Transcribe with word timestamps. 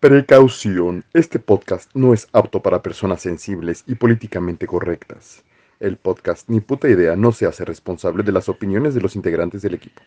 Precaución, 0.00 1.04
este 1.12 1.40
podcast 1.40 1.90
no 1.92 2.14
es 2.14 2.28
apto 2.32 2.62
para 2.62 2.82
personas 2.82 3.20
sensibles 3.20 3.82
y 3.84 3.96
políticamente 3.96 4.68
correctas. 4.68 5.42
El 5.80 5.96
podcast 5.96 6.48
Ni 6.48 6.60
puta 6.60 6.88
idea 6.88 7.16
no 7.16 7.32
se 7.32 7.46
hace 7.46 7.64
responsable 7.64 8.22
de 8.22 8.30
las 8.30 8.48
opiniones 8.48 8.94
de 8.94 9.00
los 9.00 9.16
integrantes 9.16 9.60
del 9.60 9.74
equipo. 9.74 10.00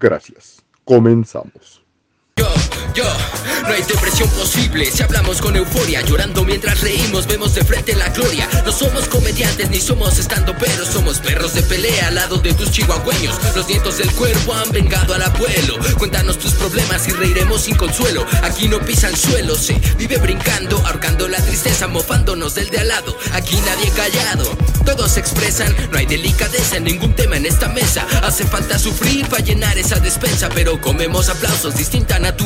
Gracias. 0.00 0.64
Comenzamos. 0.84 1.84
Yo, 2.94 3.04
no 3.62 3.74
hay 3.74 3.82
depresión 3.82 4.28
posible 4.30 4.90
si 4.90 5.02
hablamos 5.02 5.40
con 5.40 5.56
euforia, 5.56 6.02
llorando 6.02 6.44
mientras 6.44 6.80
reímos, 6.80 7.26
vemos 7.26 7.54
de 7.54 7.64
frente 7.64 7.94
la 7.94 8.08
gloria. 8.10 8.48
No 8.66 8.72
somos 8.72 9.08
comediantes 9.08 9.70
ni 9.70 9.80
somos 9.80 10.18
estando 10.18 10.54
pero 10.58 10.84
somos 10.84 11.18
perros 11.20 11.54
de 11.54 11.62
pelea 11.62 12.08
al 12.08 12.16
lado 12.16 12.36
de 12.38 12.52
tus 12.52 12.70
chihuahueños. 12.70 13.36
Los 13.54 13.68
nietos 13.68 13.98
del 13.98 14.12
cuervo 14.12 14.54
han 14.54 14.70
vengado 14.72 15.14
al 15.14 15.22
abuelo. 15.22 15.78
Cuéntanos 15.98 16.38
tus 16.38 16.52
problemas 16.52 17.08
y 17.08 17.12
reiremos 17.12 17.62
sin 17.62 17.76
consuelo. 17.76 18.26
Aquí 18.42 18.68
no 18.68 18.80
pisan 18.80 19.16
suelo, 19.16 19.54
se 19.54 19.74
vive 19.96 20.18
brincando, 20.18 20.76
ahorcando 20.86 21.28
la 21.28 21.38
tristeza, 21.38 21.88
mofándonos 21.88 22.54
del 22.54 22.68
de 22.68 22.78
al 22.80 22.88
lado. 22.88 23.16
Aquí 23.32 23.56
nadie 23.64 23.90
callado, 23.90 24.44
todos 24.84 25.12
se 25.12 25.20
expresan, 25.20 25.74
no 25.90 25.98
hay 25.98 26.06
delicadeza 26.06 26.76
en 26.76 26.84
ningún 26.84 27.14
tema 27.14 27.36
en 27.36 27.46
esta 27.46 27.68
mesa. 27.68 28.06
Hace 28.22 28.44
falta 28.44 28.78
sufrir 28.78 29.26
para 29.28 29.42
llenar 29.42 29.78
esa 29.78 29.98
despensa, 29.98 30.48
pero 30.54 30.80
comemos 30.80 31.28
aplausos, 31.28 31.74
distinta 31.76 32.18
naturaleza. 32.18 32.41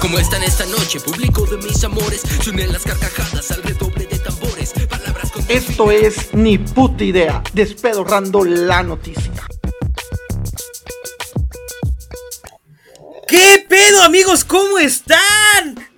Como 0.00 0.18
están 0.18 0.42
esta 0.44 0.64
noche, 0.66 1.00
público 1.00 1.44
de 1.46 1.56
mis 1.58 1.82
amores, 1.84 2.22
se 2.42 2.50
unen 2.50 2.72
las 2.72 2.84
carcajadas 2.84 3.50
al 3.50 3.62
redoble 3.62 4.06
de 4.06 4.18
tambores. 4.18 4.72
Palabras 4.88 5.30
con 5.32 5.44
Esto 5.48 5.90
es 5.90 6.32
Ni 6.32 6.58
puta 6.58 7.04
idea, 7.04 7.42
despedorrando 7.52 8.44
la 8.44 8.82
noticia. 8.82 9.32
¿Qué 13.26 13.66
pedo 13.68 14.02
amigos? 14.02 14.44
¿Cómo 14.44 14.78
están? 14.78 15.88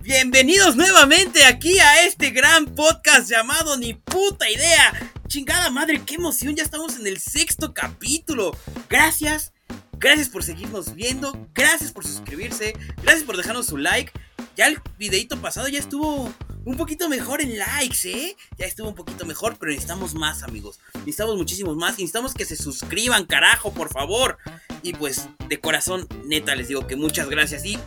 Bienvenidos 0.00 0.74
nuevamente 0.74 1.44
aquí 1.44 1.78
a 1.78 2.04
este 2.04 2.30
gran 2.30 2.66
podcast 2.74 3.30
llamado 3.30 3.76
Ni 3.76 3.94
puta 3.94 4.48
idea. 4.50 5.12
Chingada 5.28 5.70
madre, 5.70 6.02
qué 6.06 6.14
emoción, 6.14 6.56
ya 6.56 6.62
estamos 6.62 6.96
en 6.96 7.06
el 7.06 7.18
sexto 7.18 7.74
capítulo. 7.74 8.56
Gracias, 8.88 9.52
gracias 9.98 10.28
por 10.28 10.42
seguirnos 10.42 10.94
viendo, 10.94 11.48
gracias 11.54 11.92
por 11.92 12.06
suscribirse, 12.06 12.74
gracias 13.02 13.24
por 13.24 13.36
dejarnos 13.36 13.66
su 13.66 13.76
like. 13.76 14.12
Ya 14.56 14.66
el 14.66 14.80
videito 14.98 15.40
pasado 15.40 15.68
ya 15.68 15.78
estuvo 15.78 16.32
un 16.64 16.76
poquito 16.76 17.08
mejor 17.08 17.40
en 17.40 17.58
likes, 17.58 18.08
¿eh? 18.10 18.36
Ya 18.58 18.66
estuvo 18.66 18.88
un 18.88 18.94
poquito 18.94 19.24
mejor, 19.24 19.56
pero 19.58 19.70
necesitamos 19.70 20.14
más, 20.14 20.42
amigos. 20.42 20.80
Necesitamos 20.94 21.36
muchísimos 21.36 21.76
más. 21.76 21.92
Necesitamos 21.92 22.34
que 22.34 22.44
se 22.44 22.56
suscriban, 22.56 23.24
carajo, 23.24 23.72
por 23.72 23.90
favor. 23.90 24.38
Y 24.82 24.92
pues, 24.94 25.28
de 25.48 25.60
corazón, 25.60 26.06
neta, 26.24 26.54
les 26.54 26.68
digo 26.68 26.86
que 26.86 26.96
muchas 26.96 27.28
gracias. 27.30 27.64
Y 27.64 27.78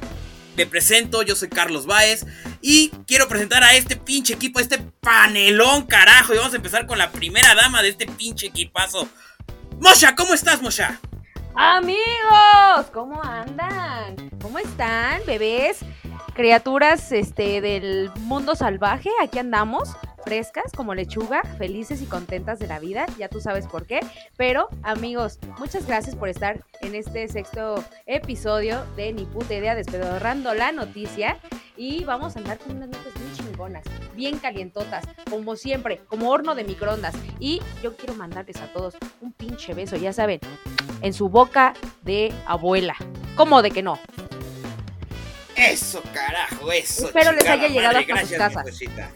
me 0.58 0.66
presento, 0.66 1.22
yo 1.24 1.36
soy 1.36 1.50
Carlos 1.50 1.86
Baez. 1.86 2.26
Y 2.62 2.90
quiero 3.06 3.28
presentar 3.28 3.64
a 3.64 3.76
este 3.76 3.98
pinche 3.98 4.34
equipo, 4.34 4.60
a 4.60 4.62
este 4.62 4.80
panelón, 4.80 5.86
carajo. 5.86 6.34
Y 6.34 6.38
vamos 6.38 6.54
a 6.54 6.58
empezar 6.58 6.88
con 6.88 6.98
la 6.98 7.12
primera 7.12 7.54
dama 7.54 7.84
de 7.84 7.90
este 7.90 8.08
pinche 8.08 8.48
equipazo. 8.48 9.08
Mosha, 9.80 10.16
¿cómo 10.16 10.34
estás, 10.34 10.62
Mosha? 10.62 11.00
Amigos, 11.56 12.88
¿cómo 12.94 13.22
andan? 13.24 14.16
¿Cómo 14.42 14.58
están, 14.58 15.22
bebés? 15.26 15.80
Criaturas 16.34 17.12
este 17.12 17.60
del 17.60 18.10
mundo 18.22 18.56
salvaje, 18.56 19.10
aquí 19.22 19.38
andamos, 19.38 19.96
frescas 20.24 20.72
como 20.76 20.96
lechuga, 20.96 21.44
felices 21.58 22.02
y 22.02 22.06
contentas 22.06 22.58
de 22.60 22.68
la 22.68 22.80
vida, 22.80 23.06
ya 23.18 23.28
tú 23.28 23.42
sabes 23.42 23.68
por 23.68 23.86
qué. 23.86 24.00
Pero, 24.38 24.70
amigos, 24.82 25.40
muchas 25.60 25.86
gracias 25.86 26.16
por 26.16 26.30
estar 26.30 26.64
en 26.82 26.96
este 26.96 27.28
sexto 27.28 27.84
episodio 28.06 28.86
de 28.96 29.12
Ni 29.12 29.26
puta 29.26 29.54
idea 29.54 29.76
despedorrando 29.76 30.54
la 30.54 30.72
noticia. 30.72 31.38
Y 31.76 32.06
vamos 32.06 32.36
a 32.36 32.40
andar 32.40 32.60
con 32.60 32.78
unas 32.78 32.90
notas 32.90 33.14
muy 33.16 33.36
bien 34.16 34.40
calientotas, 34.40 35.06
como 35.30 35.56
siempre, 35.56 36.02
como 36.08 36.30
horno 36.30 36.56
de 36.56 36.64
microondas. 36.64 37.16
Y 37.40 37.62
yo 37.84 37.96
quiero 37.96 38.16
mandarles 38.16 38.58
a 38.58 38.72
todos 38.72 38.96
un 39.22 39.34
pinche 39.34 39.74
beso, 39.74 39.96
ya 39.96 40.14
saben, 40.14 40.40
en 41.02 41.14
su 41.14 41.30
boca 41.30 41.74
de 42.04 42.34
abuela. 42.46 42.96
¿Cómo 43.36 43.62
de 43.62 43.72
que 43.72 43.82
no? 43.82 44.00
Eso, 45.56 46.02
carajo, 46.14 46.72
eso. 46.72 47.08
Espero 47.08 47.32
les 47.34 47.48
haya 47.48 47.68
llegado 47.68 47.94
madre, 47.94 48.14
hasta 48.14 48.22
sus 48.22 48.32
gracias, 48.32 48.54
casas. 48.54 49.12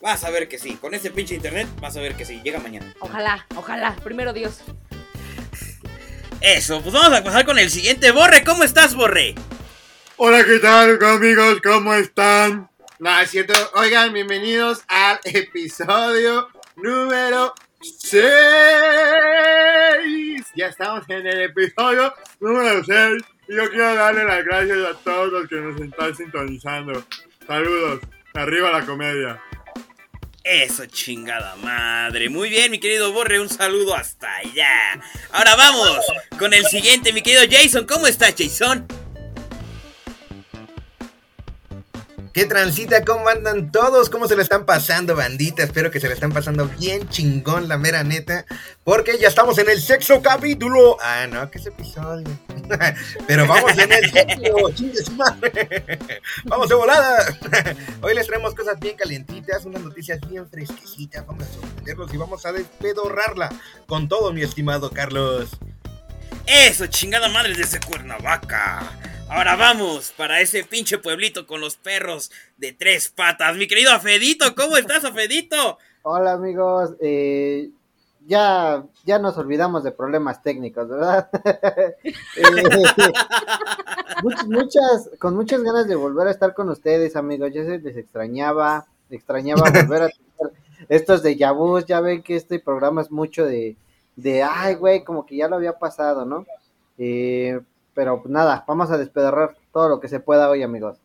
Vas 0.00 0.24
a 0.24 0.30
ver 0.30 0.48
que 0.48 0.58
sí. 0.58 0.76
Con 0.76 0.94
este 0.94 1.10
pinche 1.10 1.34
internet 1.34 1.68
vas 1.80 1.96
a 1.96 2.00
ver 2.00 2.14
que 2.14 2.24
sí. 2.24 2.40
Llega 2.42 2.58
mañana. 2.58 2.94
Ojalá, 3.00 3.46
ojalá, 3.56 3.96
primero 4.02 4.32
Dios. 4.32 4.60
Eso, 6.40 6.80
pues 6.80 6.94
vamos 6.94 7.18
a 7.18 7.22
pasar 7.22 7.44
con 7.44 7.58
el 7.58 7.70
siguiente. 7.70 8.12
Borre, 8.12 8.42
¿cómo 8.44 8.64
estás, 8.64 8.94
Borre? 8.94 9.34
Hola, 10.16 10.44
¿qué 10.44 10.58
tal, 10.58 10.98
amigos? 11.02 11.60
¿Cómo 11.62 11.92
están? 11.94 12.69
No, 13.00 13.18
es 13.18 13.30
cierto. 13.30 13.54
Oigan, 13.76 14.12
bienvenidos 14.12 14.84
al 14.86 15.18
episodio 15.24 16.50
número 16.76 17.54
6. 17.80 18.20
Ya 20.54 20.66
estamos 20.66 21.08
en 21.08 21.26
el 21.26 21.40
episodio 21.44 22.12
número 22.40 22.84
6. 22.84 23.22
Y 23.48 23.56
yo 23.56 23.70
quiero 23.70 23.94
darle 23.94 24.24
las 24.24 24.44
gracias 24.44 24.78
a 24.84 24.92
todos 25.02 25.32
los 25.32 25.48
que 25.48 25.56
nos 25.56 25.80
están 25.80 26.14
sintonizando. 26.14 27.02
Saludos. 27.46 28.00
Arriba 28.34 28.70
la 28.70 28.84
comedia. 28.84 29.42
Eso, 30.44 30.84
chingada 30.84 31.56
madre. 31.56 32.28
Muy 32.28 32.50
bien, 32.50 32.70
mi 32.70 32.80
querido 32.80 33.14
Borre, 33.14 33.40
un 33.40 33.48
saludo 33.48 33.94
hasta 33.94 34.30
allá. 34.36 35.00
Ahora 35.32 35.56
vamos 35.56 36.00
con 36.38 36.52
el 36.52 36.66
siguiente, 36.66 37.14
mi 37.14 37.22
querido 37.22 37.44
Jason. 37.50 37.86
¿Cómo 37.86 38.06
estás, 38.06 38.34
Jason? 38.36 38.86
¿Qué 42.32 42.46
transita? 42.46 43.04
¿Cómo 43.04 43.28
andan 43.28 43.72
todos? 43.72 44.08
¿Cómo 44.08 44.28
se 44.28 44.36
le 44.36 44.42
están 44.42 44.64
pasando, 44.64 45.16
bandita? 45.16 45.64
Espero 45.64 45.90
que 45.90 45.98
se 45.98 46.06
le 46.06 46.14
están 46.14 46.30
pasando 46.30 46.66
bien 46.78 47.08
chingón, 47.08 47.66
la 47.66 47.76
mera 47.76 48.04
neta. 48.04 48.46
Porque 48.84 49.18
ya 49.18 49.26
estamos 49.26 49.58
en 49.58 49.68
el 49.68 49.82
sexto 49.82 50.22
capítulo. 50.22 50.96
Ah, 51.02 51.26
no, 51.28 51.50
que 51.50 51.58
es 51.58 51.66
episodio. 51.66 52.28
Pero 53.26 53.48
vamos 53.48 53.76
en 53.76 53.90
el 53.90 54.12
sexto, 54.12 54.70
chingue 54.74 55.02
su 55.02 55.10
madre. 55.12 55.98
Vamos 56.44 56.68
de 56.68 56.76
volada. 56.76 57.36
Hoy 58.00 58.14
les 58.14 58.28
traemos 58.28 58.54
cosas 58.54 58.78
bien 58.78 58.96
calientitas, 58.96 59.64
unas 59.64 59.82
noticias 59.82 60.20
bien 60.28 60.48
fresquecitas. 60.48 61.26
Vamos 61.26 61.48
a 61.48 61.52
sorprenderlos 61.52 62.14
y 62.14 62.16
vamos 62.16 62.46
a 62.46 62.52
despedorrarla 62.52 63.48
con 63.88 64.08
todo, 64.08 64.32
mi 64.32 64.42
estimado 64.42 64.92
Carlos. 64.92 65.48
Eso, 66.46 66.86
chingada 66.86 67.28
madre 67.28 67.54
desde 67.54 67.80
Cuernavaca. 67.80 69.09
Ahora 69.30 69.56
vamos 69.56 70.12
para 70.16 70.40
ese 70.40 70.64
pinche 70.64 70.98
pueblito 70.98 71.46
con 71.46 71.60
los 71.60 71.76
perros 71.76 72.30
de 72.56 72.72
tres 72.72 73.08
patas. 73.10 73.56
Mi 73.56 73.68
querido 73.68 73.92
Afedito, 73.92 74.54
¿cómo 74.54 74.76
estás, 74.76 75.04
Afedito? 75.04 75.78
Hola 76.02 76.32
amigos, 76.32 76.94
eh, 77.00 77.70
ya, 78.26 78.84
ya 79.04 79.18
nos 79.18 79.36
olvidamos 79.38 79.84
de 79.84 79.92
problemas 79.92 80.42
técnicos, 80.42 80.88
¿verdad? 80.88 81.28
Eh, 82.36 82.42
much- 84.22 84.46
muchas, 84.46 85.10
con 85.18 85.34
muchas 85.36 85.62
ganas 85.62 85.86
de 85.86 85.94
volver 85.94 86.26
a 86.28 86.30
estar 86.30 86.52
con 86.54 86.68
ustedes, 86.70 87.16
amigos, 87.16 87.52
ya 87.52 87.64
se 87.64 87.78
les 87.78 87.96
extrañaba, 87.96 88.86
extrañaba 89.10 89.62
volver 89.70 90.02
a 90.02 90.08
tener 90.08 90.52
estos 90.88 91.22
de 91.22 91.36
Yabús, 91.36 91.84
ya 91.86 92.00
ven 92.00 92.22
que 92.22 92.36
este 92.36 92.58
programa 92.58 93.02
es 93.02 93.10
mucho 93.10 93.44
de, 93.44 93.76
de 94.16 94.42
ay 94.42 94.74
güey, 94.74 95.04
como 95.04 95.24
que 95.26 95.36
ya 95.36 95.48
lo 95.48 95.56
había 95.56 95.78
pasado, 95.78 96.24
¿no? 96.24 96.46
Eh, 96.98 97.60
pero 98.00 98.22
pues, 98.22 98.32
nada, 98.32 98.64
vamos 98.66 98.90
a 98.90 98.96
despedorrar 98.96 99.58
todo 99.74 99.90
lo 99.90 100.00
que 100.00 100.08
se 100.08 100.20
pueda 100.20 100.48
hoy, 100.48 100.62
amigos. 100.62 100.96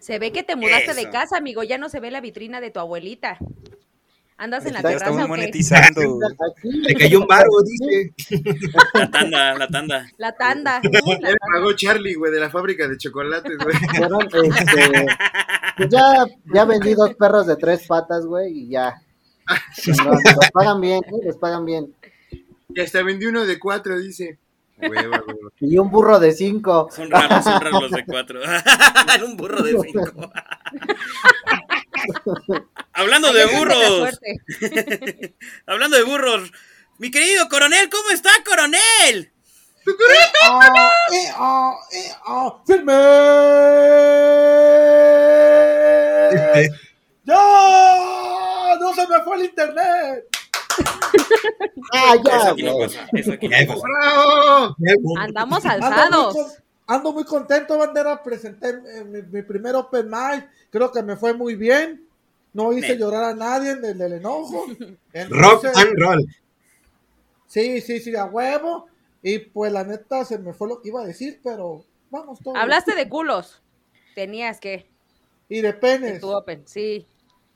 Se 0.00 0.18
ve 0.18 0.32
que 0.32 0.42
te 0.42 0.54
mudaste 0.54 0.92
de 0.92 1.08
casa, 1.08 1.38
amigo. 1.38 1.62
Ya 1.62 1.78
no 1.78 1.88
se 1.88 1.98
ve 1.98 2.10
la 2.10 2.20
vitrina 2.20 2.60
de 2.60 2.70
tu 2.70 2.78
abuelita. 2.78 3.38
¿Andas 4.36 4.66
en 4.66 4.74
la 4.74 4.82
terraza 4.82 5.06
estamos 5.06 5.26
monetizando. 5.26 6.02
Le 6.62 6.94
cayó 6.94 7.22
un 7.22 7.26
barro, 7.26 7.48
dice. 7.64 8.12
La 8.92 9.10
tanda, 9.10 9.54
la 9.54 9.66
tanda. 9.66 10.06
La 10.18 10.32
tanda. 10.32 10.82
¿no? 10.82 10.90
Ya 10.90 11.30
La 11.30 11.36
pagó 11.54 11.72
Charlie, 11.72 12.16
güey, 12.16 12.30
de 12.30 12.40
la 12.40 12.50
fábrica 12.50 12.86
de 12.86 12.98
chocolates, 12.98 13.56
güey. 13.56 13.74
Fueron, 13.96 14.28
este, 14.44 15.06
pues 15.78 15.88
ya, 15.88 16.26
ya 16.52 16.66
vendí 16.66 16.92
dos 16.92 17.14
perros 17.14 17.46
de 17.46 17.56
tres 17.56 17.86
patas, 17.86 18.26
güey, 18.26 18.52
y 18.52 18.68
ya. 18.68 19.00
Los 19.86 20.50
pagan 20.52 20.82
bien, 20.82 21.02
¿eh? 21.02 21.24
les 21.24 21.36
pagan 21.38 21.64
bien. 21.64 21.94
Y 22.68 22.78
hasta 22.78 23.02
vendí 23.02 23.24
uno 23.24 23.46
de 23.46 23.58
cuatro, 23.58 23.98
dice. 23.98 24.38
Hueva. 24.88 25.22
Y 25.60 25.78
un 25.78 25.90
burro 25.90 26.18
de 26.18 26.32
cinco. 26.32 26.88
Son 26.94 27.10
raros, 27.10 27.44
son 27.44 27.60
raros 27.60 27.82
los 27.82 27.90
de 27.90 28.04
cuatro. 28.04 28.40
un 29.24 29.36
burro 29.36 29.62
de 29.62 29.78
cinco. 29.80 30.12
Hablando 32.92 33.32
de 33.32 33.46
burros. 33.46 34.20
Hablando 35.66 35.96
de 35.96 36.02
burros. 36.02 36.52
Mi 36.98 37.10
querido 37.10 37.48
coronel, 37.48 37.88
¿cómo 37.88 38.10
está, 38.10 38.30
coronel? 38.44 39.32
¡Ya! 47.24 48.76
¡No 48.80 48.94
se 48.94 49.08
me 49.08 49.20
fue 49.24 49.36
el 49.36 49.44
internet! 49.44 50.33
Ah, 51.92 52.14
Eso 52.14 52.24
ya, 52.24 52.50
aquí 52.50 52.62
no 52.62 52.78
pasa. 52.78 53.08
Eso 53.12 53.32
aquí 53.32 53.48
no 53.48 53.56
Ya, 53.60 53.66
pasa. 53.66 53.82
¡Bravo! 53.82 54.74
Andamos 55.18 55.64
Ando 55.64 55.86
alzados. 55.86 56.36
ando 56.86 57.12
muy 57.12 57.24
contento, 57.24 57.78
bandera. 57.78 58.22
Presenté 58.22 58.70
eh, 58.70 59.04
mi, 59.04 59.22
mi 59.22 59.42
primer 59.42 59.74
Open 59.76 60.08
Mic. 60.08 60.48
Creo 60.70 60.90
que 60.90 61.02
me 61.02 61.16
fue 61.16 61.34
muy 61.34 61.54
bien. 61.54 62.04
No 62.52 62.72
hice 62.72 62.96
llorar 62.96 63.24
a 63.24 63.34
nadie 63.34 63.74
del, 63.76 63.98
del 63.98 64.12
enojo. 64.14 64.66
Rock 65.30 65.64
and 65.74 65.98
roll. 65.98 66.24
Sí, 67.46 67.80
sí, 67.80 68.00
sí, 68.00 68.14
a 68.16 68.24
huevo. 68.26 68.86
Y 69.22 69.38
pues 69.38 69.72
la 69.72 69.84
neta 69.84 70.24
se 70.24 70.38
me 70.38 70.52
fue 70.52 70.68
lo 70.68 70.80
que 70.80 70.88
iba 70.88 71.02
a 71.02 71.06
decir, 71.06 71.40
pero 71.42 71.84
vamos 72.10 72.38
todos. 72.40 72.56
Hablaste 72.56 72.94
de 72.94 73.08
culos. 73.08 73.60
Tenías 74.14 74.60
que. 74.60 74.86
Y 75.48 75.60
de 75.60 75.70
En 75.70 75.80
penes. 75.80 76.20
tu 76.20 76.30
Open, 76.34 76.62
sí. 76.66 77.06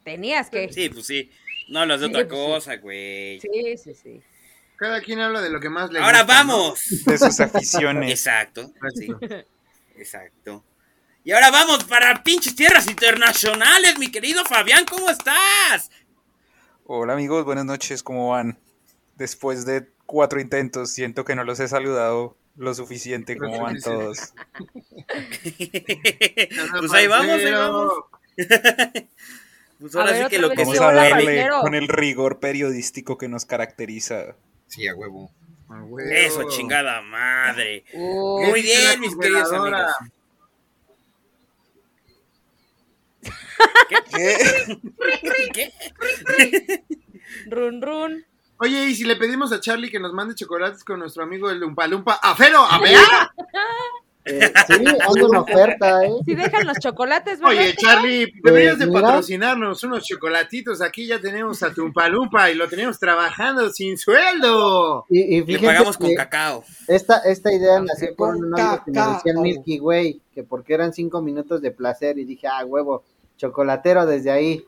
Tenías 0.04 0.50
que. 0.50 0.72
Sí, 0.72 0.88
pues 0.88 1.06
sí. 1.06 1.30
No 1.68 1.80
hablas 1.80 2.00
de 2.00 2.06
Sí, 2.06 2.12
otra 2.12 2.28
pues 2.28 2.40
sí. 2.40 2.46
cosa, 2.46 2.76
güey. 2.76 3.40
Sí, 3.40 3.76
sí, 3.76 3.94
sí. 3.94 4.22
Cada 4.76 5.00
quien 5.00 5.20
habla 5.20 5.40
de 5.40 5.50
lo 5.50 5.60
que 5.60 5.68
más 5.68 5.90
le 5.90 5.98
Ahora 5.98 6.22
gusta, 6.22 6.44
¿no? 6.44 6.46
vamos. 6.48 7.04
de 7.04 7.18
sus 7.18 7.40
aficiones. 7.40 8.10
Exacto. 8.10 8.72
Sí. 8.94 9.08
Exacto. 9.96 10.64
Y 11.24 11.32
ahora 11.32 11.50
vamos 11.50 11.84
para 11.84 12.22
pinches 12.22 12.54
tierras 12.54 12.88
internacionales, 12.88 13.98
mi 13.98 14.10
querido 14.10 14.44
Fabián, 14.44 14.84
¿cómo 14.88 15.10
estás? 15.10 15.90
Hola 16.84 17.12
amigos, 17.12 17.44
buenas 17.44 17.66
noches, 17.66 18.02
¿cómo 18.02 18.30
van? 18.30 18.58
Después 19.16 19.66
de 19.66 19.90
cuatro 20.06 20.40
intentos, 20.40 20.90
siento 20.92 21.24
que 21.24 21.34
no 21.34 21.44
los 21.44 21.60
he 21.60 21.68
saludado 21.68 22.38
lo 22.56 22.72
suficiente, 22.74 23.36
¿cómo 23.36 23.60
van 23.60 23.78
todos? 23.80 24.32
pues 25.42 26.92
ahí 26.92 27.08
vamos, 27.08 27.40
ahí 27.40 27.52
vamos. 27.52 27.92
pues 29.80 29.94
ahora 29.94 30.12
ver, 30.12 30.24
sí 30.24 30.30
que 30.30 30.38
lo 30.38 30.50
que 30.50 30.56
Vamos 30.62 30.76
sí, 30.76 30.82
a 30.82 30.86
hola, 30.88 31.08
darle 31.08 31.48
con 31.60 31.74
el 31.74 31.88
rigor 31.88 32.40
periodístico 32.40 33.16
que 33.16 33.28
nos 33.28 33.44
caracteriza. 33.44 34.34
Sí, 34.66 34.86
a 34.88 34.94
huevo. 34.94 35.30
A 35.68 35.82
huevo. 35.82 36.10
Eso, 36.10 36.48
chingada 36.48 37.00
madre. 37.02 37.84
Uy, 37.92 38.46
Muy 38.46 38.62
bien, 38.62 39.00
mis 39.00 39.16
queridos 39.16 39.52
amigos. 39.52 39.92
¿Qué? 45.52 45.72
run, 47.46 47.82
run. 47.82 48.24
Oye, 48.60 48.86
¿y 48.86 48.94
si 48.96 49.04
le 49.04 49.14
pedimos 49.16 49.52
a 49.52 49.60
Charlie 49.60 49.90
que 49.90 50.00
nos 50.00 50.12
mande 50.12 50.34
chocolates 50.34 50.82
con 50.82 50.98
nuestro 50.98 51.22
amigo 51.22 51.48
el 51.50 51.60
Lumpa 51.60 51.86
Lumpa? 51.86 52.18
¡A 52.20 52.34
Fero! 52.34 52.58
¡A 52.60 52.80
ver! 52.80 52.96
Eh, 54.30 54.52
sí, 54.66 54.74
ando 54.74 55.26
en 55.26 55.36
oferta, 55.36 56.04
¿eh? 56.04 56.10
Si 56.24 56.34
dejan 56.34 56.66
los 56.66 56.78
chocolates, 56.78 57.40
¿verdad? 57.40 57.56
Oye, 57.56 57.74
Charlie, 57.76 58.32
deberías 58.42 58.78
de 58.78 58.86
mira. 58.86 59.00
patrocinarnos 59.00 59.82
unos 59.84 60.04
chocolatitos. 60.04 60.82
Aquí 60.82 61.06
ya 61.06 61.18
tenemos 61.18 61.62
a 61.62 61.72
Tumpa 61.72 62.08
Lumpa 62.08 62.50
y 62.50 62.54
lo 62.54 62.68
tenemos 62.68 62.98
trabajando 62.98 63.70
sin 63.70 63.96
sueldo. 63.96 65.06
Y, 65.08 65.36
y 65.38 65.44
Le 65.44 65.58
pagamos 65.60 65.96
con 65.96 66.14
cacao. 66.14 66.64
esta, 66.86 67.18
esta 67.24 67.52
idea 67.52 67.80
nació 67.80 68.14
por 68.14 68.34
Con 68.34 68.44
un 68.44 68.60
amigo 68.60 68.82
que 68.84 68.90
me 68.92 69.00
decía. 69.00 69.32
Milky 69.40 69.80
Way, 69.80 70.20
que 70.34 70.42
porque 70.42 70.74
eran 70.74 70.92
cinco 70.92 71.22
minutos 71.22 71.62
de 71.62 71.70
placer, 71.70 72.18
y 72.18 72.24
dije, 72.24 72.46
ah, 72.48 72.64
huevo, 72.64 73.02
chocolatero 73.38 74.04
desde 74.06 74.30
ahí. 74.30 74.64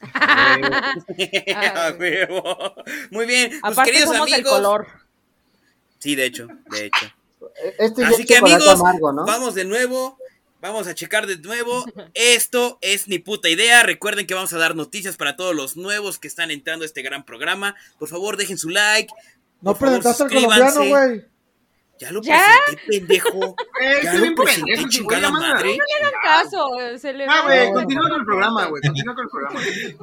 Huevo. 1.98 2.74
Muy 3.10 3.26
bien, 3.26 3.50
pues 3.50 3.72
Aparte 3.72 3.90
queridos 3.92 4.14
somos 4.14 4.32
amigos. 4.32 4.52
color. 4.52 4.86
Sí, 5.98 6.14
de 6.14 6.26
hecho, 6.26 6.46
de 6.70 6.86
hecho. 6.86 7.06
Este 7.78 8.04
Así 8.04 8.24
que 8.24 8.36
amigos, 8.36 8.68
amargo, 8.80 9.12
¿no? 9.12 9.24
vamos 9.26 9.54
de 9.54 9.64
nuevo. 9.64 10.18
Vamos 10.60 10.88
a 10.88 10.94
checar 10.94 11.26
de 11.28 11.38
nuevo. 11.38 11.84
Esto 12.14 12.78
es 12.80 13.06
ni 13.06 13.18
puta 13.20 13.48
idea. 13.48 13.84
Recuerden 13.84 14.26
que 14.26 14.34
vamos 14.34 14.52
a 14.52 14.58
dar 14.58 14.74
noticias 14.74 15.16
para 15.16 15.36
todos 15.36 15.54
los 15.54 15.76
nuevos 15.76 16.18
que 16.18 16.26
están 16.26 16.50
entrando 16.50 16.82
a 16.82 16.86
este 16.86 17.02
gran 17.02 17.24
programa. 17.24 17.76
Por 17.98 18.08
favor, 18.08 18.36
dejen 18.36 18.58
su 18.58 18.68
like. 18.68 19.12
No 19.60 19.74
Por 19.74 19.88
favor, 19.88 20.02
presentaste 20.02 20.24
al 20.24 20.30
colombiano, 20.30 20.84
güey. 20.84 21.24
Ya 22.00 22.12
lo 22.12 22.22
¿Ya? 22.22 22.40
presenté, 22.66 22.98
pendejo. 22.98 23.56
Eh, 23.80 24.00
Ya 24.04 24.14
lo 24.14 24.34
presenté, 24.34 24.72
pendejo, 24.72 24.88
chingada 24.88 25.30
madre. 25.30 25.76
madre. 25.78 25.78
Caso, 26.22 26.68
se 26.98 27.12
le 27.12 27.24
Ah, 27.28 27.42
güey, 27.44 27.72
continúa 27.72 28.08
con 28.08 28.20
el 28.20 28.24
programa, 28.26 28.66
güey. 28.66 28.82
Continúa 28.82 29.14
con 29.14 29.24
el 29.24 29.30
programa. 29.30 29.60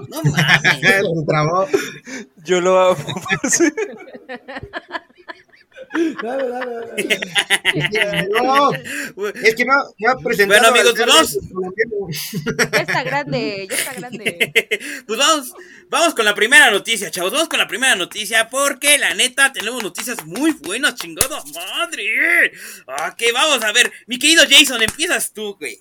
No 0.08 0.24
mames. 0.24 0.82
Se 1.20 1.26
trabó. 1.28 1.68
Yo 2.46 2.62
lo 2.62 2.80
amo. 2.80 2.98
Dale, 6.22 6.50
dale, 6.50 6.76
dale. 6.76 8.30
No, 8.44 8.72
es 8.74 9.56
que 9.56 9.66
no, 9.66 9.74
no 9.98 10.12
ha 10.12 10.18
presentado. 10.18 10.62
Bueno, 10.62 10.68
amigos, 10.68 11.00
al 11.00 11.10
vamos. 11.10 11.38
Ya 12.72 12.82
está 12.82 13.04
grande, 13.04 13.68
ya 13.70 13.76
está 13.76 13.94
grande. 13.94 14.52
Pues 15.08 15.20
vamos, 15.20 15.54
vamos 15.90 16.14
con 16.14 16.26
la 16.26 16.36
primera 16.36 16.72
noticia, 16.72 17.12
chavos. 17.12 17.32
Vamos 17.32 17.50
con 17.50 17.60
la 17.60 17.68
primera 17.68 17.96
noticia 17.96 18.50
porque 18.50 18.98
la 18.98 19.14
neta 19.14 19.54
tenemos 19.54 19.82
noticias 19.84 20.26
muy 20.26 20.52
buenas, 20.54 20.96
chingada 20.96 21.42
madre. 21.54 22.52
Ok, 22.88 23.24
vamos 23.34 23.64
a 23.64 23.72
ver. 23.72 23.92
Mi 24.08 24.20
querido 24.20 24.44
Jason, 24.50 24.82
empiezas 24.82 25.32
tú, 25.32 25.56
güey. 25.58 25.80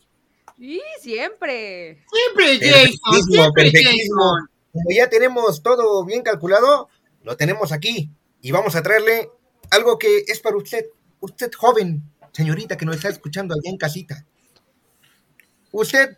Y 0.58 0.80
siempre. 1.00 2.04
Siempre 2.12 2.58
Jason, 2.58 2.98
Perfectísimo, 3.02 3.52
siempre. 3.54 3.72
Jason. 3.72 4.48
Como 4.72 4.90
ya 4.96 5.08
tenemos 5.08 5.62
todo 5.62 6.04
bien 6.04 6.22
calculado, 6.22 6.88
lo 7.22 7.36
tenemos 7.36 7.72
aquí. 7.72 8.10
Y 8.40 8.52
vamos 8.52 8.76
a 8.76 8.82
traerle 8.82 9.30
algo 9.70 9.98
que 9.98 10.24
es 10.26 10.40
para 10.40 10.56
usted, 10.56 10.86
usted 11.20 11.50
joven, 11.52 12.02
señorita 12.32 12.76
que 12.76 12.86
nos 12.86 12.96
está 12.96 13.08
escuchando 13.08 13.54
allá 13.54 13.70
en 13.70 13.76
casita. 13.78 14.24
Usted 15.72 16.16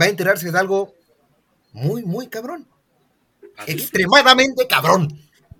va 0.00 0.06
a 0.06 0.08
enterarse 0.08 0.50
de 0.50 0.58
algo 0.58 0.94
muy, 1.72 2.04
muy 2.04 2.28
cabrón. 2.28 2.66
Extremadamente 3.66 4.66
cabrón. 4.66 5.08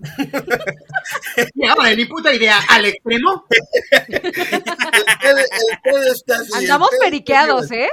Y 1.55 1.67
ahora, 1.67 1.95
ni 1.95 2.07
puta 2.07 2.33
idea. 2.33 2.59
¿Al 2.69 2.87
extremo? 2.87 3.45
Andamos 6.55 6.91
periqueados. 7.01 7.71
¿eh? 7.71 7.89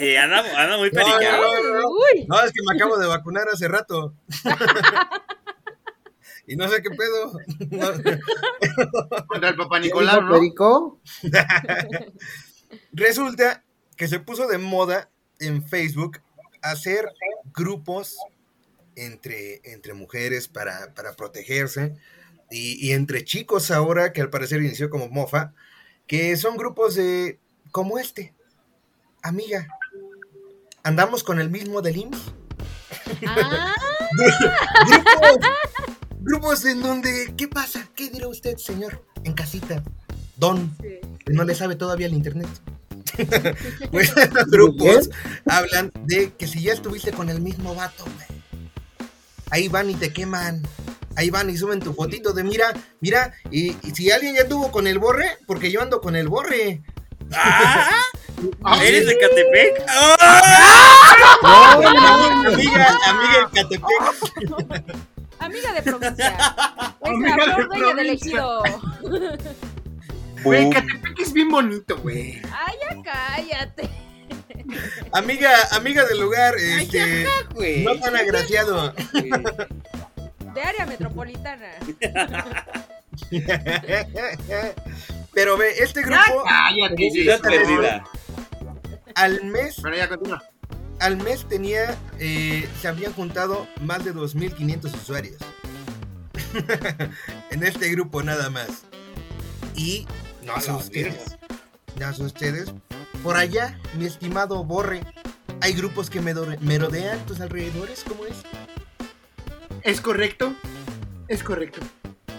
Eh, 0.00 0.18
anda, 0.18 0.38
anda 0.56 0.76
muy 0.78 0.90
No, 0.90 1.00
no, 1.00 1.06
periqueado. 1.06 1.62
no, 1.62 1.80
no. 1.80 1.88
Uy. 1.88 2.26
No, 2.26 2.40
es 2.42 2.52
que 2.52 2.60
me 2.68 2.76
acabo 2.76 2.98
de 2.98 3.06
vacunar 3.06 3.46
hace 3.52 3.68
rato. 3.68 4.14
y 6.46 6.56
no 6.56 6.68
sé 6.68 6.82
qué 6.82 6.90
pedo. 6.90 7.32
No. 7.70 9.26
Contra 9.26 9.48
el 9.50 9.56
papá 9.56 9.80
¿Qué 9.80 9.86
Nicolau, 9.86 10.20
dijo 10.20 10.26
¿no? 10.26 10.34
Perico? 10.34 11.00
Resulta 12.92 13.64
que 13.96 14.08
se 14.08 14.20
puso 14.20 14.46
de 14.46 14.58
moda 14.58 15.10
en 15.38 15.66
Facebook 15.66 16.20
hacer 16.62 17.08
grupos 17.54 18.16
entre, 18.96 19.60
entre 19.64 19.94
mujeres 19.94 20.48
para, 20.48 20.94
para 20.94 21.14
protegerse 21.14 21.96
y, 22.50 22.86
y 22.86 22.92
entre 22.92 23.24
chicos 23.24 23.70
ahora, 23.70 24.12
que 24.12 24.20
al 24.20 24.30
parecer 24.30 24.62
inició 24.62 24.90
como 24.90 25.08
mofa, 25.08 25.52
que 26.06 26.36
son 26.36 26.56
grupos 26.56 26.94
de 26.94 27.38
como 27.70 27.98
este. 27.98 28.34
Amiga, 29.22 29.66
andamos 30.82 31.24
con 31.24 31.40
el 31.40 31.50
mismo 31.50 31.82
del 31.82 31.96
IMSS. 31.96 32.32
Ah, 33.26 33.74
grupos, 34.86 35.38
grupos 36.24 36.64
en 36.64 36.82
donde, 36.82 37.34
¿qué 37.36 37.48
pasa? 37.48 37.86
¿Qué 37.94 38.10
dirá 38.10 38.28
usted, 38.28 38.56
señor? 38.56 39.04
En 39.24 39.32
casita. 39.34 39.82
Don, 40.36 40.74
sí. 40.80 40.98
que 41.24 41.32
no 41.32 41.44
le 41.44 41.54
sabe 41.54 41.76
todavía 41.76 42.06
el 42.06 42.14
internet. 42.14 42.48
pues 43.92 44.12
estos 44.16 44.46
grupos 44.46 45.10
hablan 45.46 45.92
de 46.04 46.32
que 46.32 46.46
si 46.48 46.62
ya 46.62 46.72
estuviste 46.72 47.12
con 47.12 47.28
el 47.30 47.40
mismo 47.40 47.74
vato, 47.74 48.04
güey. 48.04 48.40
Ahí 49.50 49.68
van 49.68 49.90
y 49.90 49.94
te 49.94 50.12
queman. 50.12 50.62
Ahí 51.16 51.30
van 51.30 51.48
y 51.48 51.56
suben 51.56 51.78
tu 51.78 51.94
fotito 51.94 52.32
de 52.32 52.42
mira, 52.42 52.72
mira, 53.00 53.32
y, 53.52 53.76
y 53.86 53.90
si 53.94 54.10
alguien 54.10 54.34
ya 54.34 54.42
estuvo 54.42 54.72
con 54.72 54.88
el 54.88 54.98
borre, 54.98 55.38
porque 55.46 55.70
yo 55.70 55.80
ando 55.80 56.00
con 56.00 56.16
el 56.16 56.28
borre. 56.28 56.82
Ah, 57.32 58.02
Ah, 58.62 58.82
¿Eres 58.84 59.06
de 59.06 59.16
Catepec? 59.18 59.78
No, 59.80 60.16
¡Ah! 60.20 61.78
no, 62.42 62.48
amiga, 62.52 62.98
amiga 63.06 63.38
en 63.40 63.48
Catepec. 63.54 64.96
Amiga 65.44 65.72
de 65.72 65.82
provincia. 65.82 66.36
Amiga 67.02 67.36
Nuestra 67.36 67.46
de 67.46 67.52
flor 67.54 67.68
dueña 67.68 67.94
del 67.94 68.06
provincia. 68.06 68.30
ejido. 68.30 68.62
Güey. 70.42 70.70
Catepec 70.70 71.20
es 71.20 71.32
bien 71.32 71.48
bonito, 71.50 71.96
güey. 71.98 72.40
Ay, 72.52 72.76
ya 72.80 73.02
cállate. 73.02 73.88
Amiga, 75.12 75.50
amiga 75.72 76.04
del 76.04 76.20
lugar, 76.20 76.54
Ay, 76.58 76.82
este, 76.84 77.24
ajá, 77.26 77.48
güey. 77.54 77.84
no 77.84 77.98
tan 78.00 78.16
agraciado. 78.16 78.92
De 80.54 80.62
área 80.62 80.86
metropolitana. 80.86 81.70
Pero 85.32 85.56
ve, 85.56 85.70
este 85.78 86.02
grupo 86.02 86.44
Cállate, 86.44 87.10
Ciudad 87.10 87.40
Jason. 87.42 87.52
perdida. 87.66 88.04
al 89.14 89.44
mes, 89.44 89.80
Bueno, 89.80 89.96
ya 89.96 90.08
continúa. 90.08 90.42
Al 91.00 91.16
mes 91.16 91.46
tenía, 91.48 91.96
eh, 92.18 92.68
se 92.80 92.88
habían 92.88 93.12
juntado 93.12 93.66
más 93.80 94.04
de 94.04 94.14
2.500 94.14 94.94
usuarios. 94.94 95.38
en 97.50 97.62
este 97.62 97.90
grupo 97.90 98.22
nada 98.22 98.50
más. 98.50 98.84
Y 99.74 100.06
no 100.44 100.60
sé 100.60 100.72
ustedes, 100.72 101.36
no 101.98 102.14
sé 102.14 102.22
ustedes, 102.22 102.72
por 103.22 103.36
allá, 103.36 103.78
mi 103.98 104.04
estimado 104.06 104.62
Borre, 104.64 105.02
hay 105.60 105.72
grupos 105.72 106.10
que 106.10 106.20
me 106.20 106.34
merodean 106.60 107.24
tus 107.26 107.40
alrededores, 107.40 108.04
¿cómo 108.06 108.26
es? 108.26 108.36
¿Es 109.82 110.00
correcto? 110.00 110.54
Es 111.28 111.42
correcto. 111.42 111.80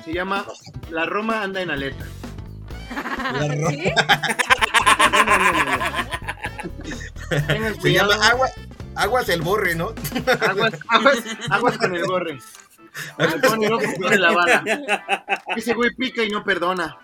Se 0.04 0.14
llama 0.14 0.46
La 0.92 1.06
Roma 1.06 1.42
anda 1.42 1.62
en 1.62 1.72
alerta. 1.72 2.06
¿Sí? 3.70 3.84
Tengan 3.84 4.55
Se 7.82 7.92
llama 7.92 8.16
agua, 8.16 8.50
aguas 8.96 9.30
el 9.30 9.42
borre, 9.42 9.76
¿no? 9.76 9.94
Aguas, 10.42 10.74
aguas, 10.88 11.24
aguas 11.50 11.78
con 11.78 11.96
el 11.96 12.06
gorre. 12.06 12.40
Se 13.18 13.40
pone 13.40 14.18
la 14.18 14.32
bala. 14.32 14.64
Ese 15.56 15.74
güey 15.74 15.94
pica 15.96 16.24
y 16.24 16.30
no 16.30 16.44
perdona. 16.44 16.98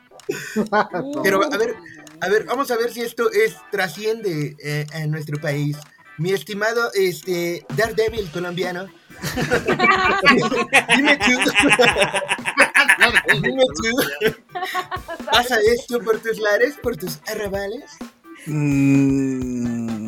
Pero 1.24 1.44
a 1.44 1.58
ver, 1.58 1.75
a 2.22 2.30
ver, 2.30 2.46
vamos 2.46 2.72
a 2.72 2.78
ver 2.78 2.92
si 2.92 3.01
esto 3.01 3.32
es 3.32 3.58
trasciende 3.72 4.56
eh, 4.63 4.86
en 4.94 5.12
nuestro 5.12 5.40
país. 5.40 5.78
Mi 6.18 6.32
estimado 6.32 6.92
este 6.94 7.66
Daredevil 7.75 8.30
colombiano. 8.32 8.88
Dime 10.96 11.18
tú. 11.18 11.36
Dime 13.42 13.66
tú. 13.75 14.34
¿Pasa 15.32 15.58
esto 15.74 16.00
por 16.00 16.20
tus 16.20 16.40
lares, 16.40 16.75
por 16.82 16.96
tus 16.98 17.20
arrabales? 17.28 17.92
Mm, 18.46 20.00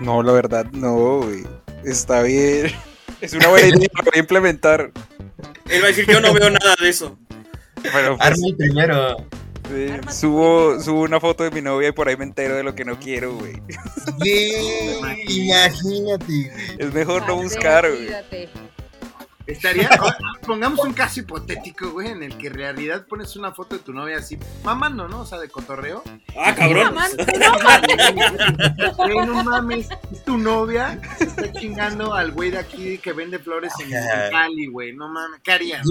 no, 0.00 0.22
la 0.22 0.32
verdad, 0.32 0.66
no, 0.72 1.18
güey. 1.22 1.44
Está 1.84 2.22
bien. 2.22 2.72
Es 3.20 3.32
una 3.32 3.48
buena 3.48 3.68
idea, 3.68 3.88
lo 3.96 4.02
voy 4.04 4.12
a 4.14 4.18
implementar. 4.18 4.92
Él 5.70 5.80
va 5.82 5.86
a 5.86 5.88
decir, 5.88 6.06
yo 6.06 6.20
no 6.20 6.34
veo 6.34 6.50
nada 6.50 6.76
de 6.78 6.88
eso. 6.90 7.16
Pero 7.82 8.16
pues, 8.18 8.20
Arma 8.20 8.46
el 8.46 8.56
primero. 8.56 9.16
sí, 9.70 9.86
subo, 10.12 10.78
subo 10.80 11.00
una 11.00 11.18
foto 11.18 11.42
de 11.42 11.50
mi 11.50 11.62
novia 11.62 11.88
y 11.88 11.92
por 11.92 12.08
ahí 12.08 12.16
me 12.18 12.24
entero 12.24 12.56
de 12.56 12.62
lo 12.62 12.74
que 12.74 12.84
no 12.84 12.98
quiero, 13.00 13.34
güey. 13.34 13.54
Sí, 14.22 14.52
imagínate. 15.28 16.24
güey. 16.26 16.50
Es 16.78 16.92
mejor 16.92 17.26
no 17.26 17.36
buscar, 17.36 17.88
güey. 17.90 18.08
Estaría. 19.46 19.88
Pongamos 20.46 20.80
un 20.80 20.92
caso 20.92 21.20
hipotético, 21.20 21.90
güey, 21.90 22.08
en 22.08 22.22
el 22.22 22.36
que 22.36 22.48
en 22.48 22.54
realidad 22.54 23.06
pones 23.06 23.36
una 23.36 23.52
foto 23.52 23.76
de 23.76 23.82
tu 23.82 23.92
novia 23.92 24.18
así, 24.18 24.38
mamando, 24.64 25.06
¿no? 25.08 25.20
O 25.20 25.26
sea, 25.26 25.38
de 25.38 25.48
cotorreo. 25.48 26.02
Ah, 26.36 26.54
cabrón. 26.54 26.86
No 26.86 26.92
mames. 26.92 27.16
Güey, 28.96 29.26
no 29.26 29.44
mames, 29.44 29.88
es 30.12 30.24
tu 30.24 30.36
novia, 30.36 31.00
se 31.18 31.24
está 31.24 31.52
chingando 31.52 32.12
al 32.14 32.32
güey 32.32 32.50
de 32.50 32.58
aquí 32.58 32.98
que 32.98 33.12
vende 33.12 33.38
flores 33.38 33.72
en 33.80 33.90
Cali, 34.30 34.66
güey. 34.66 34.92
No 34.92 35.08
mames, 35.08 35.40
¿qué 35.42 35.52
harían? 35.52 35.82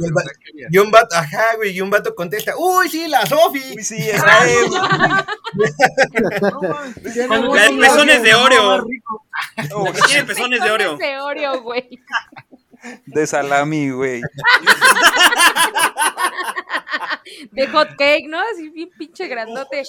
Y 0.69 0.77
un 0.77 0.91
vato, 0.91 1.15
ajá, 1.15 1.55
güey, 1.57 1.71
y 1.71 1.81
un 1.81 1.89
vato 1.89 2.13
contesta, 2.13 2.53
uy, 2.57 2.89
sí, 2.89 3.07
la 3.07 3.25
Sofi. 3.25 3.61
Uy, 3.75 3.83
sí, 3.83 3.97
esa 4.09 4.47
es. 4.47 4.69
No 6.41 6.61
mames. 6.61 6.95
Tiene 7.13 7.27
Cuando 7.27 7.51
un 7.51 7.55
Las 7.57 7.69
güey, 7.69 7.79
pezones 7.79 8.23
de 8.23 8.35
Oreo. 8.35 8.85
Tiene 10.07 10.23
pezones 10.25 10.61
de 10.61 10.71
Oreo. 10.71 10.97
De 10.97 11.19
Oreo, 11.19 11.61
güey. 11.61 12.01
De 13.05 13.27
salami, 13.27 13.89
güey. 13.91 14.21
De 17.51 17.67
hot 17.67 17.89
cake, 17.97 18.27
¿no? 18.27 18.39
Así 18.53 18.69
bien 18.69 18.89
pinche 18.97 19.27
grandote. 19.27 19.83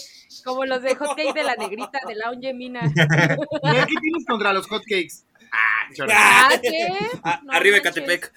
Como 0.45 0.65
los 0.65 0.83
de 0.83 0.95
hot 0.95 1.17
cake 1.17 1.35
de 1.35 1.45
la 1.45 1.55
negrita 1.57 1.99
de 2.07 2.15
la 2.15 2.31
Mina. 2.55 2.83
Mira, 2.95 3.87
¿Qué 3.87 3.95
tienes 4.01 4.25
contra 4.27 4.53
los 4.53 4.67
hotcakes? 4.69 5.25
Ah, 5.53 5.93
chorro. 5.95 6.11
¿Ah, 6.15 6.51
qué? 6.63 6.89
Ah, 7.23 7.41
No 7.45 7.53
arriba. 7.53 7.81
Catepec. 7.81 8.33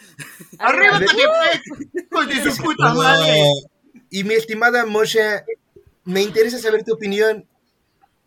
¡Arriba, 0.60 1.00
Catepec! 1.00 1.62
¡Hijos 2.12 2.28
de 2.28 2.52
su 2.52 2.64
puta 2.64 2.94
madre! 2.94 3.44
Y 4.10 4.24
mi 4.24 4.34
estimada 4.36 4.86
Mosha, 4.86 5.44
me 6.04 6.22
interesa 6.22 6.60
saber 6.60 6.84
tu 6.84 6.94
opinión. 6.94 7.46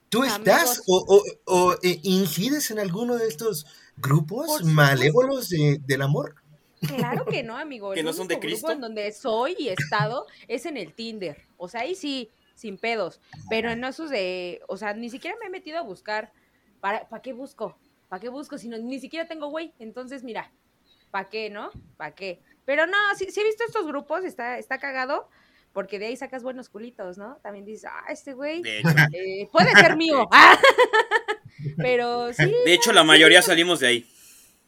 ¿Tú 0.09 0.23
Amigos. 0.23 0.39
estás 0.39 0.83
o, 0.87 1.05
o- 1.09 1.25
o, 1.47 1.75
eh, 1.83 1.99
incides 2.03 2.71
en 2.71 2.79
alguno 2.79 3.17
de 3.17 3.29
estos 3.29 3.67
grupos 3.96 4.64
malévolos 4.64 5.49
de- 5.49 5.78
del 5.87 6.02
amor? 6.02 6.34
Claro 6.87 7.25
que 7.25 7.42
no, 7.42 7.56
amigo. 7.58 7.92
¿Que 7.92 8.02
no 8.02 8.12
son 8.12 8.28
de 8.28 8.34
único 8.34 8.49
grupo 8.49 8.66
Cristo? 8.66 8.72
en 8.72 8.80
donde 8.80 9.12
soy 9.12 9.54
y 9.58 9.68
he 9.68 9.72
estado 9.72 10.26
es 10.49 10.66
en 10.66 10.76
el 10.76 10.92
Tinder. 10.94 11.42
O 11.56 11.68
sea, 11.68 11.82
ahí 11.82 11.94
sí, 11.94 12.30
sin 12.54 12.76
pedos. 12.78 13.20
Pero 13.49 13.70
en 13.70 13.84
esos 13.84 14.11
de. 14.11 14.61
O 14.68 14.76
sea, 14.76 14.92
ni 14.94 15.08
siquiera 15.11 15.37
me 15.40 15.46
he 15.46 15.50
metido 15.50 15.78
a 15.78 15.82
buscar. 15.82 16.32
¿Para, 16.80 17.08
¿para 17.08 17.22
qué 17.22 17.32
busco? 17.32 17.78
¿Para 18.08 18.20
qué 18.20 18.28
busco? 18.28 18.58
Si 18.58 18.68
no, 18.68 18.76
ni 18.78 18.99
siquiera 18.99 19.28
tengo 19.28 19.49
güey. 19.49 19.72
Entonces, 19.78 20.25
mira, 20.25 20.52
¿para 21.11 21.28
qué, 21.28 21.49
no? 21.49 21.70
¿Para 21.96 22.14
qué? 22.14 22.40
Pero 22.64 22.87
no, 22.87 22.96
sí, 23.16 23.26
sí 23.30 23.40
he 23.40 23.44
visto 23.44 23.64
estos 23.64 23.87
grupos, 23.87 24.25
está, 24.25 24.58
está 24.58 24.78
cagado. 24.78 25.28
Porque 25.73 25.99
de 25.99 26.07
ahí 26.07 26.17
sacas 26.17 26.43
buenos 26.43 26.69
culitos, 26.69 27.17
¿no? 27.17 27.37
También 27.43 27.64
dices, 27.64 27.91
ah, 27.91 28.05
este 28.11 28.35
güey 28.35 28.62
eh, 28.64 29.49
puede 29.50 29.71
ser 29.73 29.97
mío. 29.97 30.29
Ah. 30.33 30.59
Pero 31.76 32.33
sí. 32.33 32.52
de 32.64 32.75
hecho, 32.75 32.93
la 32.93 33.05
mayoría 33.05 33.43
salimos 33.43 33.81
de 33.81 33.87
ahí. 33.87 34.07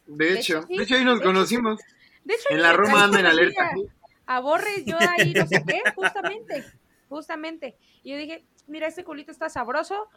De 0.07 0.39
hecho, 0.39 0.63
sí. 0.69 0.77
de 0.77 0.85
hecho 0.85 0.95
ahí 0.97 1.05
nos 1.05 1.19
De 1.19 1.25
conocimos. 1.25 1.81
De 2.25 2.35
hecho, 2.35 2.49
En 2.51 2.63
la 2.63 2.73
Roma 2.73 3.05
anda 3.05 3.21
en 3.21 3.27
alerta. 3.27 3.71
A, 4.27 4.41
yo 4.87 4.97
ahí 4.99 5.35
no 5.35 5.47
sé 5.47 5.63
qué, 5.67 5.83
justamente, 5.95 6.65
justamente. 7.11 7.77
Y 8.03 8.13
yo 8.13 8.17
dije, 8.17 8.45
mira, 8.67 8.87
este 8.87 9.05
culito 9.05 9.31
está 9.31 9.51
sabroso, 9.51 10.09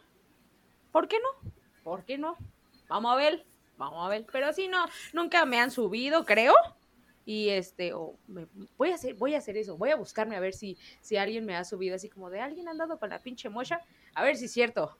¿por 0.92 1.08
qué 1.08 1.18
no? 1.18 1.50
¿Por 1.82 2.04
qué 2.04 2.16
no? 2.16 2.36
Vamos 2.88 3.12
a 3.12 3.16
ver, 3.16 3.44
vamos 3.76 4.06
a 4.06 4.08
ver. 4.08 4.24
Pero 4.32 4.50
sí, 4.54 4.68
no, 4.68 4.86
nunca 5.12 5.44
me 5.44 5.60
han 5.60 5.70
subido, 5.70 6.24
creo. 6.24 6.54
Y 7.30 7.50
este, 7.50 7.92
o 7.92 8.14
me- 8.26 8.46
voy 8.78 8.90
a 8.90 8.94
hacer, 8.94 9.12
voy 9.12 9.34
a 9.34 9.38
hacer 9.38 9.58
eso, 9.58 9.76
voy 9.76 9.90
a 9.90 9.96
buscarme 9.96 10.34
a 10.34 10.40
ver 10.40 10.54
si, 10.54 10.78
si 11.02 11.18
alguien 11.18 11.44
me 11.44 11.56
ha 11.56 11.62
subido 11.66 11.94
así 11.94 12.08
como 12.08 12.30
de 12.30 12.40
alguien 12.40 12.68
ha 12.68 12.70
andado 12.70 12.98
con 12.98 13.10
la 13.10 13.18
pinche 13.18 13.50
mocha, 13.50 13.82
a 14.14 14.24
ver 14.24 14.38
si 14.38 14.46
es 14.46 14.52
cierto. 14.52 14.96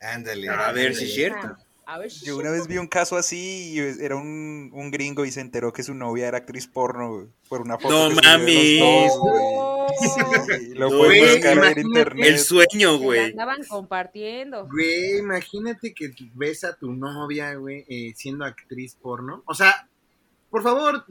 Ándale. 0.00 0.48
A 0.48 0.72
ver 0.72 0.94
si 0.94 1.04
es 1.04 1.12
cierto. 1.12 1.54
A 1.84 1.98
ver 1.98 2.10
si 2.10 2.24
Yo 2.24 2.38
una 2.38 2.50
vez 2.50 2.66
vi 2.66 2.78
un 2.78 2.86
caso 2.86 3.16
así 3.18 3.74
y 3.74 3.78
era 4.02 4.16
un, 4.16 4.70
un 4.72 4.90
gringo 4.90 5.26
y 5.26 5.30
se 5.30 5.42
enteró 5.42 5.70
que 5.74 5.82
su 5.82 5.92
novia 5.92 6.28
era 6.28 6.38
actriz 6.38 6.66
porno 6.66 7.28
por 7.46 7.60
una 7.60 7.76
foto. 7.78 8.08
No 8.08 8.16
mames. 8.22 9.12
Oh, 9.20 9.86
Sí, 10.00 10.74
lo 10.74 10.88
No, 10.88 10.96
fue 10.96 11.04
a 11.04 11.08
güey, 11.08 11.32
buscar 11.34 11.78
en 11.78 11.86
internet. 11.86 12.26
El 12.26 12.38
sueño, 12.38 12.98
güey. 12.98 13.20
andaban 13.32 13.62
compartiendo. 13.68 14.66
Güey, 14.66 15.18
imagínate 15.18 15.92
que 15.92 16.10
ves 16.34 16.64
a 16.64 16.74
tu 16.74 16.90
novia, 16.92 17.52
güey, 17.54 17.84
eh, 17.86 18.14
siendo 18.16 18.46
actriz 18.46 18.94
porno. 18.94 19.42
O 19.46 19.54
sea, 19.54 19.86
por 20.50 20.62
favor, 20.62 21.04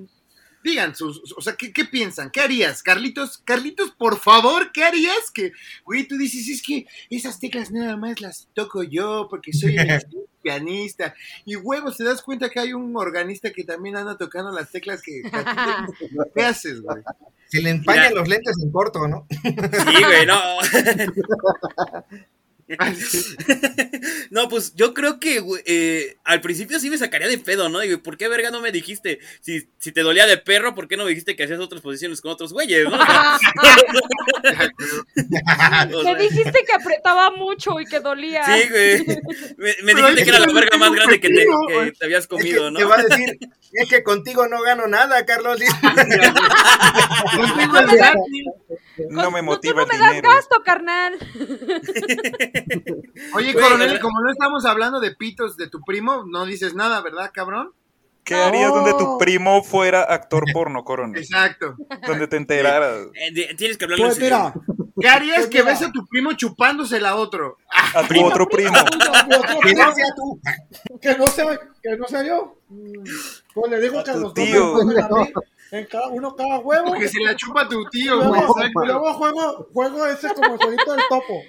digan 0.66 0.96
sus, 0.96 1.34
o 1.38 1.42
sea, 1.42 1.56
¿qué, 1.56 1.72
qué 1.72 1.86
piensan? 1.86 2.30
¿Qué 2.32 2.42
harías? 2.42 2.84
Carlitos, 2.84 3.38
Carlitos, 3.46 3.92
por 3.92 4.20
favor, 4.20 4.72
¿qué 4.74 4.84
harías? 4.84 5.32
Que, 5.34 5.54
güey, 5.86 6.06
tú 6.08 6.18
dices, 6.18 6.50
es 6.50 6.62
que 6.62 6.86
esas 7.10 7.40
teclas 7.40 7.72
nada 7.72 7.96
más 7.96 8.20
las 8.20 8.50
toco 8.54 8.84
yo 8.84 9.28
porque 9.30 9.54
soy 9.54 9.78
el 9.78 9.88
pianista. 10.44 11.16
Y 11.46 11.56
huevos, 11.56 11.96
te 11.98 12.04
das 12.04 12.22
cuenta 12.22 12.50
que 12.50 12.60
hay 12.60 12.74
un 12.74 12.96
organista 12.98 13.52
que 13.52 13.64
también 13.64 13.96
anda 13.96 14.18
tocando 14.18 14.52
las 14.52 14.70
teclas 14.72 15.02
que... 15.02 15.22
que 15.22 15.30
a 15.32 15.86
ti 15.88 15.94
te- 16.00 16.08
¿Qué 16.36 16.44
haces, 16.44 16.82
güey? 16.82 17.02
Se 17.48 17.62
le 17.62 17.70
empañan 17.70 18.14
los 18.16 18.28
lentes 18.28 18.56
en 18.62 18.72
corto, 18.72 19.08
¿no? 19.08 19.28
Sí, 19.32 20.04
güey, 20.04 20.26
no. 20.26 20.36
No, 24.32 24.50
pues 24.50 24.74
yo 24.76 24.94
creo 24.94 25.20
que 25.20 25.42
eh, 25.66 26.18
al 26.24 26.42
principio 26.42 26.80
sí 26.80 26.90
me 26.90 26.98
sacaría 26.98 27.28
de 27.28 27.38
pedo, 27.38 27.70
¿no? 27.70 27.80
Digo, 27.80 28.02
¿por 28.02 28.18
qué 28.18 28.28
verga 28.28 28.50
no 28.52 28.60
me 28.60 28.72
dijiste? 28.72 29.20
Si, 29.40 29.70
si 29.78 29.92
te 29.92 30.02
dolía 30.02 30.26
de 30.26 30.38
perro, 30.38 30.74
¿por 30.76 30.88
qué 30.88 30.98
no 30.98 31.04
me 31.04 31.10
dijiste 31.12 31.36
que 31.36 31.44
hacías 31.44 31.60
otras 31.60 31.82
posiciones 31.82 32.22
con 32.22 32.32
otros 32.32 32.52
güeyes, 32.54 32.86
no? 32.86 32.96
O 32.96 32.98
Me 35.98 36.04
sea, 36.04 36.16
dijiste 36.16 36.64
que 36.66 36.74
apretaba 36.74 37.32
mucho 37.32 37.80
y 37.80 37.86
que 37.86 38.00
dolía. 38.00 38.44
sí, 38.46 38.68
güey. 38.70 39.06
Me, 39.84 39.94
dijiste 39.94 40.24
que 40.24 40.30
era 40.30 40.40
la 40.40 40.46
no 40.48 40.54
verga 40.54 40.78
más 40.78 40.92
grande 40.92 41.20
que 41.20 41.30
te, 41.30 41.46
que 41.68 41.92
te 41.98 42.06
habías 42.06 42.24
Es 42.24 42.28
que 42.28 42.36
comido, 42.36 42.72
¿no? 42.72 42.80
Te 42.80 42.86
va 42.86 42.96
a 43.00 43.04
decir, 43.04 43.38
es 43.74 43.90
que 43.90 44.04
contigo 44.04 44.48
no 44.48 44.62
gano 44.62 44.88
nada, 44.88 45.26
Carlos. 45.26 45.60
No 49.10 49.30
me 49.30 49.42
motiva 49.42 49.82
tú 49.82 49.88
no 49.88 49.94
el 49.94 50.00
me 50.00 50.06
das 50.06 50.16
dinero. 50.16 50.30
gasto, 50.34 50.64
carnal. 50.64 51.16
Oye, 53.34 53.54
Güey, 53.54 53.64
coronel, 53.66 54.00
como 54.00 54.22
no 54.22 54.32
estamos 54.32 54.66
hablando 54.66 55.00
de 55.00 55.12
pitos 55.16 55.58
de 55.58 55.70
tu 55.70 55.82
primo, 55.82 56.24
no 56.26 56.46
dices 56.46 56.74
nada, 56.76 57.02
¿verdad, 57.02 57.32
cabrón? 57.34 57.72
¿Qué 58.24 58.34
harías 58.34 58.72
donde 58.74 58.94
tu 58.94 59.20
primo 59.20 59.62
fuera 59.64 60.02
actor 60.02 60.46
porno, 60.52 60.84
coronel? 60.84 61.22
Exacto. 61.22 61.76
Donde 62.08 62.28
te 62.28 62.38
enteraras. 62.38 63.08
Eh, 63.14 63.56
tienes 63.56 63.78
que 63.78 63.86
hablarle 63.86 64.06
Pues 64.06 64.20
mira, 64.20 64.52
¿Qué 65.00 65.08
harías 65.08 65.38
Pues 65.38 65.48
que 65.50 65.60
mira. 65.60 65.72
ves 65.72 65.82
a 65.84 65.92
tu 65.92 66.08
primo 66.08 66.34
chupándosela 66.34 67.10
a 67.10 67.16
otro? 67.18 67.58
A 67.94 68.02
tu 68.02 68.08
primo. 68.08 68.28
otro 68.28 68.48
primo. 68.48 68.74
Que 68.74 69.60
primo, 69.62 69.84
no 69.86 69.94
sea 69.94 70.06
tú. 70.16 70.40
que 71.02 71.18
no 71.18 71.28
sea, 71.28 71.60
que 71.84 71.98
no 71.98 72.08
sea 72.08 72.24
yo. 72.24 72.58
Pues 73.54 73.72
le 73.72 73.80
digo 73.82 74.00
A 74.00 74.04
que 74.04 74.12
tu 74.14 74.20
los 74.20 74.34
dos 74.34 74.46
tío. 74.46 74.76
a 74.78 74.86
mí, 74.86 74.94
en 75.72 75.86
cada, 75.86 76.08
uno 76.08 76.36
cada 76.36 76.60
huevo. 76.60 76.86
Porque 76.88 77.08
se 77.10 77.20
la 77.22 77.36
chupa 77.36 77.62
a 77.64 77.70
tu 77.70 77.84
tío, 77.90 78.18
güey. 78.18 78.42
luego 78.86 79.14
juego, 79.14 79.68
juego 79.74 80.06
ese 80.08 80.34
como 80.34 80.54
el 80.54 80.60
jueguito 80.60 80.92
del 80.94 81.02
topo. 81.10 81.42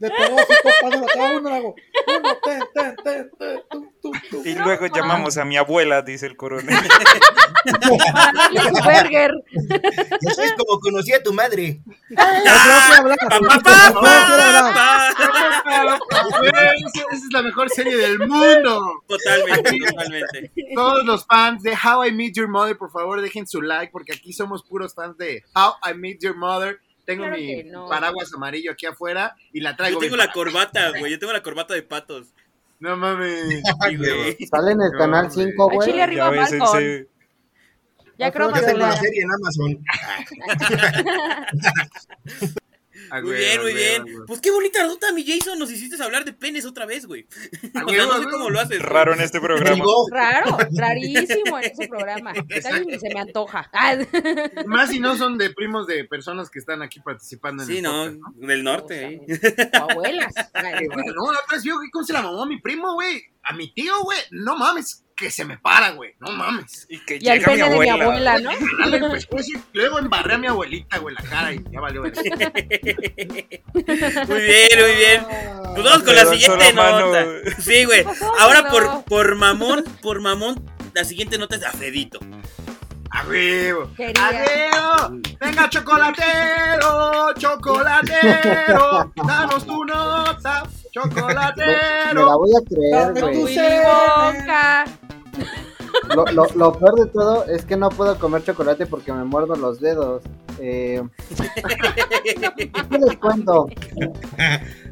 Le 0.00 0.10
pego 0.10 0.38
así 0.38 0.54
topando 0.62 1.06
a 1.06 1.08
cada 1.08 1.36
uno, 1.36 1.54
hago 1.54 1.74
uno, 2.06 2.36
ten, 2.42 2.62
ten, 2.74 2.96
ten, 3.04 3.30
ten, 3.38 3.62
tú, 3.70 3.90
tú, 4.00 4.12
tú. 4.30 4.42
Y 4.46 4.54
luego 4.54 4.86
llamamos 4.86 5.36
a 5.36 5.44
mi 5.44 5.58
abuela, 5.58 6.00
dice 6.00 6.24
el 6.26 6.38
coronel. 6.38 6.74
Burger. 8.82 9.32
Eso 10.22 10.42
es 10.42 10.54
como 10.54 10.80
conocí 10.80 11.12
a 11.12 11.22
tu 11.22 11.34
madre. 11.34 11.82
Güey, 12.08 12.38
esa, 16.86 17.04
es 17.12 17.22
la 17.32 17.42
mejor 17.42 17.68
serie 17.68 17.96
del 17.96 18.18
mundo. 18.20 19.02
Totalmente, 19.06 19.70
totalmente. 19.86 20.52
Todos 20.74 21.04
los 21.04 21.26
fans 21.26 21.62
de 21.62 21.72
How 21.72 22.06
I 22.06 22.12
Met 22.12 22.32
Your 22.36 22.48
Mother, 22.48 22.78
por 22.78 22.90
favor, 22.90 23.20
dejen 23.20 23.46
su 23.46 23.60
like, 23.60 23.92
porque 23.92 24.14
aquí 24.14 24.32
somos 24.32 24.62
puros 24.62 24.94
fans 24.94 25.18
de 25.18 25.44
How 25.54 25.74
I 25.90 25.94
Met 25.94 26.20
Your 26.20 26.36
Mother. 26.36 26.80
Tengo 27.10 27.24
Claro 27.24 27.36
mi 27.40 27.62
no. 27.64 27.88
paraguas 27.88 28.32
amarillo 28.34 28.72
aquí 28.72 28.86
afuera 28.86 29.34
y 29.52 29.60
la 29.60 29.76
traigo 29.76 29.98
Yo 30.00 30.04
tengo 30.06 30.16
la 30.16 30.30
corbata, 30.32 30.90
güey. 30.98 31.10
Yo 31.12 31.18
tengo 31.18 31.32
la 31.32 31.42
corbata 31.42 31.74
de 31.74 31.82
patos. 31.82 32.28
No 32.78 32.96
mames. 32.96 33.62
Sale 34.50 34.72
en 34.72 34.80
el 34.82 34.92
No, 34.92 34.98
canal 34.98 35.28
güey. 35.28 35.46
5, 35.50 35.62
A 35.70 35.74
güey. 35.74 35.90
Chile 35.90 36.02
arriba, 36.02 36.24
Ya 36.24 36.30
ves, 36.30 36.52
Malcolm. 36.52 36.78
ese- 36.78 37.08
Ya 38.18 38.30
creo 38.32 38.48
Yo 38.50 38.54
Yo 38.56 38.66
que 38.66 38.74
la... 38.74 38.96
serie 38.96 39.22
en 39.22 39.30
Amazon. 39.32 39.84
A 43.10 43.20
Muy 43.20 43.34
bien, 43.36 43.60
muy 43.62 43.74
bien. 43.74 44.04
Pues 44.26 44.40
qué 44.40 44.50
bonita 44.50 44.86
nota, 44.86 45.12
mi 45.12 45.24
Jason. 45.26 45.58
Nos 45.58 45.70
hiciste 45.70 46.00
hablar 46.02 46.24
de 46.24 46.32
penes 46.32 46.64
otra 46.64 46.86
vez, 46.86 47.06
güey. 47.06 47.26
O 47.86 47.88
sea, 47.90 48.06
no 48.06 48.18
sé 48.18 48.24
cómo 48.30 48.50
lo 48.50 48.60
haces. 48.60 48.80
Raro 48.80 49.14
en 49.14 49.20
este 49.20 49.40
programa. 49.40 49.74
Digo, 49.74 50.06
Raro, 50.12 50.58
rarísimo 50.76 51.58
en 51.58 51.64
ese 51.64 51.88
programa. 51.88 52.32
Casi 52.62 52.86
ni 52.86 52.98
se 52.98 53.12
me 53.12 53.20
antoja. 53.20 53.70
Ah, 53.82 53.96
Más 54.66 54.90
si 54.90 55.00
no 55.00 55.16
son 55.16 55.38
de 55.38 55.50
primos 55.50 55.86
de 55.86 56.04
personas 56.04 56.50
que 56.50 56.58
están 56.58 56.82
aquí 56.82 57.00
participando 57.00 57.62
en 57.62 57.68
Sí, 57.68 57.76
el 57.78 57.82
no, 57.84 58.04
podcast, 58.04 58.36
del 58.36 58.64
norte. 58.64 59.04
¿eh? 59.14 59.70
o 59.80 59.90
abuelas. 59.90 60.32
Ay, 60.52 60.86
No, 60.88 61.32
la 61.32 61.38
otra 61.40 61.54
vez 61.56 61.64
yo, 61.64 61.76
güey, 61.76 61.88
¿cómo 61.90 62.04
se 62.04 62.12
la 62.12 62.22
mamó 62.22 62.42
a 62.42 62.46
mi 62.46 62.60
primo, 62.60 62.92
güey? 62.94 63.22
A 63.42 63.54
mi 63.54 63.72
tío, 63.72 63.92
güey. 64.02 64.18
No 64.32 64.56
mames, 64.56 65.04
que 65.20 65.30
se 65.30 65.44
me 65.44 65.58
para, 65.58 65.90
güey. 65.90 66.14
No 66.18 66.32
mames. 66.32 66.86
Y 66.88 66.98
que 67.04 67.18
Y 67.20 67.28
al 67.28 67.38
llega 67.38 67.52
mi 67.52 67.58
pene 67.58 67.70
de 67.70 67.78
mi 67.78 67.88
abuela. 67.90 68.04
abuela, 68.06 68.38
¿no? 68.40 68.50
Dale, 68.80 68.98
pues, 69.00 69.26
pues, 69.26 69.44
sí, 69.46 69.52
luego 69.74 69.98
embarré 69.98 70.34
a 70.34 70.38
mi 70.38 70.46
abuelita, 70.46 70.96
güey, 70.98 71.14
la 71.14 71.22
cara 71.22 71.52
y 71.52 71.62
ya 71.70 71.80
valió. 71.80 72.00
Muy 72.02 72.10
bien, 72.10 72.24
muy 74.80 74.94
bien. 74.96 75.26
Pues 75.74 75.84
vamos 75.84 76.02
con 76.02 76.14
la 76.16 76.24
siguiente 76.24 76.72
nota. 76.72 77.24
Sí, 77.60 77.84
güey. 77.84 77.98
¿Qué 77.98 78.04
pasó, 78.04 78.32
Ahora 78.40 78.68
por, 78.70 79.04
por 79.04 79.34
mamón, 79.36 79.84
por 80.02 80.20
mamón, 80.20 80.64
la 80.94 81.04
siguiente 81.04 81.36
nota 81.38 81.56
es. 81.56 81.64
¡A! 81.64 81.72
Quería. 83.96 84.22
¡A 84.28 84.30
huevo! 84.30 85.20
¡Venga, 85.40 85.68
chocolatero! 85.68 87.34
¡Chocolatero! 87.36 89.12
¡Danos 89.26 89.66
tu 89.66 89.84
nota! 89.84 90.62
Me, 90.94 91.02
me 91.04 91.10
la 91.34 91.54
¡Chocolatero! 91.54 92.38
voy 92.38 92.50
a 92.56 92.60
creer, 92.68 93.14
Dame 93.14 93.20
tu 93.20 93.26
güey. 93.40 93.54
Lo, 96.14 96.24
lo, 96.26 96.46
lo 96.54 96.72
peor 96.72 96.94
de 97.04 97.06
todo 97.06 97.44
es 97.44 97.64
que 97.64 97.76
no 97.76 97.88
puedo 97.88 98.18
comer 98.18 98.42
chocolate 98.42 98.86
porque 98.86 99.12
me 99.12 99.24
muerdo 99.24 99.54
los 99.56 99.80
dedos. 99.80 100.22
Eh, 100.58 101.02
¿Qué 102.56 102.98
les 102.98 103.16
cuento? 103.18 103.66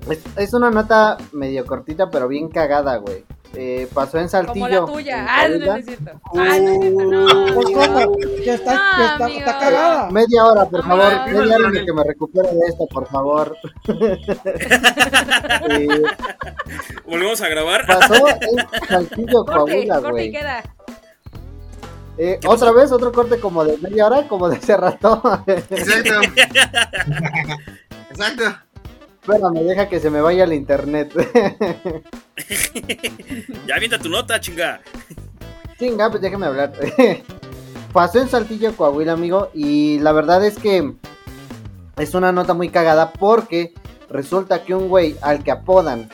Es, 0.09 0.21
es 0.37 0.55
una 0.55 0.71
nota 0.71 1.19
medio 1.33 1.67
cortita, 1.67 2.11
pero 2.11 2.29
bien 2.29 2.49
cagada, 2.49 2.97
güey. 2.97 3.27
Eh, 3.55 3.89
pasó 3.95 4.19
en 4.19 4.29
Saltillo. 4.29 4.83
Como 4.87 4.99
la 4.99 5.03
tuya. 5.03 5.21
en 5.23 5.29
Ah, 5.29 5.49
no, 5.49 5.59
no 5.67 5.77
es 5.77 5.85
cierto. 5.87 6.11
Ah, 6.27 6.35
no 6.37 6.45
es 6.45 6.81
cierto. 6.81 7.03
No, 7.05 7.55
Pues 7.55 7.67
amigo. 7.67 7.81
cómo, 7.81 8.17
está, 8.39 8.55
está, 8.55 9.15
amigo. 9.25 9.39
está 9.41 9.59
cagada. 9.59 10.11
Media 10.11 10.45
hora, 10.45 10.65
por 10.67 10.81
Amigo. 10.85 10.97
favor. 11.01 11.31
Media 11.33 11.57
hora 11.57 11.71
que 11.85 11.93
me 11.93 12.05
recupere 12.05 12.49
de 12.49 12.67
esto, 12.69 12.87
por 12.87 13.07
favor. 13.09 13.57
Eh, 15.71 16.03
Volvemos 17.07 17.41
a 17.41 17.49
grabar. 17.49 17.87
pasó 17.87 18.15
en 18.29 18.87
Saltillo, 18.89 19.45
Coahuila, 19.45 19.99
güey. 19.99 20.33
Eh, 22.19 22.41
Otra 22.47 22.73
vez, 22.73 22.91
otro 22.93 23.13
corte 23.13 23.39
como 23.41 23.65
de 23.65 23.79
media 23.79 24.07
hora, 24.07 24.27
como 24.29 24.49
de 24.49 24.57
hace 24.57 24.77
rato. 24.77 25.23
Exacto. 25.47 26.21
Exacto. 28.11 28.45
Espérame, 29.29 29.63
deja 29.65 29.89
que 29.91 30.01
se 30.01 30.09
me 30.11 30.21
vaya 30.23 30.45
el 30.45 30.53
internet. 30.55 31.13
Ya 33.67 33.75
avienta 33.77 33.99
tu 33.99 34.09
nota, 34.09 34.41
chinga. 34.41 34.81
Chinga, 35.79 36.09
pues 36.09 36.23
déjame 36.23 36.47
hablar. 36.47 36.73
Pasó 37.93 38.21
en 38.21 38.29
Saltillo, 38.29 38.75
Coahuila, 38.77 39.13
amigo, 39.13 39.51
y 39.55 39.99
la 39.99 40.13
verdad 40.13 40.45
es 40.47 40.57
que 40.59 40.95
es 41.97 42.15
una 42.15 42.33
nota 42.33 42.55
muy 42.55 42.69
cagada 42.71 43.13
porque 43.13 43.75
resulta 44.09 44.65
que 44.65 44.75
un 44.75 44.89
güey 44.89 45.17
al 45.21 45.43
que 45.45 45.51
apodan 45.51 46.09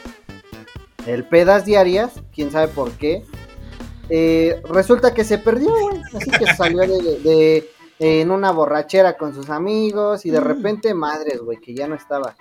el 1.06 1.24
pedas 1.24 1.64
diarias, 1.66 2.12
quién 2.34 2.50
sabe 2.50 2.68
por 2.68 2.90
qué, 2.92 3.22
eh, 4.08 4.60
resulta 4.68 5.14
que 5.14 5.22
se 5.24 5.38
perdió, 5.38 5.70
güey. 5.70 6.00
Así 6.14 6.30
que 6.30 6.46
salió 6.56 6.80
de, 6.80 7.00
de- 7.02 7.18
de- 7.20 7.70
en 8.20 8.30
una 8.32 8.50
borrachera 8.50 9.16
con 9.16 9.34
sus 9.34 9.50
amigos 9.50 10.26
y 10.26 10.30
de 10.30 10.40
repente, 10.40 10.94
madres, 10.94 11.40
güey, 11.40 11.58
que 11.58 11.74
ya 11.74 11.86
no 11.86 11.94
estaba. 11.94 12.34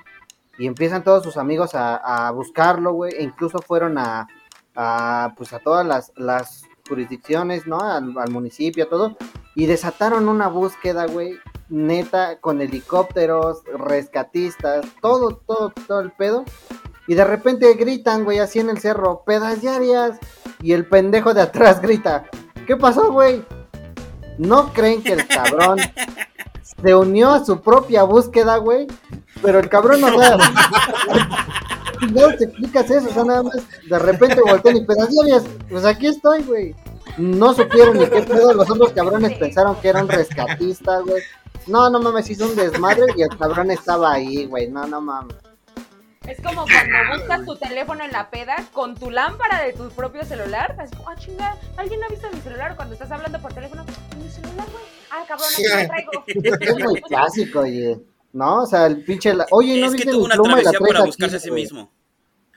Y 0.58 0.68
empiezan 0.68 1.04
todos 1.04 1.24
sus 1.24 1.38
amigos 1.38 1.76
a, 1.76 2.28
a 2.28 2.32
buscarlo, 2.32 2.94
güey, 2.94 3.14
e 3.14 3.24
incluso 3.24 3.60
fueron 3.60 3.98
a, 3.98 4.28
a, 4.76 5.34
pues 5.36 5.54
a 5.54 5.60
todas 5.60 5.86
las, 5.86 6.12
las 6.16 6.66
jurisdicciones, 6.88 7.66
¿no? 7.68 7.80
Al, 7.80 8.18
al 8.18 8.32
municipio, 8.32 8.84
a 8.84 8.90
todo, 8.90 9.18
y 9.56 9.66
desataron 9.66 10.28
una 10.30 10.48
búsqueda, 10.48 11.06
güey, 11.08 11.40
neta, 11.70 12.40
con 12.40 12.62
helicópteros, 12.62 13.64
rescatistas, 13.78 14.86
todo, 15.02 15.42
todo, 15.46 15.72
todo 15.88 16.00
el 16.02 16.12
pedo. 16.12 16.46
Y 17.08 17.16
de 17.16 17.26
repente 17.26 17.74
gritan, 17.74 18.24
güey, 18.24 18.40
así 18.40 18.60
en 18.60 18.70
el 18.70 18.80
cerro, 18.80 19.24
pedas 19.26 19.62
diarias. 19.62 20.20
Y 20.62 20.74
el 20.74 20.86
pendejo 20.86 21.34
de 21.34 21.42
atrás 21.42 21.82
grita, 21.82 22.26
¿qué 22.66 22.78
pasó, 22.78 23.12
güey? 23.12 23.44
¿No 24.38 24.74
creen 24.74 25.04
que 25.04 25.14
el 25.14 25.28
cabrón 25.28 25.80
se 26.84 26.96
unió 26.96 27.32
a 27.32 27.46
su 27.46 27.62
propia 27.62 28.04
búsqueda, 28.04 28.58
güey? 28.58 28.88
Pero 29.44 29.60
el 29.60 29.70
cabrón 29.70 30.02
no 30.02 30.20
sabe. 30.20 30.44
No 32.12 32.36
te 32.36 32.46
explicas 32.46 32.90
eso, 32.90 33.08
o 33.10 33.14
sea, 33.14 33.24
nada 33.24 33.44
más 33.44 33.56
de 33.90 34.00
repente 34.00 34.42
voltean 34.42 34.76
y 34.76 34.86
diarias. 34.86 35.46
Pues 35.70 35.86
aquí 35.86 36.08
estoy, 36.08 36.44
güey. 36.44 36.76
No 37.18 37.54
supieron 37.54 37.98
ni 37.98 38.06
qué 38.08 38.22
pedo. 38.24 38.54
Los 38.54 38.70
otros 38.70 38.92
cabrones 38.92 39.38
pensaron 39.38 39.76
que 39.78 39.90
eran 39.90 40.08
rescatistas, 40.08 41.04
güey. 41.04 41.22
No, 41.68 41.90
no 41.90 42.00
mames, 42.02 42.30
hizo 42.30 42.46
un 42.46 42.56
desmadre 42.56 43.06
y 43.16 43.22
el 43.22 43.38
cabrón 43.38 43.72
estaba 43.72 44.14
ahí, 44.14 44.46
güey. 44.48 44.68
No, 44.70 44.86
no 44.86 45.00
mames. 45.00 45.36
Es 46.28 46.38
como 46.42 46.64
cuando 46.64 47.18
buscas 47.18 47.46
tu 47.46 47.56
teléfono 47.58 48.04
en 48.04 48.12
la 48.12 48.30
peda 48.30 48.56
con 48.72 48.96
tu 48.96 49.10
lámpara 49.10 49.62
de 49.62 49.74
tu 49.74 49.90
propio 49.90 50.24
celular. 50.24 50.76
Así 50.80 50.96
como, 50.96 51.10
ah, 51.10 51.16
chinga, 51.18 51.58
¿alguien 51.78 52.04
ha 52.04 52.08
visto 52.08 52.28
mi 52.32 52.40
celular 52.42 52.76
cuando 52.76 52.94
estás 52.94 53.12
hablando 53.12 53.42
por 53.42 53.54
teléfono? 53.54 53.86
Mi 54.18 54.30
celular, 54.30 54.68
güey. 54.72 54.84
Ah, 55.12 55.24
cabrón, 55.28 55.48
aquí 55.54 55.64
lo 55.64 55.88
traigo. 55.88 56.12
Es 56.80 56.86
muy 56.86 57.02
clásico, 57.02 57.60
oye. 57.60 58.00
¿No? 58.34 58.64
O 58.64 58.66
sea, 58.66 58.88
el 58.88 59.04
pinche. 59.04 59.34
la- 59.34 59.46
Oye, 59.52 59.80
¿no 59.80 59.86
Es 59.88 59.92
que 59.92 59.98
viste 59.98 60.12
tuvo 60.12 60.26
una 60.26 60.36
pluma 60.36 60.56
la 60.58 60.62
travesía 60.72 60.80
para 60.88 61.00
aquí, 61.00 61.06
buscarse 61.08 61.36
a 61.36 61.40
sí 61.40 61.52
mismo. 61.52 61.92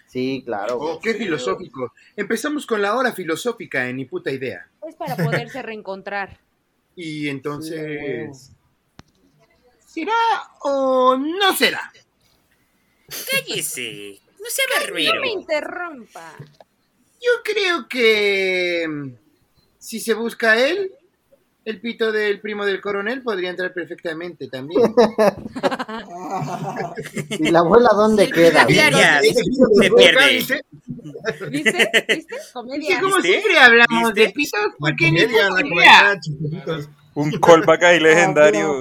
Sí, 0.06 0.42
claro. 0.44 0.78
Oh, 0.80 0.98
qué 1.00 1.14
filosófico. 1.14 1.92
Empezamos 2.16 2.64
con 2.66 2.80
la 2.80 2.94
hora 2.96 3.12
filosófica 3.12 3.86
en 3.88 3.96
Ni 3.96 4.04
puta 4.06 4.30
idea. 4.30 4.66
Es 4.88 4.94
para 4.96 5.16
poderse 5.16 5.62
reencontrar. 5.62 6.38
Y 6.98 7.28
entonces. 7.28 8.52
¿Será 9.86 10.14
o 10.62 11.14
no 11.18 11.54
será? 11.54 11.92
Cállese. 13.30 14.18
No 14.40 14.46
sea 14.48 14.64
No 14.78 14.80
barbero. 14.86 15.20
me 15.20 15.30
interrumpa. 15.30 16.34
Yo 17.20 17.30
creo 17.44 17.86
que. 17.88 18.86
mm, 18.88 19.10
Si 19.78 20.00
se 20.00 20.14
busca 20.14 20.52
a 20.52 20.66
él, 20.66 20.90
el 21.66 21.81
pito 21.81 22.12
del 22.12 22.40
primo 22.40 22.64
del 22.64 22.81
coronel 22.81 23.22
podría 23.22 23.50
entrar 23.50 23.74
perfectamente 23.74 24.46
también. 24.46 24.81
¿Y 27.31 27.50
la 27.50 27.59
abuela 27.59 27.88
dónde 27.92 28.31
queda? 28.31 28.62
güey? 28.62 28.74
Diarias. 28.74 29.24
Ese 29.24 29.42
pito 29.42 29.66
Se 29.81 29.90
pierde. 29.90 30.33
¿viste? 30.33 30.62
¿Viste? 31.50 31.90
¿Viste? 32.09 32.24
Sí, 32.24 32.52
Comedia. 32.52 33.00
como 33.00 33.16
¿Viste? 33.16 33.29
siempre 33.33 33.59
hablamos 33.59 34.14
¿Viste? 34.14 34.20
de 34.20 34.33
pitos, 34.33 34.61
La 34.61 34.74
porque 34.79 35.11
ni 35.11 35.26
chiquititos. 36.20 36.88
Un 37.14 37.33
callback 37.33 37.83
ahí 37.83 37.98
legendario. 38.09 38.72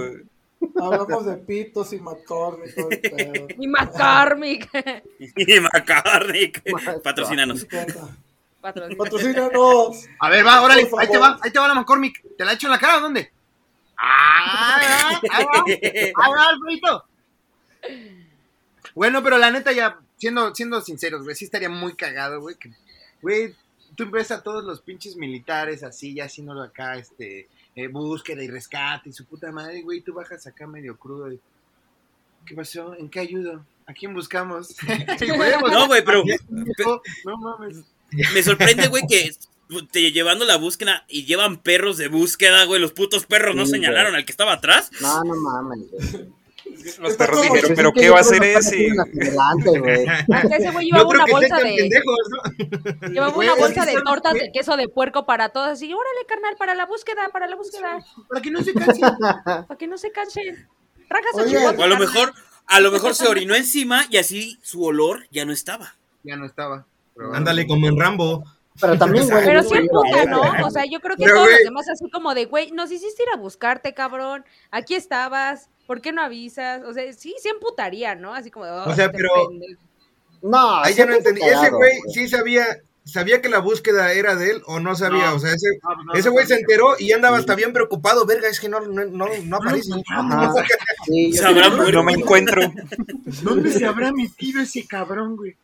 Hablamos 0.79 1.25
de 1.25 1.37
pitos 1.37 1.91
y 1.91 1.99
McCormick. 1.99 2.75
Y 3.57 3.67
McCormick. 3.67 4.69
Y 5.37 5.59
McCormick. 5.59 6.61
Patrocínanos. 7.01 7.65
Patrocínanos. 8.97 10.05
A 10.19 10.29
ver, 10.29 10.45
va, 10.45 10.61
órale, 10.61 10.89
ahí 10.99 11.07
te 11.07 11.17
va, 11.17 11.37
ahí 11.41 11.51
te 11.51 11.59
va 11.59 11.67
la 11.67 11.73
McCormick. 11.75 12.21
¿Te 12.37 12.45
la 12.45 12.51
he 12.51 12.55
hecho 12.55 12.67
en 12.67 12.71
la 12.71 12.79
cara 12.79 12.97
o 12.97 13.01
dónde? 13.01 13.31
¡Ah! 13.97 15.19
ahí 15.31 15.45
va, 15.45 15.63
ahí 15.67 16.31
va, 16.33 16.49
Alfredito. 16.49 17.05
Bueno, 18.93 19.21
pero 19.23 19.37
la 19.37 19.51
neta, 19.51 19.71
ya, 19.71 19.99
siendo, 20.17 20.53
siendo 20.55 20.81
sinceros, 20.81 21.23
güey, 21.23 21.35
sí 21.35 21.45
estaría 21.45 21.69
muy 21.69 21.95
cagado, 21.95 22.39
güey. 22.41 22.55
que- 22.55 22.71
Güey, 23.21 23.55
tú 23.95 24.09
ves 24.09 24.31
a 24.31 24.43
todos 24.43 24.63
los 24.63 24.81
pinches 24.81 25.15
militares 25.15 25.83
así, 25.83 26.13
ya 26.13 26.25
haciéndolo 26.25 26.61
acá, 26.61 26.95
este, 26.95 27.47
eh, 27.75 27.87
búsqueda 27.87 28.43
y 28.43 28.47
rescate 28.47 29.09
y 29.09 29.13
su 29.13 29.25
puta 29.25 29.51
madre, 29.51 29.81
güey, 29.81 30.01
tú 30.01 30.13
bajas 30.13 30.45
acá 30.47 30.67
medio 30.67 30.97
crudo. 30.97 31.31
y, 31.31 31.39
¿Qué 32.45 32.53
pasó? 32.55 32.93
¿En 32.95 33.09
qué 33.09 33.21
ayudo? 33.21 33.65
¿A 33.87 33.93
quién 33.93 34.13
buscamos? 34.13 34.75
No, 35.71 35.87
güey, 35.87 36.03
pero- 36.05 36.23
No 37.25 37.37
mames. 37.37 37.83
Me 38.33 38.43
sorprende, 38.43 38.87
güey, 38.87 39.03
que 39.07 39.31
te 39.91 40.11
llevando 40.11 40.45
la 40.45 40.57
búsqueda 40.57 41.05
y 41.07 41.25
llevan 41.25 41.57
perros 41.57 41.97
de 41.97 42.07
búsqueda, 42.07 42.65
güey. 42.65 42.79
Los 42.79 42.91
putos 42.91 43.25
perros 43.25 43.55
no 43.55 43.65
señalaron 43.65 44.15
al 44.15 44.25
que 44.25 44.31
estaba 44.31 44.53
atrás. 44.53 44.91
No, 45.01 45.23
no 45.23 45.35
mames, 45.35 45.79
güey. 45.91 46.29
Los 46.99 47.11
Está 47.11 47.25
perros 47.25 47.41
dijeron, 47.41 47.71
pero 47.75 47.93
¿qué 47.93 48.09
va 48.09 48.17
a 48.17 48.21
hacer 48.21 48.43
ese? 48.43 48.89
güey. 48.89 50.05
Ese 50.51 50.71
güey 50.71 50.85
llevaba 50.85 51.09
una 51.09 51.25
bolsa 51.25 51.57
de. 51.57 51.75
pendejos, 51.75 52.17
¿no? 52.29 53.07
Llevaba 53.09 53.35
una 53.35 53.55
bolsa 53.55 53.85
de 53.85 53.93
¿sabes 53.93 54.03
tortas 54.03 54.33
de 54.33 54.51
queso 54.51 54.77
de 54.77 54.87
puerco 54.87 55.25
para 55.25 55.49
todos. 55.49 55.69
Así, 55.69 55.85
órale, 55.91 56.25
carnal, 56.27 56.55
para 56.57 56.75
la 56.75 56.85
búsqueda, 56.85 57.29
para 57.31 57.47
la 57.47 57.55
búsqueda. 57.55 58.05
Para 58.27 58.41
que 58.41 58.51
no 58.51 58.63
se 58.63 58.73
cansen. 58.73 59.09
Para 59.43 59.77
que 59.77 59.87
no 59.87 59.97
se 59.97 60.11
cansen. 60.11 60.67
Rajas 61.09 61.31
o 61.35 61.83
a 61.83 61.87
lo 61.87 61.97
mejor, 61.97 62.33
a 62.67 62.79
lo 62.79 62.91
mejor 62.91 63.15
se 63.15 63.27
orinó 63.27 63.55
encima 63.55 64.05
y 64.09 64.17
así 64.17 64.59
su 64.61 64.83
olor 64.83 65.27
ya 65.31 65.45
no 65.45 65.53
estaba. 65.53 65.95
Ya 66.23 66.35
no 66.35 66.45
estaba. 66.45 66.85
Ándale, 67.33 67.65
como 67.67 67.87
en 67.87 67.99
Rambo. 67.99 68.43
Pero 68.81 68.97
también 68.97 69.25
huele 69.31 69.45
Pero 69.45 69.63
sí 69.63 69.69
güey. 69.87 70.25
¿no? 70.27 70.41
O 70.65 70.69
sea, 70.69 70.83
yo 70.85 70.99
creo 70.99 71.15
que 71.15 71.23
Pero, 71.23 71.35
todos 71.35 71.47
güey. 71.47 71.59
los 71.59 71.63
demás 71.65 71.89
así 71.89 72.09
como 72.09 72.33
de, 72.35 72.45
güey, 72.45 72.71
nos 72.71 72.91
hiciste 72.91 73.23
ir 73.23 73.29
a 73.33 73.37
buscarte, 73.37 73.93
cabrón. 73.93 74.43
Aquí 74.71 74.95
estabas. 74.95 75.69
¿Por 75.87 76.01
qué 76.01 76.11
no 76.11 76.21
avisas? 76.21 76.83
O 76.83 76.93
sea, 76.93 77.11
sí, 77.13 77.35
sí 77.41 77.47
emputaría, 77.47 78.15
¿no? 78.15 78.33
Así 78.33 78.51
como 78.51 78.65
de, 78.65 78.71
O 78.71 78.83
"Oh, 78.87 78.93
sea, 78.95 79.11
pero- 79.11 79.29
pendejo". 79.49 79.81
No, 80.41 80.77
Ahí 80.83 80.93
ya 80.93 81.05
no 81.05 81.13
entendí. 81.13 81.41
Ese 81.41 81.69
güey 81.71 81.91
sí 82.13 82.27
sabía, 82.27 82.65
sabía 83.05 83.41
que 83.41 83.49
la 83.49 83.59
búsqueda 83.59 84.11
era 84.11 84.35
de 84.35 84.51
él 84.51 84.61
o 84.65 84.79
no 84.79 84.95
sabía. 84.95 85.29
No. 85.29 85.35
o 85.37 85.39
sea, 85.39 85.53
ese, 85.53 85.67
No, 85.81 86.03
no, 86.03 86.13
ese 86.13 86.27
no 86.27 86.33
güey 86.33 86.45
se 86.45 86.55
enteró 86.55 86.95
y 86.99 87.13
andaba 87.13 87.37
hasta 87.37 87.55
bien 87.55 87.71
preocupado. 87.71 88.25
Verga, 88.25 88.49
es 88.49 88.59
que 88.59 88.67
no, 88.67 88.79
no, 88.81 89.05
no, 89.05 89.27
no 89.43 89.55
aparece. 89.57 89.89
Sí, 91.05 91.31
Se 91.33 91.47
sí-. 91.47 91.91
No 91.93 92.03
me 92.03 92.13
encuentro. 92.13 92.61
¿Dónde 93.43 93.71
se 93.71 93.85
habrá 93.85 94.11
metido 94.11 94.61
ese 94.61 94.85
cabrón, 94.85 95.35
güey? 95.37 95.55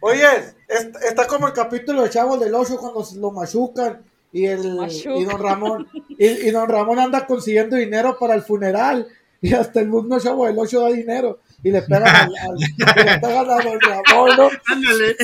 Oye, 0.00 0.24
est- 0.68 0.96
está 1.08 1.26
como 1.26 1.46
el 1.48 1.52
capítulo 1.52 2.02
de 2.02 2.10
Chavo 2.10 2.36
del 2.38 2.54
Ocho 2.54 2.76
cuando 2.78 3.04
se 3.04 3.16
lo 3.18 3.30
machucan 3.30 4.02
y 4.32 4.46
el 4.46 4.74
Machuca. 4.74 5.16
y 5.16 5.24
don 5.24 5.42
Ramón 5.42 5.88
y, 6.08 6.26
y 6.26 6.50
don 6.50 6.68
Ramón 6.68 6.98
anda 6.98 7.26
consiguiendo 7.26 7.76
dinero 7.76 8.18
para 8.18 8.34
el 8.34 8.42
funeral 8.42 9.06
y 9.40 9.52
hasta 9.54 9.80
el 9.80 9.88
mismo 9.88 10.18
Chavo 10.18 10.46
del 10.46 10.58
Ocho 10.58 10.80
da 10.80 10.88
dinero 10.88 11.40
y 11.62 11.70
le 11.70 11.82
pegan 11.82 12.04
al, 12.14 12.34
al- 12.36 12.58
y 12.58 13.04
le 13.04 13.18
pegan 13.18 13.50
a 13.50 13.62
don 13.62 13.80
Ramón, 13.80 14.36
¿no? 14.36 14.50
Ándale. 14.66 15.16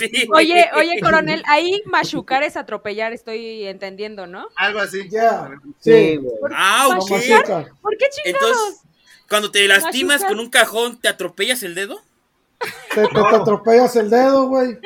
Sí. 0.00 0.28
Oye, 0.32 0.68
oye, 0.76 1.00
coronel, 1.00 1.42
ahí 1.46 1.82
machucar 1.86 2.42
es 2.42 2.56
atropellar, 2.56 3.12
estoy 3.12 3.64
entendiendo, 3.66 4.26
¿no? 4.26 4.46
Algo 4.56 4.80
así. 4.80 5.08
Ya, 5.10 5.50
Sí, 5.80 5.92
sí, 5.92 6.16
güey. 6.16 6.34
Ah, 6.54 6.88
lo 6.90 6.98
ok. 7.02 7.10
machucan. 7.10 7.66
¿Por 7.82 7.96
qué 7.98 8.06
chingados? 8.10 8.48
Entonces, 8.56 8.82
cuando 9.28 9.50
te 9.50 9.66
lastimas 9.68 10.20
Machucar. 10.22 10.28
con 10.36 10.40
un 10.44 10.50
cajón, 10.50 11.00
¿te 11.00 11.08
atropellas 11.08 11.62
el 11.62 11.74
dedo? 11.74 12.00
Te, 12.94 13.02
te, 13.02 13.08
te 13.08 13.18
atropellas 13.36 13.94
el 13.96 14.08
dedo, 14.10 14.48
güey. 14.48 14.78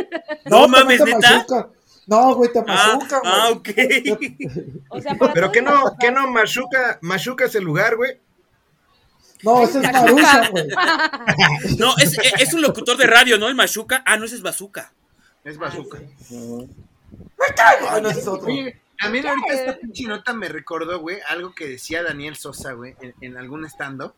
No 0.46 0.66
también 0.70 1.00
mames, 1.00 1.04
te 1.04 1.14
¿neta? 1.28 1.68
No, 2.06 2.34
güey, 2.34 2.52
te 2.52 2.58
Ah, 2.66 2.96
machucan, 2.96 3.20
güey. 3.20 3.32
ah, 3.32 3.50
ok. 3.50 3.68
O 4.88 5.00
sea, 5.00 5.14
para 5.14 5.32
Pero 5.32 5.52
el 5.52 5.64
no, 5.64 5.96
que 6.00 6.10
no 6.10 6.26
machuca, 6.28 6.98
machuca 7.02 7.44
ese 7.44 7.60
lugar, 7.60 7.96
güey. 7.96 8.18
No, 9.42 9.62
ese 9.62 9.78
es 9.80 9.92
Marucha, 9.92 10.48
güey. 10.50 10.68
No, 11.78 11.94
es, 11.96 12.18
es 12.38 12.52
un 12.52 12.60
locutor 12.62 12.96
de 12.98 13.06
radio, 13.06 13.38
¿no? 13.38 13.48
El 13.48 13.54
Machuca. 13.54 14.02
Ah, 14.04 14.18
no, 14.18 14.26
ese 14.26 14.34
es 14.34 14.42
Bazooka. 14.42 14.92
Es 15.44 15.56
bazooka. 15.56 15.98
Ah, 17.88 18.00
no, 18.02 18.10
ese 18.10 18.20
es 18.20 18.26
otro. 18.26 18.48
Oye, 18.48 18.80
también 18.98 19.26
ahorita 19.26 19.54
esta 19.54 19.78
pinche 19.78 20.04
nota 20.04 20.32
me 20.34 20.48
recordó, 20.48 21.00
güey, 21.00 21.18
algo 21.28 21.54
que 21.54 21.66
decía 21.68 22.02
Daniel 22.02 22.36
Sosa, 22.36 22.72
güey, 22.72 22.94
en, 23.00 23.14
en 23.20 23.36
algún 23.38 23.64
stand-up. 23.64 24.12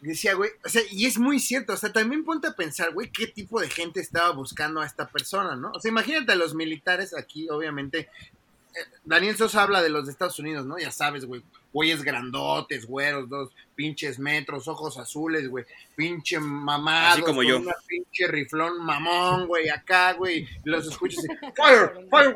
Decía, 0.00 0.34
güey, 0.34 0.50
o 0.64 0.68
sea, 0.68 0.82
y 0.90 1.06
es 1.06 1.18
muy 1.18 1.40
cierto, 1.40 1.72
o 1.72 1.76
sea, 1.76 1.92
también 1.92 2.24
ponte 2.24 2.48
a 2.48 2.54
pensar, 2.54 2.92
güey, 2.92 3.10
qué 3.10 3.26
tipo 3.26 3.60
de 3.60 3.70
gente 3.70 4.00
estaba 4.00 4.30
buscando 4.30 4.80
a 4.80 4.86
esta 4.86 5.08
persona, 5.08 5.56
¿no? 5.56 5.70
O 5.72 5.80
sea, 5.80 5.90
imagínate 5.90 6.32
a 6.32 6.36
los 6.36 6.54
militares 6.54 7.14
aquí, 7.14 7.48
obviamente. 7.48 8.00
eh, 8.00 8.78
Daniel 9.04 9.36
Sosa 9.36 9.62
habla 9.62 9.82
de 9.82 9.88
los 9.88 10.06
de 10.06 10.12
Estados 10.12 10.38
Unidos, 10.38 10.66
¿no? 10.66 10.78
Ya 10.78 10.90
sabes, 10.92 11.24
güey, 11.24 11.42
güeyes 11.76 12.02
grandotes, 12.02 12.86
güeros, 12.86 13.28
dos 13.28 13.50
pinches 13.74 14.18
metros, 14.18 14.66
ojos 14.66 14.96
azules, 14.96 15.46
güey, 15.46 15.66
pinche 15.94 16.38
mamados, 16.40 17.12
Así 17.12 17.22
como 17.22 17.42
yo. 17.42 17.58
una 17.58 17.74
pinche 17.86 18.26
riflón 18.28 18.82
mamón, 18.82 19.46
güey, 19.46 19.68
acá, 19.68 20.14
güey, 20.14 20.48
los 20.64 20.86
escuchas 20.86 21.22
y, 21.24 21.28
fire, 21.54 21.90
fire, 22.10 22.34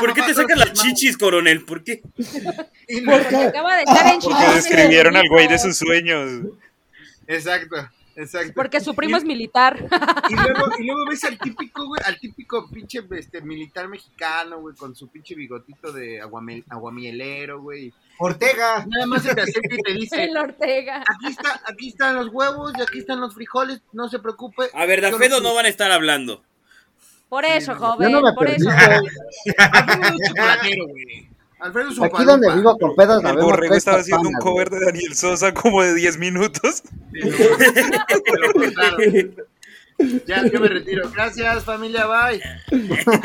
¿Por 0.00 0.12
qué 0.12 0.22
te 0.22 0.34
sacan 0.34 0.58
las 0.58 0.72
chichis, 0.72 1.16
coronel? 1.16 1.64
¿Por 1.64 1.84
qué? 1.84 2.02
Y 2.88 3.02
¿Por 3.02 3.14
luego- 3.14 3.28
qué? 3.28 3.36
Acaba 3.36 3.76
de 3.76 3.82
estar 3.84 4.12
en 4.12 4.20
Porque 4.20 4.44
describieron 4.56 5.16
al 5.16 5.28
güey 5.28 5.46
de 5.46 5.60
sus 5.60 5.76
sueños. 5.76 6.46
Exacto, 7.28 7.76
exacto. 8.16 8.52
Porque 8.54 8.80
su 8.80 8.94
primo 8.94 9.16
es 9.16 9.24
militar. 9.24 9.76
Y 10.28 10.34
luego, 10.34 10.66
y 10.78 10.84
luego 10.86 11.06
ves 11.08 11.24
al 11.24 11.38
típico, 11.40 11.86
güey, 11.86 12.00
al 12.04 12.18
típico 12.18 12.68
pinche 12.68 13.00
este, 13.12 13.40
militar 13.40 13.88
mexicano, 13.88 14.60
güey, 14.60 14.74
con 14.76 14.94
su 14.94 15.08
pinche 15.08 15.34
bigotito 15.34 15.92
de 15.92 16.22
aguamel- 16.22 16.64
aguamielero, 16.68 17.60
güey. 17.62 17.92
Ortega. 18.18 18.84
Nada 18.88 19.06
más 19.06 19.22
se 19.22 19.34
te 19.34 19.40
acerca 19.40 19.74
y 19.74 19.82
te 19.82 19.92
dice, 19.94 20.24
El 20.24 20.36
Ortega. 20.36 20.98
aquí 21.00 21.26
está, 21.28 21.60
aquí 21.66 21.88
están 21.88 22.14
los 22.16 22.28
huevos 22.28 22.72
y 22.78 22.82
aquí 22.82 22.98
están 22.98 23.20
los 23.20 23.34
frijoles, 23.34 23.80
no 23.92 24.08
se 24.08 24.18
preocupe. 24.18 24.68
A 24.74 24.86
ver, 24.86 25.00
Dafedo 25.00 25.40
no 25.40 25.54
van 25.54 25.66
a 25.66 25.68
estar 25.68 25.90
hablando. 25.90 26.42
Por 27.28 27.44
eso, 27.46 27.74
joven, 27.74 28.12
no 28.12 28.20
por 28.20 28.46
perdí, 28.46 28.56
eso. 28.56 28.70
es 28.70 30.28
chocolatero, 30.28 30.86
güey. 30.86 31.31
Alfredo 31.62 31.90
es 31.90 31.98
un 31.98 32.04
Aquí 32.06 32.24
donde 32.24 32.52
vivo 32.54 32.76
con 32.76 32.96
pedos, 32.96 33.22
El 33.24 33.36
borrego 33.36 33.76
estaba 33.76 33.98
haciendo 33.98 34.28
un 34.28 34.34
cover 34.34 34.68
de 34.68 34.84
Daniel 34.84 35.14
Sosa 35.14 35.54
como 35.54 35.80
de 35.82 35.94
10 35.94 36.18
minutos. 36.18 36.82
Sí, 37.12 37.20
lo-. 37.20 37.28
Ya, 40.26 40.42
yo 40.50 40.58
me 40.58 40.66
retiro. 40.68 41.08
Gracias, 41.14 41.64
familia, 41.64 42.06
bye. 42.06 42.40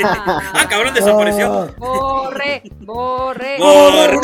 Ah, 0.04 0.67
cabrón, 0.69 0.93
desapareció. 0.93 1.52
Ah, 1.52 1.73
Borre, 1.78 2.62
borre. 2.82 3.58
Borre. 3.58 4.19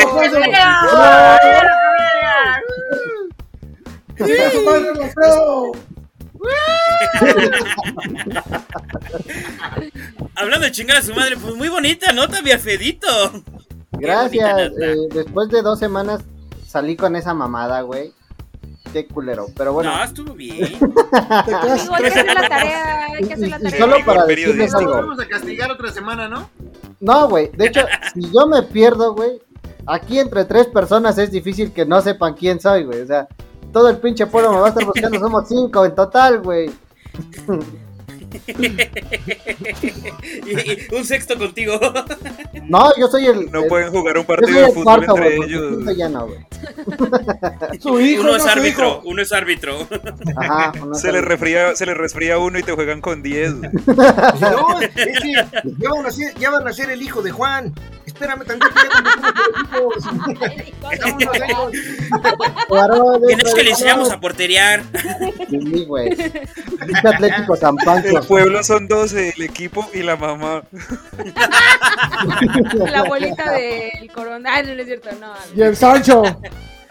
Hablando 10.36 10.66
de 10.66 10.72
chingar 10.72 10.98
a 10.98 11.02
su 11.02 11.14
madre, 11.16 11.38
pues 11.38 11.56
muy 11.56 11.70
bonita 11.70 12.12
nota, 12.14 12.42
mi 12.42 12.52
Fedito. 12.52 13.08
Gracias. 14.00 14.72
Eh, 14.82 14.96
después 15.14 15.50
de 15.50 15.62
dos 15.62 15.80
semanas 15.80 16.22
salí 16.68 16.96
con 16.96 17.16
esa 17.16 17.34
mamada, 17.34 17.82
güey. 17.82 18.14
Qué 18.92 19.08
culero. 19.08 19.48
Pero 19.58 19.74
bueno, 19.74 19.96
No, 19.96 20.04
estuvo 20.04 20.34
bien. 20.34 20.64
Hay 21.14 22.02
que 22.02 22.08
hacer 22.08 22.26
la 22.28 22.48
tarea, 22.48 23.06
hay 23.14 23.24
que 23.28 23.34
hacer 23.34 23.50
la 23.50 23.58
y, 23.58 23.60
y 23.60 23.64
tarea. 23.64 23.80
solo 23.80 23.96
para 24.06 24.26
decirles 24.26 24.74
algo. 24.76 24.92
Vamos 24.92 25.20
a 25.20 25.28
castigar 25.28 25.72
otra 25.72 25.92
semana, 25.92 26.28
¿no? 26.28 26.50
No, 27.00 27.28
güey. 27.28 27.50
De 27.56 27.68
hecho, 27.68 27.82
si 28.14 28.22
yo 28.32 28.46
me 28.48 28.62
pierdo, 28.64 29.14
güey, 29.16 29.42
aquí 29.88 30.20
entre 30.20 30.46
tres 30.46 30.68
personas 30.68 31.18
es 31.18 31.32
difícil 31.32 31.72
que 31.74 31.86
no 31.86 32.02
sepan 32.02 32.34
quién 32.36 32.60
soy, 32.60 32.84
güey. 32.84 33.02
O 33.02 33.08
sea, 33.08 33.28
todo 33.72 33.90
el 33.90 33.98
pinche 33.98 34.28
pueblo 34.28 34.52
me 34.54 34.60
va 34.60 34.68
a 34.68 34.70
estar 34.70 34.86
buscando. 34.86 35.20
Somos 35.20 35.48
cinco 35.48 35.86
en 35.86 35.96
total, 35.96 36.42
güey. 36.42 36.70
Y- 38.48 38.54
y 40.52 40.96
un 40.96 41.06
sexto 41.06 41.38
contigo. 41.38 41.80
No, 42.68 42.92
yo 42.98 43.08
soy 43.08 43.28
el. 43.28 43.52
No 43.52 43.62
el- 43.64 43.68
pueden 43.68 43.92
jugar 43.92 44.18
un 44.18 44.26
partido 44.26 44.60
de 44.60 44.68
fútbol 44.68 44.84
cuarto, 45.06 45.16
entre 45.18 45.36
ellos. 45.38 45.76
quinto 45.78 45.92
ya 45.92 46.10
no, 46.10 46.28
güey. 46.28 46.40
Su 47.80 48.00
hijo, 48.00 48.22
Uno 48.22 48.32
no 48.32 48.36
es 48.38 48.44
su 48.44 48.50
árbitro, 48.50 48.88
hijo. 48.88 49.02
uno 49.06 49.22
es 49.22 49.32
árbitro. 49.34 49.88
Ajá. 50.38 50.72
uno 50.82 50.96
Se 50.96 51.08
es 51.08 51.14
les 51.14 51.24
el- 51.24 51.30
resfría, 51.30 51.76
se 51.76 51.86
les 51.86 51.98
resfría 51.98 52.38
uno 52.38 52.60
y 52.60 52.64
te 52.64 52.72
juegan 52.74 53.02
con 53.02 53.22
10. 53.24 53.54
No, 53.56 54.82
es 54.82 55.20
que 55.22 55.34
ya 55.80 55.90
van, 55.90 56.06
a 56.06 56.12
ser, 56.12 56.34
ya 56.40 56.50
van 56.52 56.68
a 56.68 56.74
ser 56.74 56.90
el 56.90 57.02
hijo 57.02 57.22
de 57.22 57.32
Juan. 57.32 57.74
Espérame 58.14 58.46
tantito. 58.46 58.72
Jugaron 62.68 63.22
Que 63.56 63.64
le 63.64 63.72
enseñamos 63.72 64.12
a 64.12 64.20
porterear. 64.20 64.84
Sí, 65.50 65.86
güey. 65.86 66.16
Pinche 66.16 67.08
Atlético 67.08 67.56
San 67.56 67.76
Pancho. 67.78 68.20
El 68.20 68.28
pueblo 68.28 68.64
son 68.64 68.88
12, 68.88 69.34
el 69.36 69.42
equipo 69.44 69.90
y 69.94 70.04
la 70.04 70.16
mamá. 70.16 70.64
La 72.74 73.00
abuelita 73.00 73.52
del 73.52 74.12
no, 74.16 74.40
no 74.40 74.50
es 74.50 74.86
cierto, 74.86 75.10
no. 75.20 75.34
Y 75.56 75.62
el 75.62 75.76
Sancho. 75.76 76.24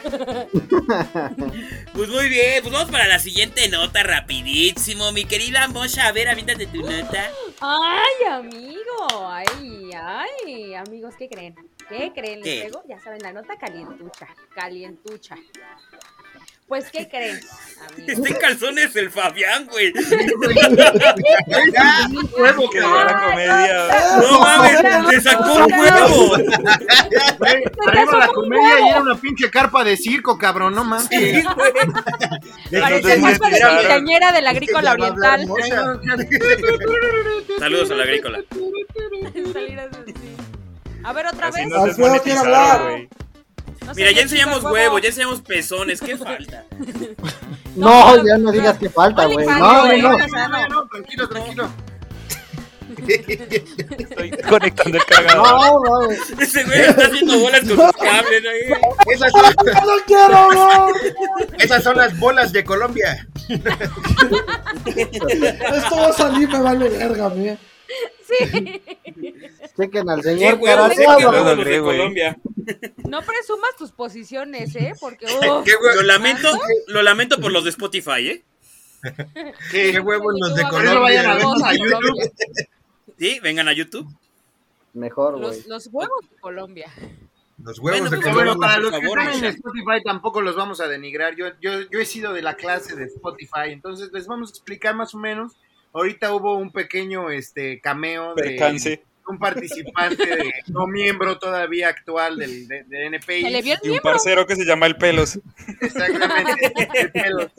Pues 1.93 2.09
muy 2.09 2.29
bien, 2.29 2.62
pues 2.62 2.73
vamos 2.73 2.91
para 2.91 3.07
la 3.07 3.19
siguiente 3.19 3.69
nota 3.69 4.03
rapidísimo. 4.03 5.12
Mi 5.12 5.25
querida 5.25 5.69
Mosha, 5.69 6.07
a 6.09 6.12
ver, 6.12 6.29
aviéntate 6.29 6.67
tu 6.67 6.79
nota. 6.81 7.31
Ay, 7.61 8.27
amigo. 8.31 9.29
Ay, 9.29 9.91
ay. 9.95 10.75
Amigos, 10.75 11.15
¿qué 11.19 11.29
creen? 11.29 11.55
¿Qué 11.88 12.12
creen? 12.15 12.41
Les 12.41 12.45
¿Qué? 12.45 12.61
traigo, 12.61 12.83
ya 12.88 12.99
saben, 13.01 13.23
la 13.23 13.33
nota 13.33 13.57
calientucha. 13.59 14.29
Calientucha. 14.55 15.37
Pues, 16.72 16.90
¿qué 16.90 17.06
creen? 17.06 17.38
Está 18.06 18.28
en 18.30 18.35
calzones 18.37 18.96
el 18.96 19.11
Fabián, 19.11 19.66
güey. 19.66 19.92
huevo, 22.38 22.70
Que 22.70 22.80
la 22.80 23.20
comedia. 23.20 23.88
No 24.16 24.40
mames, 24.40 24.80
le 25.12 25.20
sacó 25.20 25.52
un 25.52 25.70
huevo. 25.70 26.35
Arriba 27.87 28.16
la 28.16 28.28
comedia 28.28 28.80
y 28.80 28.88
era 28.88 29.02
una 29.02 29.16
pinche 29.16 29.50
carpa 29.50 29.85
de 29.85 29.98
circo, 29.98 30.38
cabrón, 30.38 30.74
no 30.74 30.82
mames. 30.85 31.08
Sí, 31.11 31.42
güey. 31.42 31.72
Parece 32.80 33.18
la 33.20 33.28
deslizaron. 33.28 33.78
quinceañera 33.78 34.32
de 34.32 34.40
la 34.40 34.50
agrícola 34.50 34.92
oriental. 34.92 35.46
Saludos 37.58 37.90
a 37.90 37.94
la 37.96 38.02
agrícola. 38.04 38.38
A 41.04 41.12
ver, 41.12 41.26
otra 41.26 41.50
vez. 41.50 41.68
desmonetizaron, 41.85 42.54
hablar. 42.54 43.08
No 43.87 43.95
Mira, 43.95 44.12
ya 44.12 44.23
enseñamos 44.23 44.62
huevos, 44.64 45.03
ya 45.03 45.09
enseñamos 45.09 45.40
pezones. 45.42 46.01
¿Qué 46.01 46.16
falta? 46.16 46.64
No, 47.75 48.23
ya 48.23 48.37
no 48.37 48.53
digas 48.53 48.77
que 48.77 48.90
falta, 48.90 49.25
güey. 49.25 49.47
No, 49.47 49.87
no, 49.87 49.97
no. 49.97 50.18
no. 50.18 50.68
No, 50.68 50.88
tranquilo, 50.88 51.27
tranquilo. 51.27 51.71
Estoy 53.09 54.31
conectando 54.49 54.99
el 54.99 55.05
cargador. 55.07 55.47
No, 55.47 55.81
mames. 55.81 56.21
Ese 56.38 56.64
güey 56.64 56.81
está 56.81 57.07
haciendo 57.07 57.38
bolas 57.38 57.61
con 57.61 57.68
sus 57.71 57.92
cables 57.92 58.42
ahí. 58.45 58.73
Esas 59.12 59.33
son, 59.33 59.42
¡No 59.42 59.97
lo 59.97 60.05
quiero, 60.05 60.53
no! 60.53 60.88
esas 61.59 61.83
son 61.83 61.97
las 61.97 62.18
bolas 62.18 62.53
de 62.53 62.64
Colombia. 62.64 63.27
Esto 64.87 65.97
va 65.97 66.09
a 66.09 66.12
salir, 66.12 66.49
me 66.49 66.61
vale 66.61 66.88
verga, 66.88 67.29
mía. 67.31 67.59
Sí. 68.27 68.83
Chequen 69.76 70.08
al 70.11 70.22
señor. 70.22 70.54
Lo 70.58 70.64
huevos 70.64 70.96
logré, 71.56 71.70
de 71.70 71.80
güey. 71.80 71.96
Colombia. 71.98 72.37
No 73.08 73.20
presumas 73.22 73.74
tus 73.78 73.90
posiciones, 73.92 74.74
¿eh? 74.76 74.92
Porque. 75.00 75.26
uf, 75.26 75.64
¿Qué, 75.64 75.72
hue- 75.72 75.94
Lo 75.96 76.02
lamento, 76.02 76.48
lo 76.88 77.02
lamento 77.02 77.40
por 77.40 77.50
los 77.52 77.64
de 77.64 77.70
Spotify, 77.70 78.28
¿eh? 78.28 78.44
qué 79.70 79.98
huevos 79.98 80.35
los 80.38 80.54
de 80.54 80.62
eso 80.62 81.00
vayan 81.00 81.26
a 81.26 81.38
Colombia? 81.40 81.68
a 81.68 81.74
YouTube. 81.74 81.90
Colombia. 82.00 82.30
Sí, 83.18 83.40
vengan 83.42 83.68
a 83.68 83.72
YouTube. 83.72 84.06
Mejor, 84.94 85.38
güey. 85.38 85.44
Los, 85.44 85.66
los 85.66 85.87
huevos 85.88 86.20
de 86.30 86.37
Colombia. 86.40 86.92
Los 87.64 87.78
huevos 87.78 88.00
Bueno, 88.00 88.11
de 88.11 88.16
pues, 88.16 88.20
Pero 88.22 88.35
bueno, 88.35 88.54
Colombia. 88.54 88.68
para 88.68 88.80
los 88.80 88.90
que 89.00 89.06
están 89.06 89.44
en. 89.44 89.44
Spotify 89.56 90.02
tampoco 90.04 90.40
los 90.42 90.54
vamos 90.56 90.80
a 90.80 90.88
denigrar. 90.88 91.35
Yo, 91.37 91.46
yo, 91.61 91.80
yo 91.90 91.98
he 92.00 92.04
sido 92.04 92.32
de 92.32 92.42
la 92.42 92.54
clase 92.54 92.94
de 92.94 93.04
Spotify, 93.06 93.68
entonces 93.70 94.11
les 94.12 94.26
vamos 94.26 94.50
a 94.50 94.52
explicar 94.52 94.94
más 94.94 95.14
o 95.14 95.18
menos. 95.18 95.52
Ahorita 95.92 96.35
hubo 96.35 96.56
un 96.56 96.70
pequeño 96.72 97.30
este 97.30 97.80
cameo 97.80 98.35
de. 98.35 98.56
Un 99.26 99.38
participante 99.38 100.26
de, 100.26 100.52
no 100.68 100.87
miembro 100.87 101.38
todavía 101.38 101.88
actual 101.88 102.37
del, 102.37 102.66
de, 102.68 102.85
de 102.85 103.06
NPI. 103.06 103.42
Se 103.42 103.50
le 103.50 103.62
vio 103.62 103.74
el 103.82 103.90
Y 103.90 103.90
un 103.90 103.98
parcero 104.00 104.46
que 104.46 104.56
se 104.56 104.64
llama 104.64 104.87
El 104.87 104.96
Pelos. 104.96 105.38
Exactamente. 105.80 106.72
El, 106.94 107.12
pelo. 107.12 107.50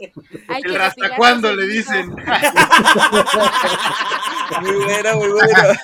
Hay 0.48 0.62
que 0.62 0.70
El 0.70 0.82
hasta 0.82 1.02
retirar 1.02 1.18
cuándo 1.18 1.52
ese 1.52 1.62
le 1.62 1.68
dicen. 1.68 2.10
Muy 4.62 4.84
buena, 4.84 5.16
muy 5.16 5.30
buena. 5.30 5.80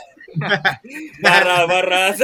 Barra, 1.22 1.66
barras. 1.66 2.20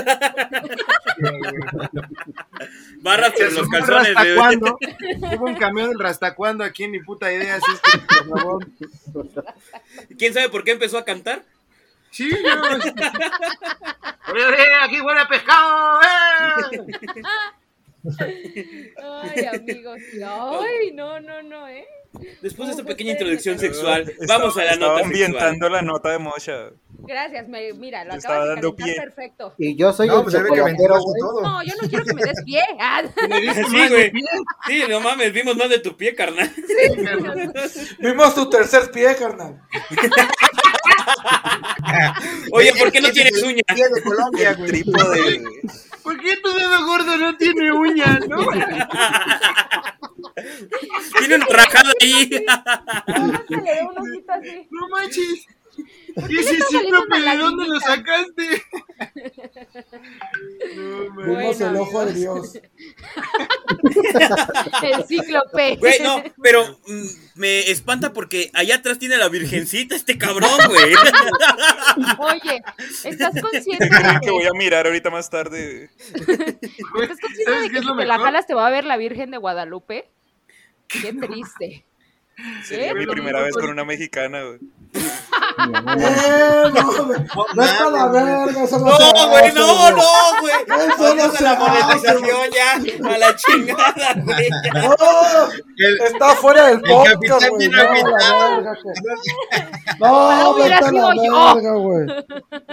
Barras 3.01 3.33
por 3.33 3.53
los 3.53 3.67
calzones 3.69 4.15
¿Hasta 4.15 4.23
de. 4.23 4.37
Hubo 4.37 5.45
un 5.45 5.55
cameo 5.55 5.87
del 5.87 5.99
Rasta 5.99 6.35
cuándo 6.35 6.63
aquí 6.63 6.83
en 6.83 6.91
Ni 6.91 6.99
Puta 6.99 7.31
Idea, 7.31 7.55
así 7.55 7.71
es 7.73 7.81
que, 7.81 7.97
por 7.99 8.39
favor. 8.39 8.67
¿Quién 10.17 10.33
sabe 10.33 10.49
por 10.49 10.63
qué 10.63 10.71
empezó 10.71 10.97
a 10.97 11.05
cantar? 11.05 11.43
Sí, 12.15 12.29
yo. 12.29 12.61
¡Ore, 14.31 14.45
ore! 14.45 14.57
¡Aquí 14.83 15.01
huele 15.01 15.19
a 15.19 15.27
pescado! 15.27 15.99
¡eh! 16.01 16.81
Ay, 19.03 19.45
amigos. 19.45 19.99
Ay, 20.13 20.91
no, 20.93 21.19
no, 21.19 21.43
no, 21.43 21.67
¿eh? 21.67 21.85
Después 22.41 22.67
de 22.69 22.75
esta 22.75 22.85
pequeña 22.85 23.11
introducción 23.11 23.59
sexual, 23.59 24.09
vamos 24.29 24.55
a 24.57 24.63
la 24.63 24.75
nota 24.77 25.03
ambientando 25.03 25.67
la 25.67 25.81
nota 25.81 26.11
de 26.11 26.19
Mocha. 26.19 26.69
Gracias, 26.99 27.49
me, 27.49 27.73
mira, 27.73 28.05
lo 28.05 28.13
acabas 28.13 28.43
de 28.43 28.49
dando 28.51 28.73
pie. 28.75 28.95
perfecto. 28.95 29.53
Y 29.57 29.75
yo 29.75 29.91
soy 29.91 30.07
No, 30.07 30.19
el 30.19 30.23
pues 30.23 30.35
chocolatero. 30.35 30.95
No, 31.43 31.61
yo 31.63 31.73
no 31.81 31.89
quiero 31.89 32.05
que 32.05 32.13
me 32.13 32.23
des 32.23 32.41
pie. 32.45 32.61
Ah, 32.79 33.01
Sí, 33.03 33.27
más 33.27 33.55
de 33.71 33.87
güey. 33.89 34.11
pie. 34.11 34.23
Sí, 34.67 34.83
no 34.87 35.01
mames, 35.01 35.33
vimos 35.33 35.57
más 35.57 35.69
de 35.69 35.79
tu 35.79 35.97
pie, 35.97 36.15
carnal. 36.15 36.49
Vimos 37.99 38.33
tu 38.33 38.49
tercer 38.49 38.89
pie, 38.91 39.13
carnal. 39.17 39.61
Oye, 42.51 42.73
¿por 42.77 42.91
qué 42.91 43.01
no 43.01 43.11
tienes 43.11 43.41
uñas? 43.43 43.63
de 43.67 44.01
Colombia. 44.03 44.57
¿Por 46.03 46.19
qué 46.19 46.37
tu 46.37 46.53
dedo 46.53 46.85
gordo 46.85 47.17
no 47.17 47.35
tiene 47.37 47.71
uñas, 47.71 48.19
no? 48.27 48.45
Tiene 51.17 51.35
una 51.35 51.45
rajada 51.49 51.91
ahí. 52.01 52.29
No 54.69 54.89
manches. 54.89 55.47
¿Y 56.29 56.39
está 56.39 56.53
ese 56.53 56.77
una 56.77 57.31
de 57.31 57.37
dónde 57.37 57.67
lo 57.67 57.79
sacaste? 57.79 58.63
No, 60.75 61.09
man. 61.09 61.27
Vimos 61.27 61.57
Bueno, 61.57 61.69
el 61.69 61.75
ojo 61.75 62.05
de. 62.05 62.13
Dios. 62.13 62.53
El 64.81 65.03
cíclope. 65.05 65.75
Güey, 65.77 65.99
no, 66.01 66.23
pero 66.41 66.79
mm, 66.87 67.07
me 67.35 67.69
espanta 67.69 68.13
porque 68.13 68.49
allá 68.53 68.75
atrás 68.75 68.99
tiene 68.99 69.17
la 69.17 69.27
virgencita 69.29 69.95
este 69.95 70.17
cabrón, 70.17 70.57
güey. 70.67 70.93
Oye, 72.19 72.63
¿estás 73.03 73.33
consciente 73.41 73.85
de 73.85 74.19
que 74.21 74.31
voy 74.31 74.45
a 74.45 74.53
mirar 74.53 74.87
ahorita 74.87 75.09
más 75.09 75.29
tarde. 75.29 75.89
¿estás 76.13 77.19
consciente 77.19 77.43
¿Sabes 77.45 77.61
de 77.61 77.67
qué 77.67 77.73
que 77.73 77.79
es 77.79 77.85
si 77.85 77.97
te 77.97 78.05
la 78.05 78.19
jalas 78.19 78.47
te 78.47 78.53
va 78.53 78.67
a 78.67 78.71
ver 78.71 78.85
la 78.85 78.97
Virgen 78.97 79.31
de 79.31 79.37
Guadalupe? 79.37 80.09
Qué 80.87 81.13
triste. 81.13 81.85
Sería 82.63 82.93
mi 82.93 83.05
primera 83.05 83.41
vez 83.41 83.53
con 83.53 83.69
una 83.69 83.85
mexicana, 83.85 84.43
güey. 84.43 84.59
Eh, 85.57 86.71
no, 86.73 87.05
ve- 87.07 87.25
vete 87.55 87.83
a 87.83 87.89
la 87.89 88.07
verga, 88.07 88.63
eso 88.63 88.79
no, 88.79 88.85
No, 88.97 89.29
güey, 89.29 89.53
no, 89.53 89.91
no, 89.91 90.41
güey. 90.41 90.55
Eso 90.89 91.15
no 91.15 91.31
se 91.31 91.43
la 91.43 91.55
monetización 91.55 92.49
ya. 92.53 92.73
A 93.09 93.17
la 93.17 93.35
chingada, 93.35 94.13
güey. 94.23 94.49
No, 94.73 96.05
está 96.05 96.29
fuera 96.35 96.67
del 96.67 96.81
podcast, 96.81 97.49
güey. 97.49 97.69
No, 97.69 97.83
No, 99.99 100.29
a 100.29 100.91
la 100.91 101.53
verga, 101.53 101.73
güey. 101.73 102.05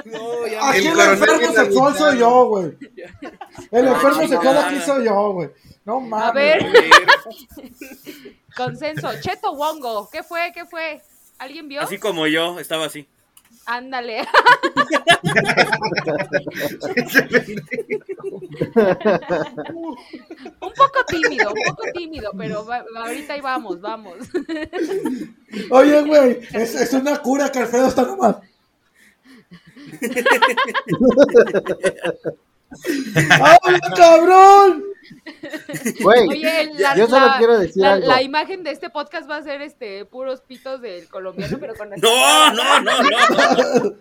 No, 0.05 0.47
ya. 0.47 0.69
Aquí 0.71 0.87
El 0.89 1.01
enfermo 1.01 1.53
sexual 1.53 1.97
soy 1.97 2.19
yo, 2.19 2.47
güey. 2.47 2.77
El 3.71 3.87
enfermo 3.89 4.27
sexual 4.29 4.59
aquí 4.59 4.81
soy 4.81 5.05
yo, 5.05 5.33
güey. 5.33 5.51
No 5.85 6.01
mames. 6.01 6.29
A 6.29 6.33
ver, 6.33 6.71
güey. 6.71 6.91
consenso. 8.57 9.09
Cheto 9.21 9.53
Wongo, 9.53 10.09
¿qué 10.11 10.23
fue? 10.23 10.53
¿Qué 10.55 10.65
fue? 10.65 11.01
¿Alguien 11.39 11.69
vio? 11.69 11.81
Así 11.83 11.99
como 11.99 12.27
yo, 12.27 12.59
estaba 12.61 12.87
así. 12.87 13.07
Ándale. 13.67 14.23
un 20.61 20.73
poco 20.73 21.05
tímido, 21.09 21.51
un 21.53 21.61
poco 21.67 21.83
tímido, 21.95 22.31
pero 22.37 22.65
va- 22.65 22.85
ahorita 22.97 23.35
ahí 23.35 23.41
vamos, 23.41 23.81
vamos. 23.81 24.17
Oye, 25.71 26.03
güey, 26.03 26.41
es, 26.53 26.75
es 26.75 26.93
una 26.93 27.19
cura 27.19 27.51
que 27.51 27.61
Alfredo 27.61 27.89
está 27.89 28.03
nomás. 28.03 28.37
¡Habla, 33.41 33.81
cabrón! 33.97 34.85
Güey, 36.03 36.29
Oye, 36.29 36.71
la, 36.79 36.97
yo 36.97 37.07
solo 37.07 37.27
la- 37.27 37.39
quiero 37.39 37.59
decir 37.59 37.83
la- 37.83 37.93
algo. 37.95 38.07
la 38.09 38.23
imagen 38.23 38.63
de 38.63 38.71
este 38.71 38.91
podcast 38.91 39.29
va 39.31 39.37
a 39.37 39.43
ser 39.43 39.63
este 39.63 40.05
puros 40.05 40.41
pitos 40.43 40.81
del 40.81 41.09
colombiano, 41.09 41.59
pero 41.61 41.75
con 41.75 41.91
No, 41.97 42.53
no, 42.53 42.81
no, 42.81 43.03
no. 43.03 43.97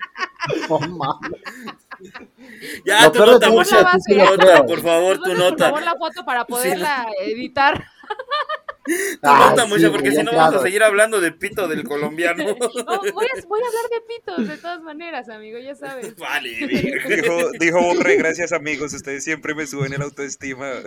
No 0.69 0.79
mames. 0.79 1.31
Ya, 2.85 3.11
tu 3.11 3.19
nota, 3.25 3.49
mucha. 3.49 3.91
sí 3.99 4.15
por 4.67 4.81
favor, 4.81 5.17
tu 5.17 5.23
Por 5.29 5.37
nota. 5.37 5.65
favor, 5.65 5.83
la 5.83 5.95
foto 5.95 6.25
para 6.25 6.45
poderla 6.45 7.07
editar. 7.21 7.85
Nota, 9.21 9.63
sí, 9.63 9.69
mucha, 9.69 9.91
porque 9.91 10.11
si 10.11 10.23
no 10.23 10.33
vamos 10.33 10.55
a 10.55 10.63
seguir 10.63 10.83
hablando 10.83 11.21
de 11.21 11.31
pito 11.31 11.67
del 11.67 11.83
colombiano. 11.83 12.43
No, 12.91 12.99
voy, 13.13 13.25
a, 13.25 13.47
voy 13.47 13.61
a 13.61 13.67
hablar 13.67 13.89
de 13.91 14.01
pitos 14.07 14.47
de 14.47 14.57
todas 14.57 14.81
maneras, 14.81 15.29
amigo, 15.29 15.59
ya 15.59 15.75
sabes. 15.75 16.15
Vale. 16.17 16.49
Dijo, 16.49 17.51
dijo 17.59 17.81
Borre, 17.81 18.15
gracias 18.17 18.51
amigos, 18.51 18.93
ustedes 18.93 19.23
siempre 19.23 19.53
me 19.55 19.67
suben 19.67 19.93
el 19.93 20.01
autoestima. 20.01 20.71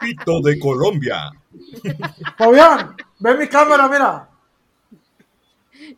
Pito 0.00 0.40
de 0.42 0.58
Colombia. 0.58 1.32
Fabián, 2.36 2.96
ve 3.18 3.34
mi 3.36 3.48
cámara, 3.48 3.88
mira. 3.88 4.28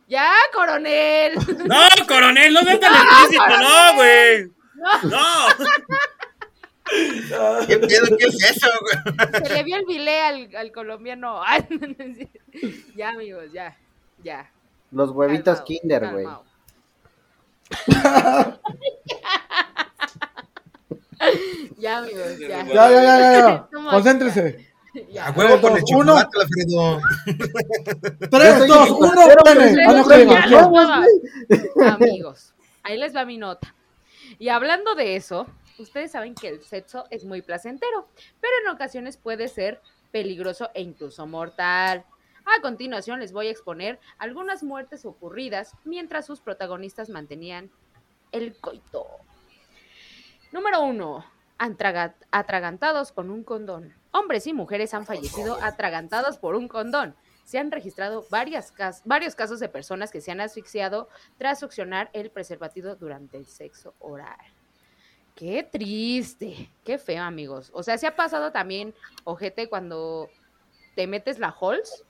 Ya, 0.07 0.33
coronel. 0.53 1.35
No, 1.65 1.81
coronel, 2.07 2.53
no 2.53 2.61
seas 2.61 2.79
tan 2.79 2.93
explícito, 2.93 3.57
no, 3.59 3.95
güey. 3.95 4.51
No. 5.03 5.47
¿Qué 7.67 7.77
pedo? 7.77 8.17
¿Qué 8.17 8.25
es 8.25 8.43
eso, 8.43 8.67
güey? 8.81 8.95
Se 9.43 9.53
le 9.53 9.63
vio 9.63 9.77
el 9.77 9.85
bilé 9.85 10.21
al, 10.21 10.55
al 10.55 10.71
colombiano. 10.71 11.41
Ya, 12.95 13.09
amigos, 13.09 13.45
ya, 13.53 13.77
ya. 14.21 14.51
Los 14.91 15.11
huevitos 15.11 15.61
Calmao, 15.61 15.65
Kinder, 15.65 16.11
güey. 16.11 16.25
ya, 21.77 21.99
amigos, 21.99 22.37
ya. 22.39 22.65
Ya, 22.65 22.91
ya, 22.91 23.03
ya, 23.03 23.31
ya, 23.31 23.69
Concéntrese. 23.89 24.67
Ya. 25.09 25.27
A 25.27 25.31
huevo 25.31 25.61
con 25.61 25.77
el 25.77 25.83
uno. 25.95 26.19
chocolate, 26.19 26.37
Alfredo. 26.41 26.99
Tres, 28.29 28.67
dos, 28.67 28.89
uno. 28.91 29.21
Ah. 30.89 31.05
Amigos, 31.93 32.53
ahí 32.83 32.97
les 32.97 33.15
va 33.15 33.23
mi 33.23 33.37
nota. 33.37 33.73
Y 34.37 34.49
hablando 34.49 34.93
de 34.95 35.15
eso, 35.15 35.47
ustedes 35.81 36.11
saben 36.11 36.35
que 36.35 36.47
el 36.47 36.61
sexo 36.63 37.05
es 37.09 37.25
muy 37.25 37.41
placentero, 37.41 38.07
pero 38.39 38.53
en 38.63 38.69
ocasiones 38.69 39.17
puede 39.17 39.47
ser 39.47 39.81
peligroso 40.11 40.69
e 40.73 40.81
incluso 40.81 41.25
mortal. 41.27 42.05
A 42.45 42.61
continuación 42.61 43.19
les 43.19 43.31
voy 43.33 43.47
a 43.47 43.51
exponer 43.51 43.99
algunas 44.17 44.63
muertes 44.63 45.05
ocurridas 45.05 45.73
mientras 45.85 46.25
sus 46.25 46.41
protagonistas 46.41 47.09
mantenían 47.09 47.71
el 48.31 48.55
coito. 48.57 49.05
Número 50.51 50.81
uno, 50.81 51.23
antraga- 51.57 52.15
atragantados 52.31 53.11
con 53.11 53.29
un 53.29 53.43
condón. 53.43 53.93
Hombres 54.11 54.47
y 54.47 54.53
mujeres 54.53 54.93
han 54.93 55.05
fallecido 55.05 55.57
atragantados 55.61 56.37
por 56.37 56.55
un 56.55 56.67
condón. 56.67 57.15
se 57.43 57.59
han 57.59 57.71
registrado 57.71 58.25
varios 58.29 58.71
casos 59.35 59.59
de 59.59 59.67
personas 59.67 60.11
que 60.11 60.21
se 60.21 60.31
han 60.31 60.39
asfixiado 60.39 61.09
tras 61.37 61.59
succionar 61.59 62.09
el 62.13 62.29
preservativo 62.31 62.95
durante 62.95 63.35
el 63.37 63.45
sexo 63.45 63.93
oral. 63.99 64.37
Qué 65.41 65.63
triste, 65.63 66.69
qué 66.85 66.99
feo, 66.99 67.23
amigos. 67.23 67.71
O 67.73 67.81
sea, 67.81 67.97
se 67.97 68.05
ha 68.05 68.15
pasado 68.15 68.51
también, 68.51 68.93
ojete, 69.23 69.69
cuando 69.69 70.29
te 70.95 71.07
metes 71.07 71.39
la 71.39 71.47
Halls. 71.59 72.03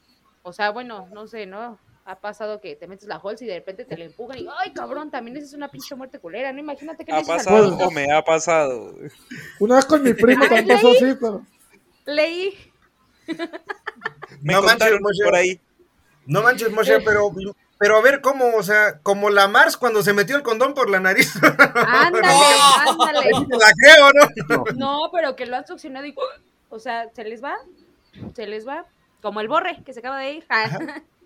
O 0.43 0.51
sea, 0.51 0.71
bueno, 0.71 1.07
no 1.13 1.27
sé, 1.27 1.45
¿no? 1.45 1.79
Ha 2.03 2.19
pasado 2.19 2.59
que 2.59 2.75
te 2.75 2.87
metes 2.87 3.07
la 3.07 3.21
Halls 3.23 3.41
y 3.41 3.45
de 3.45 3.53
repente 3.55 3.85
te 3.85 3.95
la 3.97 4.03
empujan 4.03 4.37
y, 4.37 4.49
ay, 4.59 4.73
cabrón, 4.73 5.09
también 5.11 5.37
esa 5.37 5.45
es 5.45 5.53
una 5.53 5.69
pinche 5.69 5.95
muerte 5.95 6.19
culera, 6.19 6.51
¿no? 6.51 6.59
Imagínate 6.59 7.05
que 7.05 7.13
Ha 7.13 7.21
pasado 7.21 7.77
o 7.77 7.89
me 7.89 8.11
ha 8.11 8.21
pasado. 8.21 8.97
Una 9.59 9.77
vez 9.77 9.85
con 9.85 10.03
mi 10.03 10.11
primo 10.13 10.43
también 10.49 10.67
pasó 10.67 10.91
así, 10.91 11.15
pero. 11.17 11.45
Leí. 12.05 12.53
Me 14.41 14.55
No 14.55 14.61
manches, 14.61 14.71
contaron 14.71 15.01
Moshe. 15.03 15.23
por 15.23 15.35
ahí. 15.35 15.61
No 16.25 16.41
manches, 16.43 16.69
Moshe, 16.69 16.99
pero, 16.99 17.31
pero 17.81 17.97
a 17.97 18.01
ver 18.03 18.21
cómo, 18.21 18.55
o 18.55 18.61
sea, 18.61 18.99
como 18.99 19.31
la 19.31 19.47
Mars 19.47 19.75
cuando 19.75 20.03
se 20.03 20.13
metió 20.13 20.35
el 20.35 20.43
condón 20.43 20.75
por 20.75 20.87
la 20.87 20.99
nariz. 20.99 21.33
Ándale, 21.41 22.27
ándale. 22.27 23.31
la 23.31 23.71
creo, 23.75 24.11
¿no? 24.13 24.63
No, 24.75 25.09
pero 25.11 25.35
que 25.35 25.47
lo 25.47 25.55
han 25.55 25.65
succionado 25.65 26.05
y, 26.05 26.13
o 26.69 26.77
sea, 26.77 27.09
se 27.11 27.23
les 27.23 27.43
va, 27.43 27.55
se 28.35 28.45
les 28.45 28.67
va. 28.67 28.85
Como 29.23 29.41
el 29.41 29.47
borre 29.47 29.81
que 29.83 29.93
se 29.93 29.99
acaba 29.99 30.19
de 30.19 30.33
ir. 30.33 30.45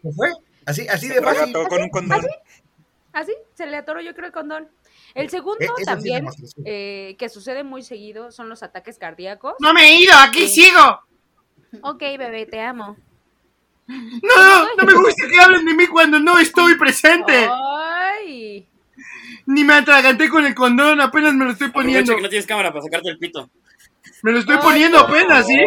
¿Se 0.02 0.12
fue? 0.14 0.32
Así, 0.66 0.88
así 0.88 1.10
Se 1.10 1.16
de 1.16 1.22
fácil. 1.22 1.54
con 1.68 1.82
un 1.82 1.90
condón. 1.90 2.22
Así, 3.12 3.34
se 3.54 3.66
le 3.66 3.76
atoró 3.76 4.00
yo 4.00 4.14
creo 4.14 4.28
el 4.28 4.32
condón. 4.32 4.70
El 5.14 5.30
segundo 5.30 5.60
Eh, 5.60 5.66
esa 5.66 5.76
sí 5.76 5.84
también, 5.84 6.26
eh, 6.64 7.18
que 7.20 7.28
sucede 7.28 7.66
muy 7.66 7.84
seguido, 7.84 8.32
son 8.32 8.48
los 8.48 8.64
ataques 8.64 8.98
cardíacos. 8.98 9.56
No 9.60 9.74
me 9.74 9.90
he 9.90 10.02
ido, 10.04 10.14
aquí 10.18 10.48
sigo. 10.48 11.02
Ok, 11.82 12.00
bebé, 12.18 12.46
te 12.46 12.62
amo. 12.62 12.96
No, 13.88 14.76
no 14.78 14.84
me 14.84 14.94
gusta 14.94 15.28
que 15.32 15.40
hablen 15.40 15.66
de 15.66 15.74
mí 15.76 15.86
cuando 15.88 16.20
no 16.20 16.40
estoy 16.40 16.76
presente. 16.76 17.48
Ay, 17.52 18.66
Ni 19.46 19.64
me 19.64 19.76
atraganté 19.76 20.28
con 20.30 20.44
el 20.46 20.56
condón, 20.56 21.00
apenas 21.02 21.34
me 21.36 21.46
lo 21.46 21.52
estoy 21.52 21.70
poniendo. 21.70 22.14
Aprovecha 22.14 22.16
que 22.18 22.24
no 22.24 22.30
tienes 22.30 22.48
cámara 22.48 22.72
para 22.72 22.84
sacarte 22.84 23.10
el 23.10 23.20
pito. 23.20 23.50
Me 24.24 24.32
lo 24.32 24.40
estoy 24.40 24.56
Ay, 24.56 24.62
poniendo 24.64 24.98
no. 24.98 25.04
apenas, 25.06 25.46
¿sí? 25.46 25.60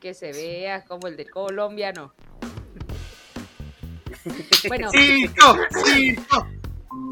que 0.00 0.14
se 0.14 0.32
vea 0.32 0.82
como 0.86 1.08
el 1.08 1.16
del 1.16 1.30
colombiano. 1.30 2.14
Bueno, 4.68 4.90
Sí, 4.90 5.30
no, 5.38 5.56
sí, 5.84 6.16
no. 6.30 6.59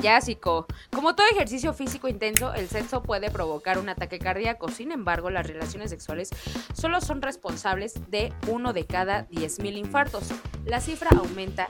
Ya, 0.02 0.20
psico. 0.20 0.66
Como 0.92 1.14
todo 1.14 1.26
ejercicio 1.32 1.72
físico 1.72 2.08
intenso, 2.08 2.52
el 2.54 2.68
sexo 2.68 3.02
puede 3.02 3.30
provocar 3.30 3.78
un 3.78 3.88
ataque 3.88 4.18
cardíaco. 4.18 4.68
Sin 4.70 4.90
embargo, 4.92 5.30
las 5.30 5.46
relaciones 5.46 5.90
sexuales 5.90 6.30
solo 6.72 7.00
son 7.00 7.22
responsables 7.22 7.94
de 8.10 8.32
uno 8.48 8.72
de 8.72 8.86
cada 8.86 9.28
10.000 9.28 9.76
infartos. 9.76 10.24
La 10.64 10.80
cifra 10.80 11.10
aumenta 11.16 11.68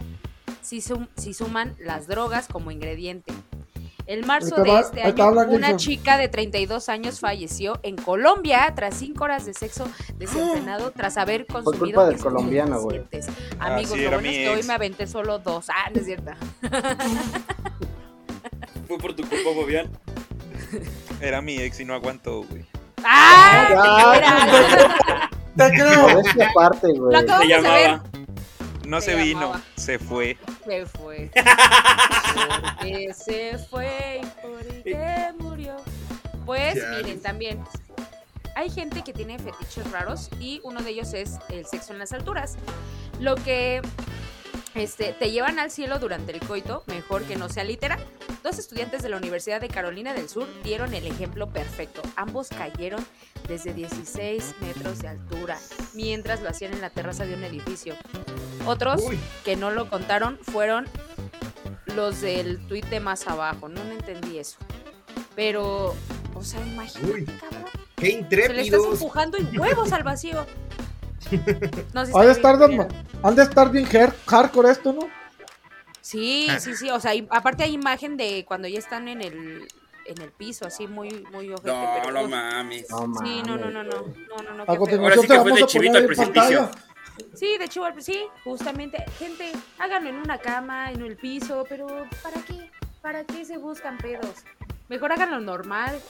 si, 0.62 0.80
sum- 0.80 1.08
si 1.16 1.34
suman 1.34 1.74
las 1.78 2.06
drogas 2.06 2.48
como 2.48 2.70
ingrediente. 2.70 3.32
El 4.06 4.24
marzo 4.24 4.56
de 4.62 4.70
este 4.80 5.02
año, 5.02 5.14
una 5.56 5.68
chica 5.76 6.16
de 6.16 6.28
32 6.28 6.88
años 6.88 7.20
falleció 7.20 7.78
en 7.82 7.96
Colombia 7.96 8.72
tras 8.74 8.94
5 8.94 9.22
horas 9.22 9.44
de 9.44 9.52
sexo 9.52 9.86
desenfrenado 10.16 10.90
tras 10.96 11.18
haber 11.18 11.44
consumido 11.46 11.78
culpa 12.00 12.04
del 12.06 12.18
colombiano, 12.18 12.80
güey. 12.80 12.96
Amigos, 13.60 13.92
sí, 13.92 14.04
lo 14.04 14.10
bueno 14.12 14.28
es 14.28 14.34
que 14.38 14.48
hoy 14.48 14.62
me 14.66 14.72
aventé 14.72 15.06
solo 15.06 15.38
dos. 15.40 15.66
Ah, 15.68 15.90
no 15.92 16.00
es 16.00 16.06
cierto. 16.06 16.30
Fue 18.88 18.98
por 18.98 19.14
tu 19.14 19.22
culpa, 19.28 19.50
Fabián. 19.54 19.90
Era 21.20 21.40
mi 21.42 21.58
ex 21.58 21.78
y 21.80 21.84
no 21.84 21.94
aguantó, 21.94 22.42
güey. 22.44 22.64
¡Ah! 23.04 24.18
Te 25.56 25.70
creo. 25.70 26.08
Aparte, 26.50 26.88
güey. 26.92 27.26
Lo 27.26 27.38
Se 27.38 27.46
llamaba. 27.46 28.02
No 28.86 29.00
Se 29.02 29.10
se 29.12 29.16
vino, 29.16 29.52
se 29.76 29.98
fue. 29.98 30.38
Se 30.64 30.86
fue. 30.86 31.30
Porque 32.78 33.12
se 33.12 33.58
fue 33.70 34.22
y 34.22 34.26
porque 34.40 35.32
murió. 35.38 35.76
Pues 36.46 36.74
Chales. 36.74 37.04
miren, 37.04 37.20
también 37.20 37.64
hay 38.56 38.70
gente 38.70 39.02
que 39.02 39.12
tiene 39.12 39.38
fetiches 39.38 39.90
raros 39.90 40.30
y 40.40 40.60
uno 40.64 40.80
de 40.82 40.90
ellos 40.90 41.12
es 41.12 41.38
el 41.50 41.66
sexo 41.66 41.92
en 41.92 41.98
las 41.98 42.14
alturas. 42.14 42.56
Lo 43.20 43.34
que 43.34 43.82
este, 44.74 45.12
te 45.12 45.30
llevan 45.30 45.58
al 45.58 45.70
cielo 45.70 45.98
durante 45.98 46.32
el 46.32 46.40
coito, 46.40 46.84
mejor 46.86 47.22
que 47.24 47.36
no 47.36 47.48
sea 47.48 47.64
literal. 47.64 47.98
Dos 48.42 48.58
estudiantes 48.58 49.02
de 49.02 49.08
la 49.08 49.16
Universidad 49.16 49.60
de 49.60 49.68
Carolina 49.68 50.14
del 50.14 50.28
Sur 50.28 50.46
dieron 50.62 50.94
el 50.94 51.06
ejemplo 51.06 51.48
perfecto. 51.48 52.02
Ambos 52.16 52.48
cayeron 52.48 53.04
desde 53.48 53.72
16 53.74 54.54
metros 54.60 55.00
de 55.00 55.08
altura, 55.08 55.58
mientras 55.94 56.42
lo 56.42 56.48
hacían 56.50 56.72
en 56.74 56.80
la 56.80 56.90
terraza 56.90 57.24
de 57.24 57.34
un 57.34 57.44
edificio. 57.44 57.94
Otros 58.66 59.02
Uy. 59.02 59.18
que 59.44 59.56
no 59.56 59.70
lo 59.70 59.88
contaron 59.88 60.38
fueron 60.42 60.86
los 61.86 62.20
del 62.20 62.58
tuit 62.68 62.84
de 62.86 63.00
más 63.00 63.26
abajo. 63.26 63.68
No, 63.68 63.82
no 63.82 63.92
entendí 63.92 64.38
eso. 64.38 64.58
Pero, 65.34 65.94
o 66.34 66.42
sea, 66.44 66.60
imagínate, 66.66 67.12
Uy. 67.12 67.24
cabrón. 67.24 67.64
Qué 67.96 68.06
Se 68.06 68.12
le 68.12 68.18
estás 68.20 68.32
intrépidos. 68.42 68.92
empujando 68.92 69.38
en 69.38 69.58
huevos 69.58 69.92
al 69.92 70.02
vacío. 70.04 70.46
No, 71.92 72.06
sí 72.06 72.12
Ha 72.14 72.24
de 72.24 72.32
han 73.22 73.34
de 73.34 73.42
estar 73.42 73.70
bien 73.70 73.86
hard- 73.86 74.14
hardcore 74.26 74.70
esto, 74.70 74.92
¿no? 74.92 75.08
Sí, 76.00 76.48
sí, 76.60 76.74
sí. 76.76 76.90
O 76.90 77.00
sea, 77.00 77.14
y 77.14 77.26
aparte 77.30 77.64
hay 77.64 77.74
imagen 77.74 78.16
de 78.16 78.44
cuando 78.46 78.66
ya 78.68 78.78
están 78.78 79.08
en 79.08 79.20
el, 79.20 79.68
en 80.06 80.20
el 80.22 80.30
piso, 80.30 80.66
así 80.66 80.86
muy, 80.86 81.10
muy 81.32 81.50
ojete. 81.52 81.68
No, 81.70 81.92
pero, 82.02 82.12
no 82.22 82.28
mames. 82.28 82.88
No 82.90 82.98
Sí, 83.22 83.42
no, 83.46 83.56
no, 83.58 83.70
mames. 83.70 83.74
no, 83.74 83.82
no, 83.82 84.42
no, 84.42 84.54
no, 84.54 84.64
Ahora 84.66 85.16
sí 85.16 85.26
que 85.28 85.40
fue 85.40 85.52
de 85.52 85.66
chivito 85.66 85.98
al 85.98 86.06
precipicio. 86.06 86.70
Sí, 87.34 87.58
de 87.58 87.68
chivo, 87.68 87.86
sí, 87.98 88.24
justamente. 88.44 89.04
Gente, 89.18 89.52
háganlo 89.78 90.08
en 90.08 90.16
una 90.16 90.38
cama, 90.38 90.92
en 90.92 91.02
el 91.02 91.16
piso, 91.16 91.64
pero 91.68 91.86
¿para 92.22 92.40
qué? 92.46 92.70
¿Para 93.02 93.24
qué 93.24 93.44
se 93.44 93.58
buscan 93.58 93.98
pedos? 93.98 94.44
Mejor 94.88 95.12
háganlo 95.12 95.40
normal. 95.40 96.00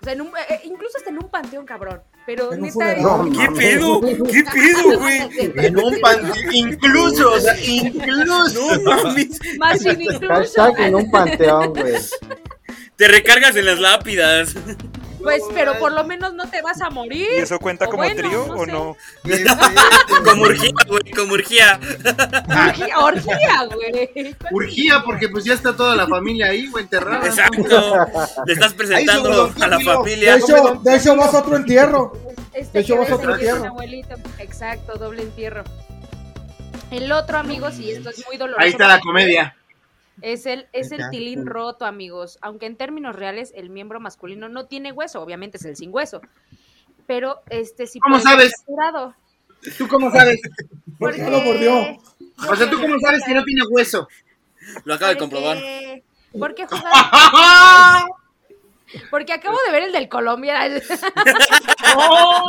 O 0.00 0.04
sea, 0.04 0.14
en 0.14 0.22
un- 0.22 0.28
eh, 0.48 0.60
incluso 0.64 0.96
hasta 0.98 1.10
en 1.10 1.18
un 1.18 1.28
panteón, 1.28 1.64
cabrón. 1.66 2.02
Pero 2.26 2.52
En 2.54 2.62
neta. 2.62 2.96
No, 2.96 3.30
¿Qué 3.30 3.48
pedo? 3.54 4.00
¿Qué 4.32 4.44
pedo, 4.44 4.98
güey? 4.98 5.20
En 5.66 5.78
un 5.78 6.00
panteón, 6.00 6.54
incluso, 6.54 7.32
o 7.32 7.40
sea, 7.40 7.60
incluso. 7.60 8.78
No 8.78 9.02
mames. 9.02 9.40
Más 9.58 9.80
sin 9.80 10.00
incluso. 10.00 10.26
Hashtag 10.28 10.80
en 10.80 10.94
un 10.94 11.10
panteón, 11.10 11.74
güey. 11.74 11.94
Te 12.96 13.08
recargas 13.08 13.56
en 13.56 13.66
las 13.66 13.78
lápidas. 13.78 14.54
Pues, 15.24 15.42
pero 15.54 15.78
por 15.78 15.90
lo 15.92 16.04
menos 16.04 16.34
no 16.34 16.48
te 16.48 16.62
vas 16.62 16.80
a 16.80 16.90
morir. 16.90 17.26
¿Y 17.36 17.40
eso 17.40 17.58
cuenta 17.58 17.86
O 17.86 17.90
como 17.90 18.04
bueno, 18.04 18.16
trío 18.22 18.46
no 18.46 18.54
o 18.54 18.64
sé. 18.64 18.72
no? 18.72 18.96
Como 20.24 20.42
urgía, 20.44 20.70
güey, 20.86 21.10
como 21.14 21.32
urgía. 21.34 21.80
Orgía, 22.96 23.64
güey. 23.74 24.36
Urgía, 24.52 25.02
porque 25.04 25.28
pues 25.28 25.44
ya 25.44 25.54
está 25.54 25.74
toda 25.76 25.96
la 25.96 26.06
familia 26.06 26.46
ahí, 26.46 26.68
güey, 26.70 26.84
enterrada. 26.84 27.26
Exacto. 27.26 28.06
Le 28.46 28.52
estás 28.52 28.72
presentando 28.74 29.52
a 29.60 29.68
la 29.68 29.78
Teófilo. 29.78 29.78
De 29.78 29.84
familia. 29.84 30.36
hecho, 30.36 30.80
de 30.82 30.96
hecho 30.96 31.16
vas 31.16 31.34
a 31.34 31.38
otro 31.40 31.56
entierro. 31.56 32.12
Este 32.52 32.78
De 32.78 32.84
hecho, 32.84 32.96
vas 32.96 33.10
a 33.10 33.14
otro 33.16 33.34
entierro. 33.34 33.64
abuelito. 33.66 34.14
Exacto, 34.38 34.94
doble 34.96 35.22
entierro. 35.22 35.64
El 36.90 37.10
otro, 37.12 37.38
amigos, 37.38 37.78
y 37.78 37.90
esto 37.90 38.10
es 38.10 38.24
muy 38.26 38.36
doloroso. 38.36 38.62
Ahí 38.62 38.70
está 38.70 38.86
la 38.86 39.00
comedia. 39.00 39.56
Es 40.22 40.46
el, 40.46 40.68
es 40.72 40.92
el 40.92 41.10
tilín 41.10 41.46
roto, 41.46 41.84
amigos. 41.86 42.38
Aunque 42.40 42.66
en 42.66 42.76
términos 42.76 43.16
reales 43.16 43.52
el 43.56 43.68
miembro 43.70 44.00
masculino 44.00 44.48
no 44.48 44.66
tiene 44.66 44.92
hueso, 44.92 45.20
obviamente 45.20 45.56
es 45.58 45.64
el 45.64 45.76
sin 45.76 45.92
hueso. 45.92 46.20
Pero 47.06 47.42
este 47.50 47.86
sí 47.86 47.98
¿Cómo 47.98 48.18
sabes? 48.20 48.52
fracturado. 48.64 49.14
¿Tú 49.76 49.88
cómo 49.88 50.10
sabes? 50.10 50.40
¿Por 50.98 51.14
qué 51.14 51.28
lo 51.30 51.40
mordió? 51.40 51.98
O 52.48 52.56
sea, 52.56 52.70
¿tú 52.70 52.80
cómo 52.80 52.98
sabes 53.00 53.22
que 53.24 53.34
no 53.34 53.42
tiene 53.44 53.62
hueso? 53.70 54.08
Lo 54.84 54.94
acaba 54.94 55.10
de 55.12 55.18
comprobar. 55.18 55.56
Porque, 55.58 56.02
porque 56.38 56.66
jugaron- 56.66 58.08
porque 59.10 59.32
acabo 59.32 59.58
de 59.66 59.72
ver 59.72 59.82
el 59.84 59.92
del 59.92 60.08
Colombia. 60.08 60.70
¡Oh! 61.96 62.48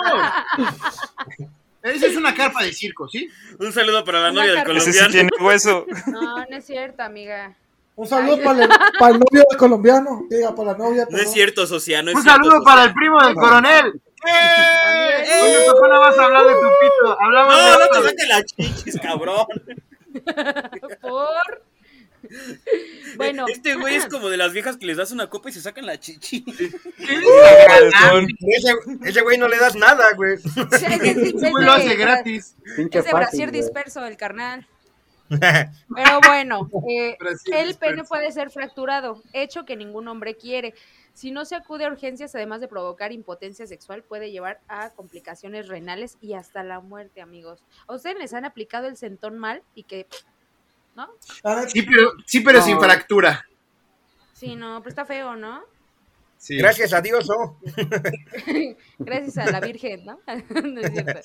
Esa 1.86 2.08
es 2.08 2.16
una 2.18 2.34
carpa 2.34 2.64
de 2.64 2.74
circo, 2.74 3.08
¿sí? 3.08 3.30
Un 3.60 3.72
saludo 3.72 4.04
para 4.04 4.20
la 4.20 4.32
Una 4.32 4.42
novia 4.42 4.54
del 4.56 4.64
carta. 4.64 4.78
Ese 4.80 4.92
sí 4.94 5.00
colombiano. 5.00 5.30
tiene 5.30 5.46
hueso. 5.46 5.86
No, 6.08 6.46
no 6.46 6.58
es 6.58 6.66
cierto, 6.66 7.04
amiga. 7.04 7.56
Un 7.96 8.08
saludo 8.08 8.42
para 8.44 8.64
el, 8.64 8.70
para 9.00 9.14
el 9.14 9.20
novio 9.20 9.44
del 9.50 9.58
colombiano. 9.58 10.26
Diga, 10.30 10.54
para 10.56 10.72
la 10.74 10.78
novia. 10.78 11.08
No 11.10 11.18
es 11.18 11.32
cierto, 11.32 11.66
Socia, 11.66 12.02
no 12.04 12.10
es 12.12 12.16
Un 12.18 12.24
cierto. 12.24 12.38
saludo 12.44 12.58
Socia. 12.60 12.66
para 12.74 12.84
el 12.86 12.94
primo 12.94 13.22
del 13.24 13.36
coronel. 13.36 14.02
¡Eh! 14.28 15.42
Hoy 15.44 15.50
me 15.52 15.66
tocó 15.66 15.88
nada 15.88 16.00
más 16.02 16.18
hablar 16.18 16.44
de 16.48 16.54
tu 16.54 16.60
pito. 16.82 17.18
Hablamos 17.22 17.54
No, 17.56 17.62
de 17.62 17.86
no 17.86 17.88
te 18.02 18.08
saques 18.10 18.28
las 18.28 18.46
chichis, 18.46 19.00
cabrón. 19.00 19.46
Por. 21.02 21.64
Bueno, 23.18 23.46
Este 23.50 23.76
güey 23.76 23.96
es 23.96 24.06
como 24.08 24.30
de 24.30 24.38
las 24.38 24.54
viejas 24.54 24.78
que 24.78 24.86
les 24.86 24.98
das 24.98 25.12
una 25.12 25.30
copa 25.30 25.50
y 25.50 25.54
se 25.54 25.62
sacan 25.62 25.86
la 25.86 26.00
chichi. 26.00 26.44
Ese, 26.98 28.74
ese 29.06 29.22
güey 29.22 29.38
no 29.38 29.48
le 29.48 29.58
das 29.58 29.76
nada, 29.76 30.06
güey. 30.16 30.36
ese, 30.72 30.96
ese- 30.96 31.30
Ese 31.30 31.50
güey 31.52 31.66
lo 31.66 31.72
hace 31.72 31.96
gratis. 31.96 32.56
Pinche 32.76 33.00
ese 33.00 33.14
brasier 33.14 33.52
disperso 33.52 34.02
del 34.02 34.18
carnal. 34.18 34.68
Pero 35.28 36.20
bueno, 36.28 36.70
eh, 36.88 37.18
el 37.20 37.70
disperso. 37.70 37.80
pene 37.80 38.04
puede 38.04 38.32
ser 38.32 38.52
fracturado, 38.52 39.24
hecho 39.34 39.66
que 39.66 39.76
ningún 39.76 40.08
hombre 40.08 40.36
quiere. 40.36 40.76
Si 41.14 41.32
no 41.32 41.46
se 41.46 41.56
acude 41.56 41.86
a 41.86 41.88
urgencias, 41.88 42.36
además 42.36 42.62
de 42.62 42.68
provocar 42.68 43.12
impotencia 43.12 43.66
sexual, 43.66 44.04
puede 44.04 44.32
llevar 44.32 44.60
a 44.68 44.90
complicaciones 44.92 45.68
renales 45.68 46.18
y 46.22 46.34
hasta 46.34 46.62
la 46.62 46.80
muerte, 46.82 47.22
amigos. 47.22 47.64
¿A 47.88 47.96
ustedes 47.96 48.18
les 48.20 48.34
han 48.34 48.46
aplicado 48.46 48.88
el 48.88 48.98
centón 48.98 49.40
mal 49.40 49.64
y 49.74 49.84
que, 49.84 50.08
no? 50.96 51.10
Sí, 51.68 51.82
pero, 51.84 52.12
sí, 52.26 52.40
pero 52.42 52.62
sin 52.62 52.76
No. 52.76 52.82
fractura. 52.82 53.46
Sí, 54.34 54.56
no, 54.56 54.80
pero 54.80 54.90
está 54.90 55.06
feo, 55.06 55.36
¿no? 55.36 55.64
Sí. 56.38 56.58
Gracias 56.58 56.94
a 56.94 57.02
Dios, 57.02 57.28
oh. 57.30 57.58
Gracias 59.00 59.38
a 59.38 59.50
la 59.52 59.60
Virgen, 59.62 60.06
¿no? 60.06 60.20
No 60.64 60.82
es 60.82 60.92
cierto. 60.92 61.22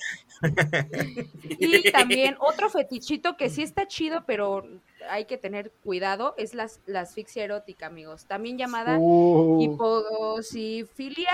Y 1.59 1.91
también 1.91 2.37
otro 2.39 2.69
fetichito 2.69 3.37
que 3.37 3.49
sí 3.49 3.61
está 3.61 3.87
chido, 3.87 4.23
pero 4.25 4.65
hay 5.09 5.25
que 5.25 5.37
tener 5.37 5.71
cuidado, 5.83 6.33
es 6.37 6.53
las, 6.55 6.79
la 6.87 7.01
asfixia 7.01 7.43
erótica, 7.43 7.87
amigos. 7.87 8.25
También 8.25 8.57
llamada 8.57 8.97
Uh, 8.99 9.61
hiposifilia. 9.61 11.33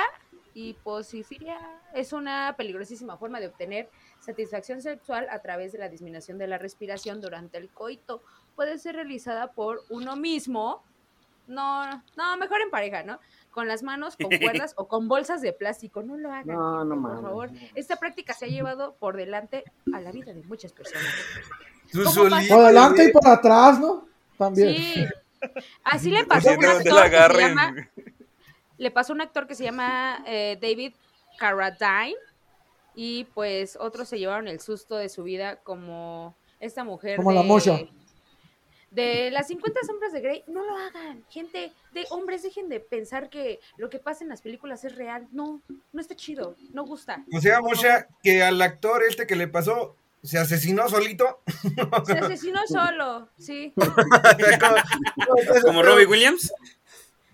Hiposifilia 0.53 1.59
es 1.93 2.13
una 2.13 2.55
peligrosísima 2.57 3.15
forma 3.17 3.39
de 3.39 3.47
obtener 3.47 3.89
satisfacción 4.19 4.81
sexual 4.81 5.27
a 5.29 5.39
través 5.39 5.71
de 5.71 5.79
la 5.79 5.89
disminución 5.89 6.37
de 6.37 6.47
la 6.47 6.57
respiración 6.57 7.21
durante 7.21 7.57
el 7.57 7.69
coito. 7.69 8.21
Puede 8.55 8.77
ser 8.77 8.95
realizada 8.95 9.51
por 9.51 9.83
uno 9.89 10.15
mismo. 10.15 10.83
No, 11.47 12.03
no, 12.17 12.37
mejor 12.37 12.61
en 12.61 12.69
pareja, 12.69 13.03
¿no? 13.03 13.19
Con 13.51 13.67
las 13.67 13.83
manos, 13.83 14.17
con 14.17 14.29
cuerdas 14.39 14.73
o 14.77 14.87
con 14.87 15.07
bolsas 15.07 15.41
de 15.41 15.53
plástico. 15.53 16.03
No 16.03 16.17
lo 16.17 16.31
hagan. 16.31 16.55
No, 16.55 16.83
no 16.83 17.01
por 17.01 17.21
favor. 17.21 17.51
Esta 17.75 17.95
práctica 17.95 18.33
se 18.33 18.45
ha 18.45 18.49
llevado 18.49 18.95
por 18.95 19.15
delante 19.15 19.63
a 19.93 20.01
la 20.01 20.11
vida 20.11 20.33
de 20.33 20.43
muchas 20.43 20.73
personas. 20.73 21.07
Tú 21.91 21.99
¿Cómo 21.99 22.11
solito, 22.11 22.53
por 22.53 22.65
adelante 22.65 23.05
y 23.05 23.11
por 23.11 23.27
atrás, 23.27 23.79
¿no? 23.79 24.07
También. 24.37 24.75
Sí. 24.75 25.05
Así 25.83 26.09
le 26.09 26.25
pasó 26.25 26.49
a 26.49 26.57
un 26.57 26.65
actor 26.65 26.83
que 26.83 27.33
se 27.33 27.39
llama, 27.39 27.75
le 28.77 28.91
pasó 28.91 29.13
a 29.13 29.15
un 29.15 29.21
actor 29.21 29.47
que 29.47 29.55
se 29.55 29.63
llama 29.63 30.23
eh, 30.25 30.57
David 30.61 30.93
Carradine 31.37 32.17
y 32.99 33.25
pues 33.25 33.77
otros 33.79 34.09
se 34.09 34.17
llevaron 34.17 34.47
el 34.47 34.59
susto 34.59 34.95
de 34.95 35.07
su 35.07 35.21
vida 35.21 35.57
como 35.57 36.35
esta 36.59 36.83
mujer 36.83 37.17
Como 37.17 37.29
de, 37.29 37.35
la 37.35 37.43
mocha. 37.43 37.79
de 38.89 39.29
las 39.29 39.45
50 39.49 39.81
sombras 39.85 40.11
de 40.13 40.21
Grey. 40.21 40.43
No 40.47 40.65
lo 40.65 40.75
hagan, 40.75 41.23
gente, 41.29 41.71
de 41.93 42.07
hombres 42.09 42.41
dejen 42.41 42.69
de 42.69 42.79
pensar 42.79 43.29
que 43.29 43.59
lo 43.77 43.91
que 43.91 43.99
pasa 43.99 44.23
en 44.23 44.29
las 44.29 44.41
películas 44.41 44.83
es 44.83 44.95
real. 44.95 45.27
No, 45.31 45.61
no 45.93 46.01
está 46.01 46.15
chido, 46.15 46.55
no 46.73 46.85
gusta. 46.85 47.23
O 47.31 47.39
sea, 47.39 47.61
Mosha, 47.61 48.07
que 48.23 48.41
al 48.41 48.59
actor 48.63 49.03
este 49.03 49.27
que 49.27 49.35
le 49.35 49.47
pasó 49.47 49.95
se 50.23 50.39
asesinó 50.39 50.89
solito. 50.89 51.43
Se 52.03 52.13
asesinó 52.13 52.61
solo, 52.65 53.29
sí. 53.37 53.75
Como 55.63 55.83
Robbie 55.83 56.07
Williams. 56.07 56.51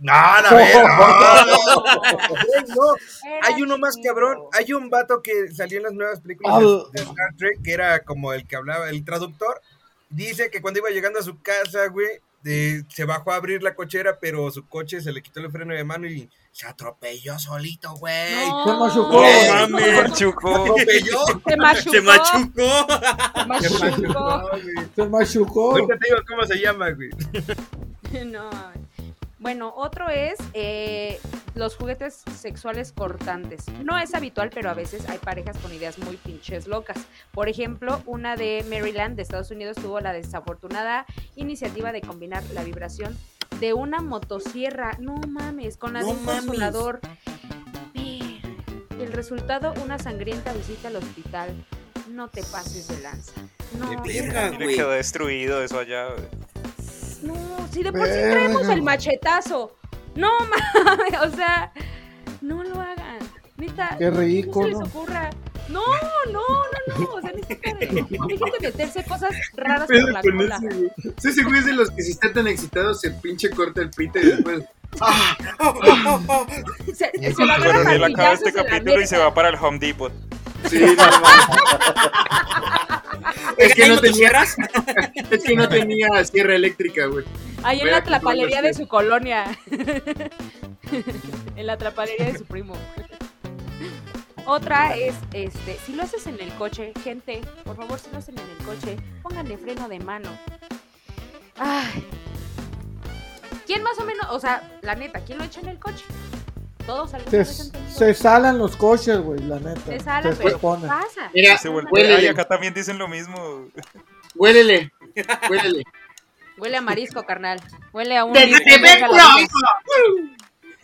No, 0.03 0.11
la 0.13 0.53
verdad. 0.53 1.45
no. 2.75 2.95
Era 3.25 3.39
Hay 3.47 3.61
uno 3.61 3.77
más 3.77 3.95
cabrón. 4.03 4.37
Hay 4.51 4.73
un 4.73 4.89
vato 4.89 5.21
que 5.23 5.49
salió 5.51 5.77
en 5.77 5.83
las 5.85 5.93
nuevas 5.93 6.19
películas 6.19 6.59
de, 6.59 6.65
de 6.91 7.01
Star 7.03 7.33
Trek, 7.37 7.61
que 7.63 7.71
era 7.73 7.99
como 8.03 8.33
el 8.33 8.45
que 8.45 8.55
hablaba, 8.57 8.89
el 8.89 9.05
traductor. 9.05 9.61
Dice 10.09 10.49
que 10.51 10.61
cuando 10.61 10.79
iba 10.79 10.89
llegando 10.89 11.19
a 11.19 11.23
su 11.23 11.41
casa, 11.41 11.87
güey, 11.87 12.07
de- 12.43 12.83
se 12.89 13.05
bajó 13.05 13.31
a 13.31 13.35
abrir 13.37 13.63
la 13.63 13.73
cochera, 13.75 14.19
pero 14.19 14.51
su 14.51 14.67
coche 14.67 14.99
se 15.01 15.11
le 15.13 15.21
quitó 15.23 15.39
el 15.39 15.49
freno 15.51 15.73
de 15.73 15.83
mano 15.85 16.05
y 16.07 16.29
se 16.51 16.67
atropelló 16.67 17.39
solito, 17.39 17.93
güey. 17.95 18.45
No, 18.47 18.65
Se 18.65 18.71
machucó. 18.73 19.11
No 19.13 19.19
Güey. 19.19 19.49
mames. 19.49 20.13
Chuco. 20.13 20.55
Atropelló. 20.55 21.19
Se 21.47 21.55
machucó. 21.55 21.91
Se 21.91 22.01
machucó. 22.01 22.87
Se 23.61 23.69
Se 23.69 23.79
machucó. 23.79 23.87
machucó, 23.87 24.49
güey. 24.51 24.63
Se 24.95 25.05
machucó. 25.07 25.71
Ahorita 25.71 25.97
te 25.97 26.05
digo 26.09 26.21
cómo 26.27 26.43
se 26.45 26.55
llama, 26.59 26.89
güey. 26.91 27.09
No. 28.27 28.47
Bueno, 29.43 29.73
otro 29.75 30.07
es 30.07 30.37
eh, 30.53 31.19
los 31.53 31.75
juguetes 31.75 32.23
sexuales 32.33 32.93
cortantes. 32.93 33.65
No 33.83 33.99
es 33.99 34.15
habitual, 34.15 34.49
pero 34.53 34.69
a 34.69 34.73
veces 34.73 35.09
hay 35.09 35.17
parejas 35.17 35.57
con 35.57 35.73
ideas 35.73 35.99
muy 35.99 36.15
pinches 36.15 36.65
locas. 36.65 36.97
Por 37.33 37.49
ejemplo, 37.49 38.01
una 38.05 38.37
de 38.37 38.65
Maryland, 38.69 39.17
de 39.17 39.21
Estados 39.21 39.51
Unidos, 39.51 39.75
tuvo 39.75 39.99
la 39.99 40.13
desafortunada 40.13 41.05
iniciativa 41.35 41.91
de 41.91 41.99
combinar 41.99 42.41
la 42.53 42.63
vibración 42.63 43.17
de 43.59 43.73
una 43.73 44.01
motosierra, 44.01 44.95
no 44.99 45.15
mames, 45.27 45.75
con 45.75 45.91
la 45.91 46.03
de 46.03 46.05
un 46.05 46.23
consolador. 46.23 47.01
El 47.93 49.11
resultado, 49.11 49.73
una 49.83 49.99
sangrienta 49.99 50.53
visita 50.53 50.87
al 50.87 50.95
hospital. 50.95 51.49
No 52.09 52.29
te 52.29 52.43
pases 52.43 52.87
de 52.87 53.01
lanza. 53.01 53.33
No, 53.77 53.89
De 53.89 54.21
verga, 54.21 54.51
güey. 54.51 54.77
quedó 54.77 54.91
destruido 54.91 55.61
eso 55.61 55.79
allá. 55.79 56.07
No, 57.23 57.35
si 57.71 57.83
de 57.83 57.91
por 57.91 58.05
sí 58.05 58.11
Verga. 58.11 58.31
traemos 58.31 58.67
el 58.69 58.81
machetazo. 58.81 59.75
No 60.15 60.29
mames, 60.39 61.33
o 61.33 61.35
sea, 61.35 61.71
no 62.41 62.63
lo 62.63 62.79
hagan. 62.79 63.17
Neta, 63.57 63.95
Qué 63.97 64.09
rico, 64.11 64.61
no 64.61 64.65
se 64.65 64.69
les 64.71 64.79
¿no? 64.79 64.85
ocurra. 64.85 65.29
No, 65.69 65.81
no, 66.31 66.41
no, 66.87 66.99
no. 66.99 67.13
O 67.13 67.21
sea, 67.21 67.31
necesita 67.31 67.73
de, 67.75 67.85
dejen 67.87 68.17
de 68.17 68.59
meterse 68.61 69.03
cosas 69.05 69.31
raras 69.55 69.87
por 69.87 70.11
la 70.11 70.21
cola. 70.21 70.59
Sí, 71.17 71.29
ese 71.29 71.43
güey 71.43 71.59
es 71.59 71.65
de 71.65 71.73
los 71.73 71.89
que 71.91 72.03
si 72.03 72.11
está 72.11 72.31
tan 72.33 72.47
excitado 72.47 72.93
se 72.93 73.11
pinche 73.11 73.49
corta 73.49 73.81
el 73.81 73.89
pito 73.89 74.19
y 74.19 74.25
después. 74.25 74.63
¡Ah! 75.01 75.35
¡Ah! 75.59 75.73
¡Ah! 75.81 76.19
¡Ah! 76.29 76.45
Se, 76.93 77.33
se 77.33 77.45
lo 77.45 77.53
acaba 78.05 78.33
este 78.33 78.53
capítulo 78.53 79.01
y 79.01 79.07
se 79.07 79.17
va 79.17 79.33
para 79.33 79.49
el 79.49 79.55
Home 79.55 79.79
Depot. 79.79 80.11
Sí, 80.69 80.79
no. 80.79 81.03
es, 83.57 83.75
que 83.75 83.83
¿Hay 83.83 83.89
no 83.89 84.01
tenía, 84.01 84.31
motosierras? 84.31 84.55
es 85.31 85.43
que 85.43 85.55
no 85.55 85.69
tenía 85.69 86.23
sierra 86.25 86.55
eléctrica, 86.55 87.05
güey. 87.05 87.25
Ahí 87.63 87.79
en 87.79 87.85
Voy 87.85 87.91
la 87.91 88.03
comprarlo, 88.03 88.47
de 88.47 88.73
su 88.73 88.87
colonia. 88.87 89.57
en 91.55 91.67
la 91.67 91.77
tlapalería 91.77 92.27
de 92.27 92.37
su 92.37 92.45
primo. 92.45 92.75
Otra 94.45 94.95
es, 94.97 95.15
este, 95.31 95.77
si 95.85 95.93
lo 95.93 96.03
haces 96.03 96.27
en 96.27 96.39
el 96.39 96.53
coche, 96.55 96.91
gente, 97.03 97.41
por 97.63 97.77
favor, 97.77 97.97
si 97.97 98.11
lo 98.11 98.17
hacen 98.17 98.35
en 98.37 98.49
el 98.49 98.65
coche, 98.65 98.97
pónganle 99.21 99.57
freno 99.57 99.87
de 99.87 99.99
mano. 99.99 100.29
Ay. 101.57 102.05
¿Quién 103.65 103.83
más 103.83 103.97
o 103.99 104.03
menos, 104.03 104.27
o 104.31 104.39
sea, 104.39 104.79
la 104.81 104.95
neta, 104.95 105.21
quién 105.21 105.37
lo 105.37 105.45
echa 105.45 105.61
en 105.61 105.69
el 105.69 105.79
coche? 105.79 106.03
Todos 106.85 107.11
Se, 107.29 107.45
se 107.45 108.13
salan 108.13 108.57
los 108.57 108.75
coches, 108.75 109.17
güey, 109.19 109.39
la 109.39 109.59
neta. 109.59 109.81
Se 109.85 109.99
salan, 109.99 110.35
se 110.35 110.43
pero 110.43 110.59
pasa. 110.59 111.31
Mira, 111.33 111.57
Se. 111.57 111.87
Ay, 112.17 112.27
acá 112.27 112.45
también 112.45 112.73
dicen 112.73 112.97
lo 112.97 113.07
mismo. 113.07 113.67
Huélele. 114.35 114.91
Huélele. 115.49 115.83
Huele 116.57 116.77
a 116.77 116.81
marisco, 116.81 117.23
carnal. 117.25 117.61
Huele 117.93 118.17
a 118.17 118.25
un... 118.25 118.33
¡Te- 118.33 118.45
un 118.45 118.81
te. 118.81 119.47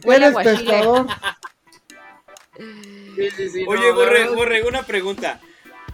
Huele 0.04 0.26
a 0.26 0.28
¿Eres 0.30 0.34
guachile. 0.34 0.56
pescador? 0.72 1.08
Sí, 2.58 3.30
sí, 3.36 3.50
sí, 3.50 3.66
Oye, 3.68 3.90
no, 3.90 3.96
Borre, 3.96 4.26
no, 4.26 4.36
Borre, 4.36 4.64
una 4.64 4.84
pregunta. 4.84 5.40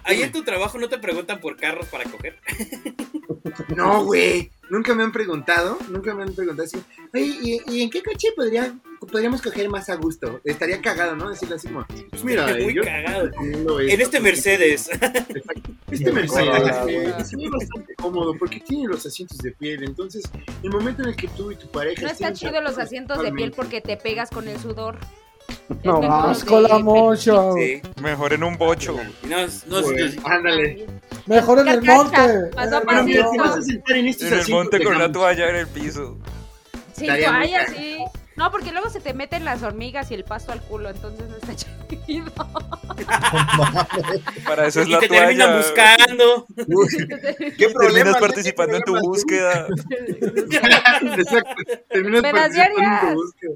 Ahí 0.06 0.22
en 0.22 0.32
tu 0.32 0.44
trabajo 0.44 0.78
no 0.78 0.88
te 0.88 0.98
preguntan 0.98 1.40
por 1.40 1.58
carros 1.58 1.88
para 1.88 2.04
coger. 2.06 2.38
No, 3.76 4.04
güey. 4.04 4.52
Nunca 4.70 4.96
me 4.96 5.04
han 5.04 5.12
preguntado. 5.12 5.78
Nunca 5.90 6.14
me 6.14 6.24
han 6.24 6.34
preguntado 6.34 6.66
así. 6.66 6.78
Oye, 7.14 7.38
¿y, 7.42 7.62
y 7.72 7.82
en 7.84 7.90
qué 7.90 8.02
coche 8.02 8.30
podría, 8.36 8.74
podríamos 9.00 9.42
coger 9.42 9.70
más 9.70 9.90
a 9.90 9.96
gusto? 9.96 10.42
Estaría 10.44 10.82
cagado, 10.82 11.16
¿no? 11.16 11.30
Decirlo 11.30 11.56
así 11.56 11.68
como. 11.68 11.86
Pues 12.10 12.24
mira, 12.24 12.48
Muy 12.48 12.74
yo 12.74 12.84
cagado. 12.84 13.30
En 13.40 14.02
este 14.02 14.20
Mercedes. 14.20 14.90
Este 15.92 16.12
Mercedes 16.12 17.32
ve 17.32 17.50
bastante 17.50 17.94
cómodo 17.96 18.36
porque 18.38 18.60
tiene 18.60 18.88
los 18.88 19.06
asientos 19.06 19.38
de 19.38 19.52
piel. 19.52 19.84
Entonces, 19.84 20.24
el 20.64 20.72
momento 20.72 21.04
en 21.04 21.10
el 21.10 21.16
que 21.16 21.28
tú 21.30 21.52
y 21.52 21.56
tu 21.56 21.70
pareja. 21.70 22.02
No 22.02 22.10
están 22.10 22.34
chidos 22.34 22.64
los 22.64 22.78
asientos 22.80 23.22
de 23.22 23.32
piel 23.32 23.52
porque 23.52 23.82
te 23.82 23.96
pegas 23.96 24.32
con 24.32 24.48
el 24.48 24.60
sudor. 24.60 24.98
No, 25.84 26.02
Asco 26.30 26.62
de 26.62 26.70
la 26.70 26.80
mocha. 26.80 27.34
Sí. 27.54 27.82
Mejor 28.02 28.34
en 28.34 28.44
un 28.44 28.58
bocho. 28.58 28.98
No, 29.24 29.38
no, 29.68 29.78
Ándale. 30.26 30.86
Mejor 31.26 31.60
en 31.60 31.68
el 31.68 31.82
monte. 31.82 32.18
Bueno, 32.54 32.82
un 33.00 33.06
mira, 33.06 33.30
te 33.32 33.38
vas 33.38 33.58
a 33.58 33.62
sentar 33.62 33.98
en 33.98 34.08
estos 34.08 34.32
En 34.32 34.40
el 34.40 34.50
monte 34.50 34.84
con 34.84 34.94
gama. 34.94 35.12
toalla 35.12 35.50
en 35.50 35.56
el 35.56 35.68
piso. 35.68 36.18
Sin 36.94 37.08
toalla, 37.08 37.68
sí. 37.68 37.98
No, 38.36 38.52
porque 38.52 38.72
luego 38.74 38.90
se 38.90 39.00
te 39.00 39.14
meten 39.14 39.46
las 39.46 39.64
hormigas 39.64 40.12
y 40.12 40.14
el 40.14 40.26
pasto 40.26 40.52
al 40.52 40.62
culo, 40.62 40.90
entonces 40.90 41.28
no 41.30 41.38
está 41.38 41.56
chido. 41.56 42.26
Para 44.46 44.68
eso 44.68 44.82
es 44.82 44.88
Y 44.88 44.92
la 44.92 45.00
te 45.00 45.08
terminan 45.08 45.48
toalla. 45.48 45.58
buscando. 45.58 46.46
¿Qué 47.58 47.70
problema? 47.70 47.70
Terminas 47.96 48.18
participando 48.18 48.76
en 48.78 48.84
tu 48.84 49.00
búsqueda. 49.00 49.68
Exacto. 50.20 51.54
Terminas 51.90 52.22
participando 52.24 52.82
en 52.82 53.00
tu 53.00 53.14
búsqueda. 53.16 53.54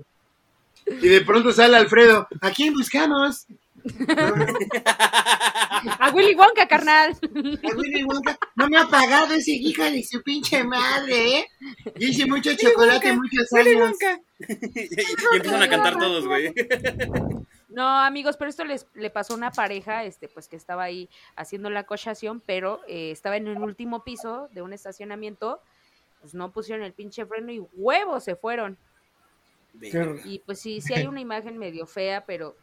Y 1.02 1.08
de 1.08 1.22
pronto 1.22 1.52
sale 1.52 1.78
Alfredo. 1.78 2.28
¿A 2.42 2.52
quién 2.52 2.74
buscamos? 2.74 3.48
A 6.00 6.12
Willy 6.14 6.36
Wonka, 6.36 6.68
carnal. 6.68 7.12
A 7.12 7.76
Willy 7.76 8.04
Wonka. 8.04 8.38
No 8.56 8.68
me 8.68 8.78
ha 8.78 8.86
pagado 8.88 9.34
ese 9.34 9.52
hijo 9.52 9.84
de 9.84 10.04
su 10.04 10.22
pinche 10.22 10.64
madre, 10.64 11.38
¿eh? 11.40 11.48
Yo 11.96 12.08
hice 12.08 12.26
mucho 12.26 12.54
chocolate 12.56 13.14
muchos 13.14 13.52
años. 13.54 13.96
y, 14.40 14.82
y 14.82 15.36
empiezan 15.36 15.64
a 15.64 15.70
cantar 15.70 15.98
todos, 15.98 16.26
güey. 16.26 16.54
No, 17.70 17.88
amigos, 17.88 18.36
pero 18.36 18.50
esto 18.50 18.66
les 18.66 18.88
le 18.96 19.10
pasó 19.12 19.34
a 19.34 19.38
una 19.38 19.52
pareja, 19.52 20.04
este, 20.04 20.28
pues 20.28 20.48
que 20.48 20.56
estaba 20.56 20.84
ahí 20.84 21.08
haciendo 21.36 21.70
la 21.70 21.86
cochación, 21.86 22.42
pero 22.46 22.82
eh, 22.88 23.12
estaba 23.12 23.38
en 23.38 23.48
el 23.48 23.60
último 23.60 24.04
piso 24.04 24.50
de 24.54 24.64
un 24.64 24.74
estacionamiento, 24.74 25.62
pues 26.20 26.34
no 26.34 26.52
pusieron 26.52 26.84
el 26.84 26.94
pinche 26.94 27.26
freno 27.26 27.52
y 27.52 27.60
huevos 27.74 28.24
se 28.24 28.36
fueron. 28.36 28.78
Y 30.26 30.40
pues 30.40 30.60
sí, 30.60 30.82
sí 30.82 30.94
hay 30.94 31.08
una 31.08 31.22
imagen 31.22 31.58
medio 31.58 31.86
fea, 31.86 32.26
pero 32.26 32.56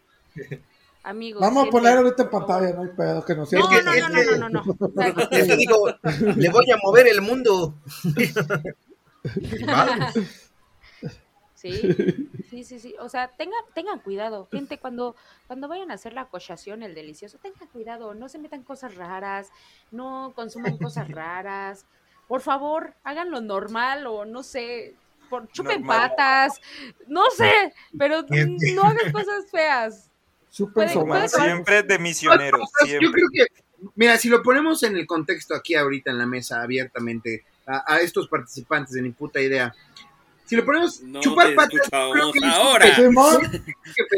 amigos. 1.03 1.41
Vamos 1.41 1.69
a 1.69 1.71
poner 1.71 1.97
ahorita 1.97 2.25
en 2.25 2.31
pantalla, 2.31 2.73
no 2.73 2.83
hay 2.83 2.91
pedo, 2.97 3.25
que 3.25 3.35
nos 3.35 3.53
No, 3.53 3.61
no, 3.61 3.83
no, 3.83 4.09
no, 4.09 4.09
no, 4.09 4.37
no, 4.37 4.49
no. 4.49 4.65
O 4.79 4.93
sea, 4.93 5.09
Es 5.31 5.49
que 5.49 5.57
digo, 5.57 5.89
le 6.37 6.51
voy 6.51 6.71
a 6.71 6.77
mover 6.83 7.09
el 7.09 7.23
mundo. 7.23 7.75
Sí, 11.57 11.73
sí, 12.51 12.65
sí, 12.65 12.79
sí. 12.79 12.95
O 13.01 13.09
sea, 13.09 13.29
tengan, 13.29 13.65
tengan 13.75 14.01
cuidado, 14.01 14.47
gente, 14.53 14.79
cuando, 14.79 15.17
cuando 15.47 15.69
vayan 15.69 15.91
a 15.91 15.95
hacer 15.95 16.13
la 16.13 16.27
cochación, 16.27 16.83
el 16.83 16.95
delicioso, 16.95 17.39
tengan 17.39 17.67
cuidado, 17.69 18.15
no 18.15 18.29
se 18.29 18.39
metan 18.39 18.63
cosas 18.63 18.95
raras, 18.95 19.51
no 19.91 20.33
consuman 20.37 20.77
cosas 20.77 21.11
raras. 21.11 21.87
Por 22.29 22.43
favor, 22.43 22.93
hagan 23.05 23.31
lo 23.31 23.41
normal 23.41 24.07
o 24.07 24.27
no 24.27 24.43
sé, 24.43 24.97
por, 25.29 25.49
chupen 25.53 25.81
Normal. 25.83 26.11
patas, 26.11 26.61
no 27.07 27.31
sé, 27.31 27.73
pero 27.99 28.23
no 28.29 28.83
hagan 28.83 29.13
cosas 29.13 29.45
feas. 29.51 30.11
Madre. 31.07 31.29
siempre 31.29 31.83
de 31.83 31.99
misioneros, 31.99 32.61
Yo 32.81 32.87
siempre. 32.87 33.11
creo 33.13 33.29
que, 33.33 33.47
mira, 33.95 34.17
si 34.17 34.29
lo 34.31 34.43
ponemos 34.43 34.83
en 34.85 34.97
el 34.97 35.07
contexto 35.07 35.55
aquí 35.55 35.75
ahorita 35.75 36.11
en 36.11 36.19
la 36.19 36.27
mesa 36.27 36.63
abiertamente 36.63 37.45
a, 37.67 37.95
a 37.95 38.01
estos 38.01 38.27
participantes 38.29 38.95
de 38.95 39.03
ni 39.03 39.11
puta 39.11 39.39
idea, 39.41 39.75
si 40.47 40.55
lo 40.57 40.65
ponemos 40.65 41.01
No 41.03 41.21
chupar 41.21 41.55
patas, 41.57 41.81
creo 41.91 42.33
que 42.33 42.47
ahora. 42.47 42.87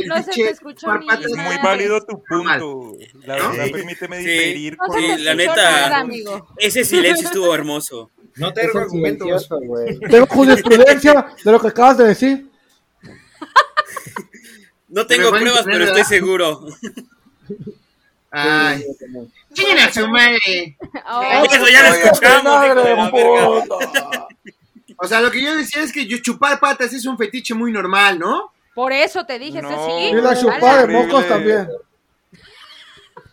No 0.06 0.22
se 0.22 0.30
te 0.32 0.50
escuchó 0.50 0.96
ni 0.98 1.06
patas 1.06 1.24
Es 1.26 1.36
muy 1.36 1.56
válido 1.62 2.04
tu 2.04 2.22
punto. 2.22 2.92
La 3.24 3.36
¿No? 3.38 3.48
verdad, 3.50 3.64
Sí. 3.66 3.72
permíteme 3.72 4.18
Sí. 4.22 4.28
diferir. 4.28 4.76
No 4.78 4.94
Sí, 4.94 5.22
la 5.22 5.34
neta. 5.34 5.54
nada, 5.56 5.98
amigo. 5.98 6.46
Ese 6.59 6.84
silencio 6.84 7.26
estuvo 7.26 7.54
hermoso. 7.54 8.11
No 8.39 8.53
tengo 8.53 8.78
argumentos. 8.78 9.49
tengo 10.11 10.26
jurisprudencia 10.26 11.26
de 11.45 11.53
lo 11.53 11.61
que 11.61 11.68
acabas 11.68 11.99
de 11.99 12.09
decir. 12.09 12.47
No 14.91 15.07
tengo 15.07 15.28
pruebas, 15.28 15.66
entender, 15.66 15.66
pero 15.66 15.78
¿verdad? 15.84 15.99
estoy 15.99 16.18
seguro. 16.18 16.66
Ay, 18.30 18.82
chinguen 19.53 19.78
a 19.80 19.93
su 19.93 20.09
madre. 20.09 20.78
Oh, 21.07 21.45
Eso 21.45 21.68
ya 21.68 21.82
lo 21.82 21.89
escuchamos, 21.95 22.74
la. 22.74 23.11
O 24.97 25.07
sea, 25.07 25.20
lo 25.20 25.30
que 25.30 25.43
yo 25.43 25.55
decía 25.55 25.82
es 25.82 25.93
que 25.93 26.07
yo 26.07 26.16
chupar 26.18 26.59
patas 26.59 26.95
es 26.95 27.05
un 27.05 27.18
fetiche 27.18 27.53
muy 27.55 27.70
normal, 27.70 28.18
¿no? 28.18 28.51
por 28.74 28.93
eso 28.93 29.26
te 29.26 29.39
dije, 29.41 29.61
No. 29.61 29.68
sí. 29.68 30.07
Y 30.07 30.12
la 30.14 30.39
chupada 30.41 30.86
de 30.86 30.93
mocos 30.93 31.26
también. 31.28 31.68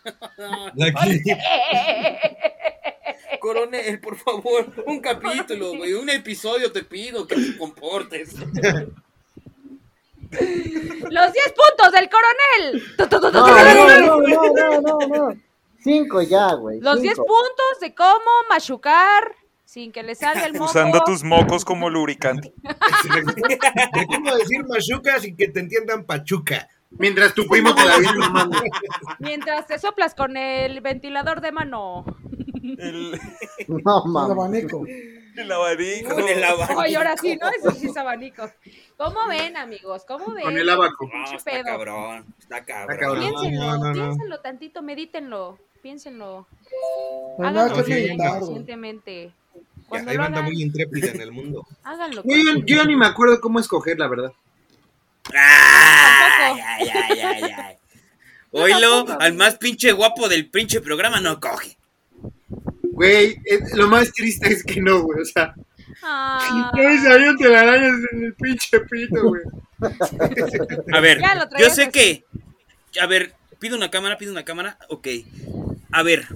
Coronel, 3.38 4.00
por 4.00 4.16
favor, 4.16 4.72
un 4.86 5.00
capítulo, 5.00 5.76
güey, 5.76 5.94
un 5.94 6.08
episodio 6.10 6.72
te 6.72 6.82
pido 6.82 7.26
que 7.26 7.36
te 7.36 7.56
comportes. 7.56 8.34
Los 10.30 11.32
10 11.32 11.54
puntos 11.54 11.92
del 11.92 12.10
coronel. 12.10 12.82
No, 12.98 13.20
no, 13.20 14.20
no, 14.20 14.80
no, 14.80 14.80
no, 14.80 14.98
no. 15.06 15.40
Cinco 15.78 16.20
ya, 16.22 16.52
güey. 16.54 16.80
Los 16.80 17.00
10 17.00 17.14
cinco. 17.14 17.26
puntos 17.26 17.80
de 17.80 17.94
cómo 17.94 18.30
machucar 18.48 19.36
sin 19.64 19.92
que 19.92 20.02
le 20.02 20.14
salga 20.14 20.46
el 20.46 20.54
moco. 20.54 20.64
Usando 20.66 21.00
tus 21.04 21.22
mocos 21.22 21.64
como 21.64 21.90
lubricante. 21.90 22.52
De 22.62 24.06
cómo 24.06 24.34
decir 24.34 24.64
machuca 24.66 25.20
sin 25.20 25.36
que 25.36 25.48
te 25.48 25.60
entiendan 25.60 26.04
pachuca. 26.04 26.68
Mientras 26.90 27.34
tu 27.34 27.46
primo 27.46 27.74
te 27.74 27.84
la 27.84 27.98
viene 27.98 28.18
mamando. 28.18 28.58
Mientras 29.18 29.66
te 29.66 29.78
soplas 29.78 30.14
con 30.14 30.36
el 30.36 30.80
ventilador 30.80 31.40
de 31.40 31.52
mano. 31.52 32.04
El, 32.78 33.20
No, 33.68 34.04
El 34.26 34.30
abanico. 34.32 34.84
el 35.36 35.52
abanico. 35.52 36.14
Con 36.14 36.28
el 36.28 36.42
abanico. 36.44 36.80
Oye, 36.80 36.96
ahora 36.96 37.16
sí, 37.16 37.36
¿no? 37.36 37.48
Eso 37.50 37.70
sí 37.72 37.86
es 37.88 37.96
abanico. 37.96 38.50
¿Cómo 38.96 39.26
ven, 39.28 39.56
amigos? 39.56 40.04
¿Cómo 40.06 40.32
ven? 40.34 40.42
Con 40.44 40.56
el 40.58 40.68
abaco. 40.68 41.04
No, 41.06 41.10
Pinche 41.12 41.36
está 41.36 41.50
pedo. 41.50 41.64
cabrón, 41.64 42.26
está 42.38 42.64
cabrón. 42.64 42.98
cabrón. 42.98 43.20
Piénsenlo, 43.20 43.64
No, 43.64 43.76
no, 43.78 43.84
no. 43.84 43.92
piénsenlo 43.92 44.40
tantito, 44.40 44.82
medítenlo, 44.82 45.58
piénsenlo. 45.82 46.46
Nada 47.38 47.64
Háganlo 47.66 47.84
conscientemente. 47.84 49.32
Cuando 49.88 50.10
hay 50.10 50.16
banda 50.16 50.38
hagan, 50.38 50.52
muy 50.52 50.62
intrépida 50.62 51.08
en 51.12 51.20
el 51.20 51.32
mundo. 51.32 51.66
háganlo. 51.84 52.22
Yo, 52.24 52.54
yo- 52.64 52.84
ni 52.86 52.96
me 52.96 53.06
acuerdo 53.06 53.40
cómo 53.40 53.60
escoger, 53.60 53.98
la 53.98 54.08
verdad. 54.08 54.32
Ay, 55.32 56.60
ay, 56.64 56.88
ay, 56.88 57.20
ay, 57.20 57.42
ay. 57.56 57.76
Oílo, 58.52 59.04
al 59.20 59.34
más 59.34 59.56
pinche 59.58 59.92
guapo 59.92 60.28
del 60.28 60.48
pinche 60.48 60.80
programa 60.80 61.20
no 61.20 61.38
coge. 61.40 61.76
Güey, 62.96 63.32
eh, 63.44 63.60
lo 63.74 63.88
más 63.88 64.10
triste 64.12 64.48
es 64.52 64.64
que 64.64 64.80
no, 64.80 65.02
güey. 65.02 65.20
O 65.20 65.24
sea, 65.24 65.54
Ah, 66.02 66.70
no 66.74 67.02
salieron 67.02 67.36
telarañas 67.36 67.92
en 68.12 68.24
el 68.24 68.34
pinche 68.34 68.80
pito, 68.80 69.22
güey. 69.22 69.42
A 70.92 71.00
ver, 71.00 71.20
yo 71.58 71.70
sé 71.70 71.82
así. 71.84 71.90
que. 71.92 72.24
A 73.00 73.06
ver, 73.06 73.34
pido 73.58 73.76
una 73.76 73.90
cámara, 73.90 74.16
pido 74.18 74.32
una 74.32 74.44
cámara. 74.44 74.78
Ok. 74.88 75.08
A 75.92 76.02
ver, 76.02 76.26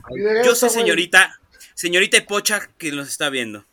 yo 0.45 0.55
sé, 0.55 0.69
señorita, 0.71 1.39
señorita 1.75 2.19
Pocha, 2.27 2.61
que 2.79 2.93
nos 2.93 3.09
está 3.09 3.29
viendo. 3.31 3.65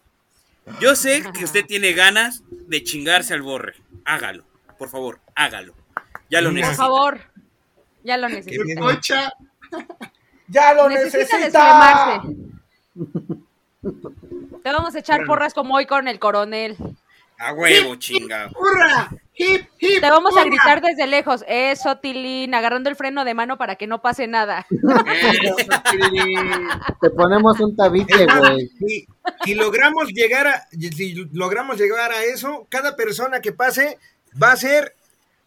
Yo 0.82 0.96
sé 0.96 1.24
que 1.34 1.44
usted 1.46 1.66
tiene 1.66 1.94
ganas 1.94 2.44
de 2.50 2.84
chingarse 2.84 3.34
al 3.34 3.42
borre. 3.42 3.76
Hágalo, 4.06 4.46
por 4.78 4.90
favor, 4.90 5.20
hágalo. 5.36 5.74
Ya 6.30 6.42
lo 6.42 6.50
por 6.50 6.56
necesito. 6.56 6.78
favor. 6.84 7.20
Ya 8.04 8.18
lo 8.18 8.28
¿Qué 8.28 8.34
necesito. 8.36 8.64
tiene? 8.64 8.82
Pocha, 8.82 9.34
¡Ya 10.50 10.74
lo 10.74 10.88
Necesita 10.90 11.38
necesita! 11.38 12.24
Te 14.64 14.72
vamos 14.72 14.96
a 14.96 15.00
echar 15.00 15.26
porras 15.26 15.54
como 15.54 15.76
hoy 15.76 15.86
con 15.86 16.08
el 16.08 16.20
coronel. 16.20 16.78
A 17.40 17.54
huevo, 17.54 17.96
chinga. 17.98 18.50
hurra, 18.56 19.12
hip, 19.36 19.68
hip. 19.80 20.02
Te 20.02 20.10
vamos 20.10 20.36
a 20.36 20.44
gritar 20.44 20.82
desde 20.82 21.06
lejos. 21.06 21.46
Eso, 21.48 21.98
Tilín, 21.98 22.56
agarrando 22.56 22.90
el 22.90 22.96
freno 22.96 23.24
de 23.26 23.36
mano 23.36 23.60
para 23.60 23.76
que 23.76 23.86
no 23.86 24.02
pase 24.02 24.26
nada. 24.26 24.66
Eso, 24.72 25.56
Tilín. 25.92 26.68
Te 27.00 27.12
ponemos 27.12 27.60
un 27.60 27.76
tabique, 27.76 28.26
güey. 28.26 28.68
Si, 28.80 29.08
si 29.44 29.54
logramos 29.54 30.08
llegar 30.08 30.48
a 30.48 30.68
si 30.72 31.14
logramos 31.32 31.78
llegar 31.78 32.12
a 32.12 32.24
eso, 32.24 32.66
cada 32.70 32.96
persona 32.96 33.40
que 33.40 33.52
pase 33.52 34.00
va 34.42 34.52
a 34.52 34.58
ser 34.58 34.96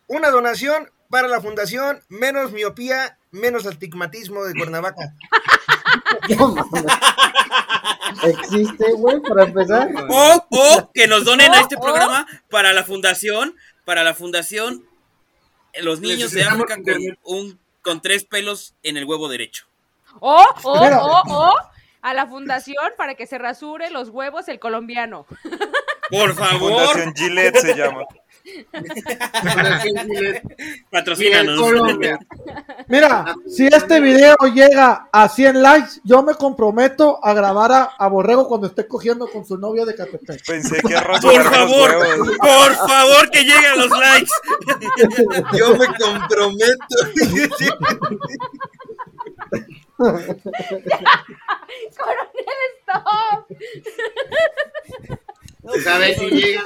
una 0.07 0.31
donación 0.31 0.91
para 1.09 1.27
la 1.27 1.41
fundación 1.41 2.01
Menos 2.09 2.53
Miopía, 2.53 3.19
Menos 3.33 3.67
Astigmatismo 3.67 4.45
de 4.45 4.55
Cuernavaca. 4.55 5.15
No. 6.39 6.55
¿Existe, 8.23 8.93
güey, 8.93 9.21
para 9.21 9.45
empezar? 9.45 9.89
O, 10.09 10.47
o 10.51 10.91
que 10.93 11.07
nos 11.07 11.25
donen 11.25 11.53
a 11.55 11.61
este 11.61 11.77
programa 11.77 12.27
para 12.51 12.73
la 12.73 12.85
fundación, 12.85 13.55
para 13.85 14.05
la 14.05 14.15
fundación 14.15 14.85
Los 15.81 16.01
niños 16.01 16.33
de 16.33 16.45
África 16.45 16.77
con 16.77 17.19
un 17.25 17.59
con 17.83 18.03
tres 18.03 18.25
pelos 18.25 18.75
en 18.83 18.97
el 18.97 19.05
huevo 19.05 19.29
derecho. 19.29 19.67
O, 20.21 20.45
o, 20.65 20.73
o, 20.73 21.23
o, 21.29 21.53
a 22.03 22.15
la 22.15 22.27
fundación 22.27 22.93
para 22.97 23.15
que 23.15 23.27
se 23.27 23.39
rasure 23.39 23.91
los 23.91 24.11
huevos 24.11 24.49
el 24.49 24.59
colombiano. 24.59 25.27
Por 26.11 26.35
favor, 26.35 26.89
Fundación 26.93 27.15
Gillette 27.15 27.57
se 27.59 27.75
llama. 27.75 28.03
Patrocínanos. 30.91 31.61
Mira, 32.89 33.35
si 33.47 33.67
este 33.67 34.01
video 34.01 34.37
llega 34.55 35.09
a 35.13 35.29
100 35.29 35.63
likes, 35.63 36.01
yo 36.05 36.23
me 36.23 36.35
comprometo 36.35 37.23
a 37.25 37.33
grabar 37.35 37.73
a, 37.73 37.83
a 37.99 38.09
Borrego 38.09 38.49
cuando 38.49 38.67
esté 38.67 38.87
cogiendo 38.87 39.29
con 39.29 39.45
su 39.45 39.59
novia 39.59 39.85
de 39.85 39.95
Catepec. 39.95 40.47
Pensé 40.47 40.81
que 40.81 40.95
Por 41.23 41.45
favor, 41.45 41.91
por 42.39 42.75
favor 42.75 43.31
que 43.31 43.45
lleguen 43.45 43.79
los 43.79 43.91
likes. 43.91 44.31
Yo 45.59 45.77
me 45.77 45.87
comprometo. 45.87 46.97
Coronel, 51.97 52.61
stop. 52.83 53.47
Pues 55.73 55.87
a 55.87 55.99
ver 55.99 56.19
si 56.19 56.31
llega. 56.31 56.63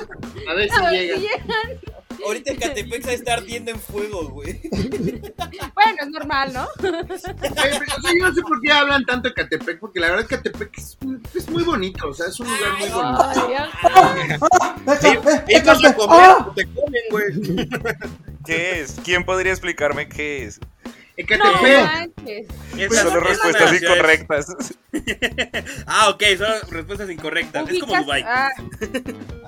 A 0.49 0.55
ver 0.55 0.69
si 0.71 0.77
A 0.77 0.91
ver 0.91 0.93
llega. 1.01 1.15
si 1.17 1.21
llegan. 1.23 1.81
Ahorita 2.27 2.53
el 2.53 2.59
Catepec 2.59 3.03
se 3.05 3.15
está 3.15 3.35
ardiendo 3.35 3.71
en 3.71 3.79
fuego, 3.79 4.29
güey. 4.31 4.61
Bueno, 4.71 5.99
es 6.01 6.09
normal, 6.09 6.53
¿no? 6.55 6.65
O 6.65 7.19
sea, 7.19 7.35
yo 7.35 8.25
no 8.29 8.35
sé 8.35 8.41
por 8.43 8.61
qué 8.63 8.73
hablan 8.73 9.05
tanto 9.05 9.29
de 9.29 9.35
Catepec, 9.35 9.79
porque 9.79 10.01
la 10.01 10.11
verdad 10.11 10.27
Catepec 10.29 10.79
es, 10.79 10.97
es 11.35 11.51
muy 11.51 11.63
bonito, 11.65 12.09
o 12.09 12.15
sea, 12.15 12.29
es 12.29 12.41
un 12.41 12.47
lugar 12.47 12.79
muy 12.79 12.89
bonito. 12.89 13.23
¡Ah! 16.09 16.53
te 16.55 16.67
comen, 16.67 17.03
güey. 17.11 17.69
¿Qué 18.47 18.81
es? 18.81 18.97
¿Quién 19.05 19.25
podría 19.25 19.53
explicarme 19.53 20.09
qué 20.09 20.45
es? 20.45 20.61
En 21.17 21.27
No 21.39 21.45
Solo 22.95 23.21
respuestas 23.21 23.73
incorrectas. 23.83 24.47
Ah, 25.87 26.09
ok, 26.11 26.23
son 26.39 26.71
respuestas 26.71 27.11
incorrectas. 27.11 27.69
Es 27.69 27.81
como 27.81 27.97
Dubai. 27.97 28.23
ah, 28.27 28.49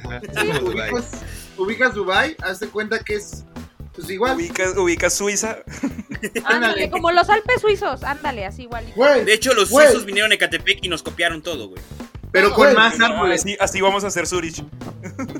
Ajá, 0.04 0.20
es 0.22 0.38
como 0.38 0.58
Dubái. 0.70 0.90
ubicas, 0.92 1.10
ubicas 1.56 1.94
Dubai, 1.94 2.36
hazte 2.42 2.68
cuenta 2.68 2.98
que 3.00 3.14
es 3.16 3.44
pues 3.94 4.10
igual. 4.10 4.36
¿Ubicas, 4.36 4.76
ubicas 4.76 5.14
Suiza? 5.14 5.58
ándale, 6.44 6.90
como 6.90 7.10
los 7.12 7.30
Alpes 7.30 7.60
suizos, 7.62 8.02
ándale, 8.04 8.44
así 8.44 8.64
igual. 8.64 8.84
Güey, 8.94 9.24
De 9.24 9.32
hecho, 9.32 9.54
los 9.54 9.70
Güey. 9.70 9.86
suizos 9.86 10.04
vinieron 10.04 10.32
a 10.32 10.36
Catepec 10.36 10.80
y 10.82 10.88
nos 10.88 11.02
copiaron 11.02 11.42
todo, 11.42 11.68
güey. 11.68 11.82
Pero 12.32 12.52
con 12.52 12.72
más 12.74 12.98
No, 12.98 13.06
árboles. 13.06 13.40
así, 13.40 13.56
así 13.60 13.80
vamos 13.80 14.04
a 14.04 14.08
hacer 14.08 14.26
Zurich. 14.26 14.62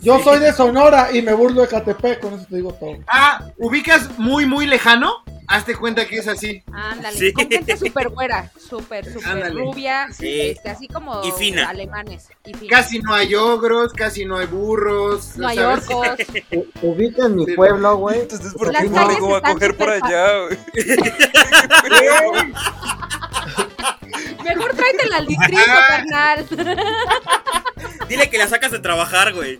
Yo 0.03 0.21
soy 0.23 0.39
de 0.41 0.53
Sonora 0.53 1.11
y 1.13 1.23
me 1.23 1.33
burlo 1.35 1.63
de 1.63 1.69
Catepec, 1.69 2.21
con 2.21 2.35
eso 2.35 2.47
te 2.49 2.57
digo 2.57 2.73
todo. 2.75 2.97
Ah, 3.09 3.45
ubicas 3.59 4.19
muy, 4.19 4.47
muy 4.47 4.67
lejano. 4.67 5.13
Hazte 5.49 5.77
cuenta 5.77 6.07
que 6.09 6.17
es 6.19 6.27
así. 6.27 6.65
Ándale, 6.73 7.17
Sí. 7.17 7.33
con 7.33 7.49
gente 7.49 7.77
súper 7.77 8.09
güera, 8.09 8.51
súper, 8.59 9.05
súper 9.13 9.55
rubia, 9.55 10.09
Sí. 10.13 10.41
este, 10.41 10.71
así 10.71 10.89
como 10.89 11.23
Y 11.25 11.31
fina. 11.33 11.69
alemanes. 11.69 12.29
Y 12.45 12.53
fina. 12.55 12.77
Casi 12.77 12.99
no 12.99 13.15
hay 13.15 13.33
ogros, 13.37 13.93
casi 13.93 14.25
no 14.25 14.39
hay 14.39 14.47
burros. 14.47 15.37
no 15.37 15.47
hay 15.47 15.59
¿sabes? 15.59 15.85
orcos. 15.89 16.19
U- 16.53 16.67
Ubican 16.83 17.37
mi 17.37 17.45
Sí. 17.45 17.53
pueblo, 17.55 17.97
güey. 17.97 18.23
Entonces, 18.23 18.55
¿por 18.55 18.73
qué 18.73 18.89
va 18.89 19.37
a 19.39 19.43
coger 19.53 19.77
por 19.77 19.91
allá? 19.91 20.27
güey? 20.47 20.59
Mejor 24.45 24.75
tráetela 24.75 25.17
al 25.19 25.27
distrito, 25.27 25.63
carnal. 25.89 26.47
Dile 28.09 28.31
que 28.31 28.39
la 28.39 28.47
sacas 28.49 28.71
de 28.73 28.79
trabajar, 28.79 29.33
güey. 29.35 29.59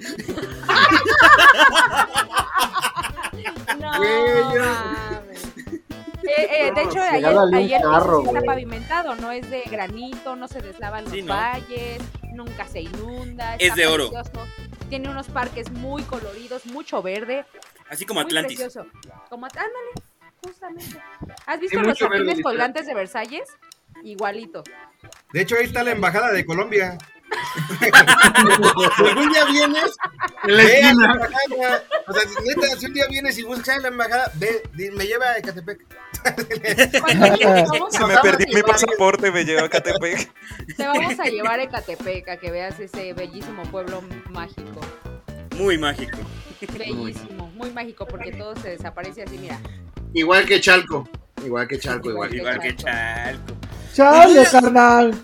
No, 3.79 3.99
Güey. 3.99 4.17
Eh, 6.29 6.67
eh, 6.69 6.73
de 6.75 6.83
hecho, 6.83 7.01
ayer, 7.01 7.37
ayer 7.55 7.81
carro, 7.83 8.25
está 8.27 8.41
pavimentado, 8.43 9.15
no 9.15 9.31
es 9.31 9.49
de 9.49 9.63
granito, 9.71 10.35
no 10.35 10.49
se 10.49 10.61
deslavan 10.61 11.05
los 11.05 11.13
Sí, 11.13 11.23
¿no? 11.23 11.33
valles, 11.35 12.03
nunca 12.33 12.67
se 12.67 12.81
inunda. 12.81 13.55
Es 13.57 13.75
de 13.77 13.87
oro. 13.87 14.11
precioso. 14.11 14.45
Tiene 14.89 15.09
unos 15.09 15.29
parques 15.29 15.71
muy 15.71 16.03
coloridos, 16.03 16.67
mucho 16.67 17.01
verde, 17.03 17.45
Así 17.89 18.05
como 18.05 18.21
muy 18.21 18.27
Atlantis. 18.29 18.59
precioso. 18.59 18.89
Como, 19.29 19.47
ándale, 19.47 19.71
justamente. 20.45 20.99
¿Has 21.47 21.61
visto 21.61 21.81
los 21.81 21.97
jardines 21.99 22.43
colgantes 22.43 22.87
de 22.87 22.95
Versalles? 22.95 23.49
Igualito. 24.03 24.63
De 25.33 25.41
hecho, 25.41 25.57
ahí 25.57 25.65
está 25.65 25.83
la 25.83 25.93
embajada 25.93 26.33
de 26.33 26.45
Colombia. 26.45 26.99
Si 27.79 29.05
algún 29.05 29.33
día 29.33 29.45
vienes, 29.47 29.97
Ve 30.45 30.83
a 30.83 30.95
la 30.95 31.15
embajada. 31.15 31.85
O 32.07 32.13
sea, 32.13 32.23
si, 32.29 32.35
neta, 32.45 32.77
si 32.77 32.87
un 32.87 32.95
día 32.95 33.07
vienes 33.09 33.39
y 33.39 33.43
buscas 33.43 33.83
la 33.83 33.89
embajada, 33.89 34.31
ve, 34.35 34.63
me 34.93 35.07
lleva 35.07 35.27
a 35.27 35.39
Ecatepec. 35.39 35.85
Se 37.91 38.07
me 38.07 38.15
a 38.15 38.23
mi 38.55 38.63
pasaporte, 38.63 39.31
me 39.31 39.45
lleva 39.45 39.65
a 39.65 39.69
Catepec. 39.69 40.33
Te 40.77 40.87
vamos 40.87 41.19
a 41.19 41.25
llevar 41.25 41.61
a 41.61 41.65
Ecatepec 41.65 42.29
a 42.29 42.37
que 42.37 42.51
veas 42.51 42.79
ese 42.81 43.13
bellísimo 43.13 43.63
pueblo 43.65 44.03
mágico. 44.31 44.81
Muy 45.57 45.79
mágico. 45.79 46.19
Bellísimo, 46.79 47.49
muy 47.55 47.71
mágico 47.71 48.07
porque 48.07 48.33
todo 48.33 48.57
se 48.57 48.71
desaparece 48.71 49.23
así, 49.23 49.39
mira. 49.39 49.59
Igual 50.15 50.47
que 50.47 50.61
Chalco. 50.61 51.09
Igual 51.45 51.69
que 51.69 51.79
Chalco, 51.79 52.11
igual. 52.11 52.35
Igual 52.35 52.61
que 52.61 52.75
Chalco. 52.75 53.55
Chale, 53.97 54.45
carnal. 54.51 55.15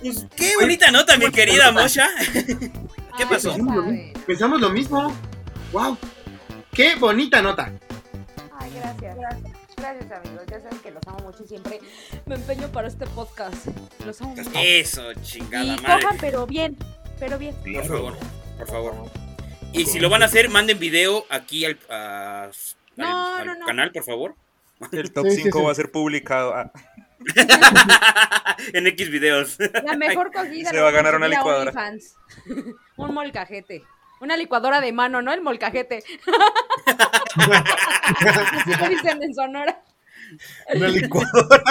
Pues, 0.00 0.24
qué 0.36 0.52
bonita 0.60 0.90
nota, 0.92 1.16
mi 1.18 1.30
querida 1.30 1.72
Mosha. 1.72 2.08
¿Qué 2.32 3.26
pasó? 3.28 3.56
Pensamos 4.26 4.60
lo 4.60 4.70
mismo. 4.70 5.12
Wow. 5.72 5.98
Qué 6.72 6.94
bonita 6.94 7.42
nota. 7.42 7.72
Ay, 8.58 8.70
gracias. 8.76 9.16
Gracias, 9.76 10.12
amigos. 10.12 10.42
Ya 10.48 10.60
saben 10.60 10.78
que 10.78 10.90
los 10.92 11.02
amo 11.08 11.18
mucho 11.24 11.42
y 11.44 11.48
siempre 11.48 11.80
me 12.26 12.36
empeño 12.36 12.68
para 12.68 12.86
este 12.88 13.06
podcast. 13.06 13.66
Los 14.06 14.20
amo 14.20 14.36
mucho. 14.36 14.50
Eso, 14.54 15.02
chingada 15.22 15.64
Y 15.64 15.80
madre. 15.80 16.02
cojan, 16.04 16.18
pero 16.20 16.46
bien. 16.46 16.76
Pero 17.18 17.36
bien. 17.38 17.54
Por 17.74 17.84
favor, 17.86 18.16
por 18.58 18.66
favor. 18.68 18.94
Y 19.72 19.86
si 19.86 19.98
lo 19.98 20.08
van 20.08 20.22
a 20.22 20.26
hacer, 20.26 20.48
manden 20.50 20.78
video 20.78 21.24
aquí 21.30 21.64
al, 21.64 21.78
a- 21.90 22.44
al- 22.44 22.50
No, 22.96 23.34
al 23.36 23.46
no, 23.46 23.54
no. 23.56 23.66
canal, 23.66 23.90
por 23.92 24.04
favor. 24.04 24.34
El 24.92 25.12
top 25.12 25.26
Sí, 25.26 25.36
sí, 25.36 25.42
5 25.44 25.58
sí. 25.58 25.64
va 25.64 25.72
a 25.72 25.74
ser 25.74 25.90
publicado. 25.92 26.54
Ah, 26.54 26.72
en 28.72 28.86
X 28.86 29.10
videos. 29.10 29.58
La 29.84 29.96
mejor 29.96 30.32
cogida. 30.32 30.70
Se 30.70 30.80
va 30.80 30.88
a 30.88 30.92
ganar 30.92 31.16
una 31.16 31.28
licuadora. 31.28 31.70
OnlyFans. 31.70 32.16
Un 32.96 33.14
molcajete. 33.14 33.84
Una 34.20 34.36
licuadora 34.36 34.80
de 34.80 34.92
mano, 34.92 35.22
¿no? 35.22 35.32
El 35.32 35.40
molcajete. 35.40 36.02
Así 37.36 38.70
lo 38.78 38.88
dicen 38.88 39.22
en 39.22 39.34
Sonora. 39.34 39.82
Una 40.74 40.88
licuadora. 40.88 41.62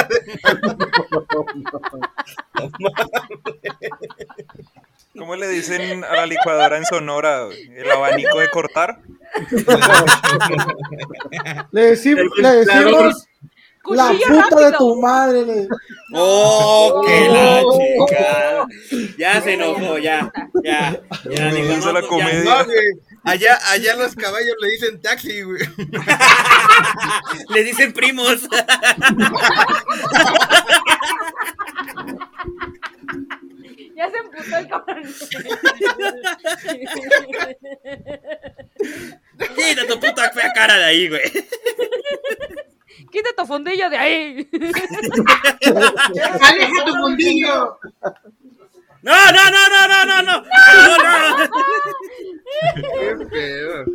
¿Cómo 5.17 5.35
le 5.35 5.47
dicen 5.47 6.03
a 6.03 6.15
la 6.15 6.25
licuadora 6.25 6.77
en 6.77 6.85
Sonora? 6.85 7.47
¿El 7.51 7.91
abanico 7.91 8.39
de 8.39 8.49
cortar? 8.49 8.99
Le, 11.71 11.81
decimos 11.81 13.27
la 13.85 14.09
puta 14.11 14.55
de 14.55 14.71
rápido. 14.71 14.77
tu 14.77 14.95
madre. 15.01 15.45
le- 15.45 15.67
¡Oh, 16.13 17.01
qué 17.05 17.27
la 17.29 17.61
chingada! 17.61 18.67
Ya 19.17 19.41
se 19.41 19.53
enojó, 19.53 19.97
ya. 19.97 20.31
Ya, 20.63 20.99
ya. 21.29 21.45
Me 21.45 21.53
dijo, 21.61 21.73
hizo 21.77 21.87
no, 21.87 21.93
la 21.93 22.01
ya. 22.01 22.07
comedia. 22.07 22.43
No. 22.43 22.65
Allá, 23.25 23.59
allá 23.71 23.95
los 23.95 24.15
caballos 24.15 24.55
le 24.61 24.69
dicen 24.69 25.01
taxi, 25.01 25.41
güey. 25.41 25.59
Le 27.49 27.63
dicen 27.63 27.91
primos. 27.93 28.39
Ya 33.95 34.09
se 34.09 34.17
emputó 34.17 34.57
el 34.57 34.67
cabrón. 34.69 35.03
Quita 39.55 39.87
tu 39.87 39.99
puta 39.99 40.29
fea 40.31 40.53
cara 40.53 40.77
de 40.77 40.85
ahí, 40.85 41.09
güey. 41.09 41.21
Quita 43.11 43.29
tu 43.37 43.45
fundillo 43.45 43.89
de 43.89 43.97
ahí. 43.97 44.49
¡Aleja 46.41 46.85
tu 46.85 46.95
mundillo! 46.97 47.79
No, 49.01 49.13
no, 49.31 49.51
no, 49.51 49.69
no, 49.69 49.87
no, 49.87 50.05
no, 50.05 50.21
no. 50.23 50.41
No, 50.41 50.97
no. 51.37 51.49
Qué 52.99 53.25
pedo. 53.25 53.85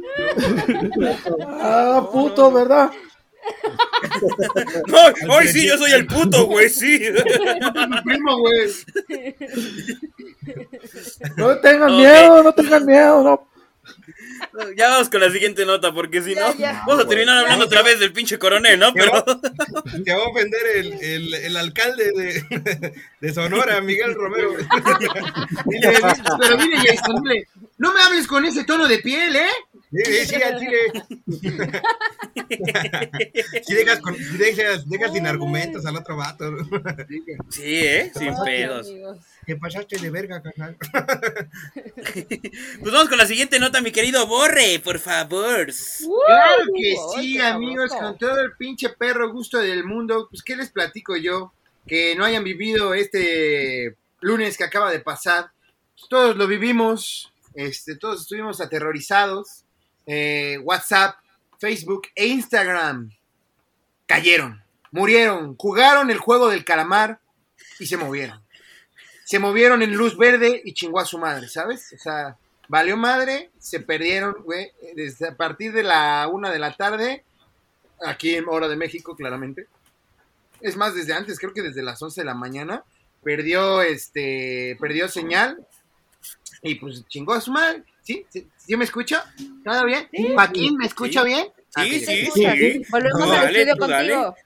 Ah, 1.60 2.08
puto, 2.10 2.50
¿verdad? 2.50 2.90
No, 4.86 5.34
hoy 5.34 5.48
sí, 5.48 5.66
yo 5.66 5.76
soy 5.76 5.92
el 5.92 6.06
puto, 6.06 6.46
güey, 6.46 6.70
sí. 6.70 6.98
Mi 7.88 8.02
primo, 8.02 8.38
güey. 8.38 8.70
No 11.36 11.58
tengan 11.58 11.96
miedo, 11.96 12.42
no 12.42 12.52
tengan 12.54 12.86
miedo, 12.86 13.22
no. 13.22 13.53
Ya 14.76 14.88
vamos 14.90 15.08
con 15.08 15.20
la 15.20 15.30
siguiente 15.30 15.64
nota, 15.66 15.92
porque 15.92 16.22
si 16.22 16.34
no, 16.34 16.54
Ya, 16.56 16.82
vamos 16.86 17.04
a 17.04 17.08
terminar 17.08 17.38
hablando 17.38 17.64
otra 17.66 17.82
vez 17.82 17.98
del 17.98 18.12
pinche 18.12 18.38
coronel, 18.38 18.78
¿no? 18.78 18.92
Pero. 18.92 19.24
Te 20.04 20.12
va 20.12 20.22
a 20.22 20.28
ofender 20.28 20.60
el, 20.76 20.92
el, 20.92 21.34
el 21.34 21.56
alcalde 21.56 22.10
de, 22.12 22.94
de 23.20 23.34
Sonora, 23.34 23.80
Miguel 23.80 24.14
Romero. 24.14 24.54
Pero 26.40 26.58
mire, 26.58 26.76
Jason, 26.78 27.22
no 27.78 27.92
me 27.92 28.02
hables 28.02 28.26
con 28.26 28.44
ese 28.44 28.64
tono 28.64 28.86
de 28.86 28.98
piel, 28.98 29.36
¿eh? 29.36 29.50
Sí, 30.04 30.26
sí, 30.26 30.42
al 30.42 30.58
chile. 30.58 30.78
Si 33.64 33.74
dejas, 33.74 34.00
con, 34.00 34.14
si 34.14 34.36
dejas, 34.36 34.88
dejas 34.88 35.12
sin 35.12 35.26
argumentos 35.26 35.86
al 35.86 35.96
otro 35.96 36.16
vato. 36.16 36.44
Sí, 37.48 37.62
¿eh? 37.64 38.12
Sin 38.14 38.34
pedos. 38.44 38.92
¿Qué 39.46 39.56
pasaste 39.56 39.98
de 39.98 40.10
verga, 40.10 40.42
carnal? 40.42 40.76
Pues 42.80 42.92
vamos 42.92 43.08
con 43.08 43.18
la 43.18 43.26
siguiente 43.26 43.58
nota, 43.58 43.80
mi 43.80 43.92
querido 43.92 44.26
Borre, 44.26 44.80
por 44.82 44.98
favor. 44.98 45.66
Claro 45.66 46.64
que 46.74 46.96
sí, 47.14 47.40
amigos, 47.40 47.92
con 47.92 48.18
todo 48.18 48.40
el 48.40 48.52
pinche 48.56 48.90
perro 48.90 49.32
gusto 49.32 49.58
del 49.58 49.84
mundo. 49.84 50.28
Pues, 50.30 50.42
¿qué 50.42 50.56
les 50.56 50.70
platico 50.70 51.16
yo? 51.16 51.52
Que 51.86 52.14
no 52.14 52.24
hayan 52.24 52.44
vivido 52.44 52.94
este 52.94 53.96
lunes 54.20 54.56
que 54.56 54.64
acaba 54.64 54.90
de 54.90 55.00
pasar. 55.00 55.50
Pues, 55.94 56.08
todos 56.08 56.36
lo 56.36 56.46
vivimos, 56.46 57.32
este, 57.54 57.96
todos 57.96 58.22
estuvimos 58.22 58.60
aterrorizados. 58.60 59.63
Eh, 60.06 60.58
WhatsApp, 60.62 61.16
Facebook 61.58 62.08
e 62.14 62.26
Instagram 62.26 63.10
cayeron, 64.06 64.62
murieron, 64.90 65.56
jugaron 65.56 66.10
el 66.10 66.18
juego 66.18 66.48
del 66.48 66.64
calamar 66.64 67.20
y 67.78 67.86
se 67.86 67.96
movieron. 67.96 68.42
Se 69.24 69.38
movieron 69.38 69.82
en 69.82 69.94
luz 69.94 70.16
verde 70.18 70.60
y 70.64 70.74
chingó 70.74 71.00
a 71.00 71.06
su 71.06 71.18
madre, 71.18 71.48
¿sabes? 71.48 71.94
O 71.94 71.98
sea, 71.98 72.36
valió 72.68 72.96
madre, 72.96 73.50
se 73.58 73.80
perdieron, 73.80 74.34
güey, 74.42 74.70
desde 74.94 75.28
a 75.28 75.36
partir 75.36 75.72
de 75.72 75.82
la 75.82 76.28
una 76.30 76.50
de 76.50 76.58
la 76.58 76.74
tarde, 76.74 77.24
aquí 78.04 78.34
en 78.34 78.48
hora 78.48 78.68
de 78.68 78.76
México, 78.76 79.16
claramente. 79.16 79.66
Es 80.60 80.76
más, 80.76 80.94
desde 80.94 81.14
antes, 81.14 81.38
creo 81.38 81.54
que 81.54 81.62
desde 81.62 81.82
las 81.82 82.00
11 82.02 82.20
de 82.20 82.24
la 82.26 82.34
mañana, 82.34 82.84
perdió, 83.22 83.82
este, 83.82 84.76
perdió 84.78 85.08
señal 85.08 85.66
y 86.62 86.76
pues 86.76 87.06
chingó 87.08 87.32
a 87.32 87.40
su 87.40 87.50
madre. 87.50 87.82
¿Sí? 88.04 88.24
¿Sí, 88.28 88.46
¿Sí 88.56 88.76
me 88.76 88.84
escucha? 88.84 89.24
¿Todo 89.64 89.84
bien? 89.86 90.08
Joaquín, 90.34 90.76
¿me 90.76 90.86
escucha 90.86 91.22
Sí. 91.22 91.26
bien? 91.26 91.46
Sí, 91.74 91.80
Ok. 91.80 91.86
sí, 92.06 92.20
Escucha, 92.20 92.52
sí. 92.52 92.82
Volvemos 92.90 93.22
al 93.22 93.28
dale, 93.30 93.62
estudio 93.62 93.86
dale. 93.88 94.12
contigo. 94.14 94.36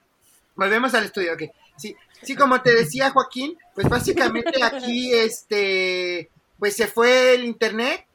Volvemos 0.55 0.95
al 0.95 1.05
estudio, 1.05 1.33
ok. 1.35 1.43
Sí, 1.77 1.95
sí, 2.23 2.35
como 2.35 2.61
te 2.63 2.75
decía 2.75 3.11
Joaquín, 3.11 3.59
pues 3.75 3.89
básicamente 3.89 4.63
aquí, 4.63 5.13
este, 5.13 6.31
pues 6.59 6.75
se 6.77 6.87
fue 6.87 7.35
el 7.35 7.45
internet. 7.45 8.07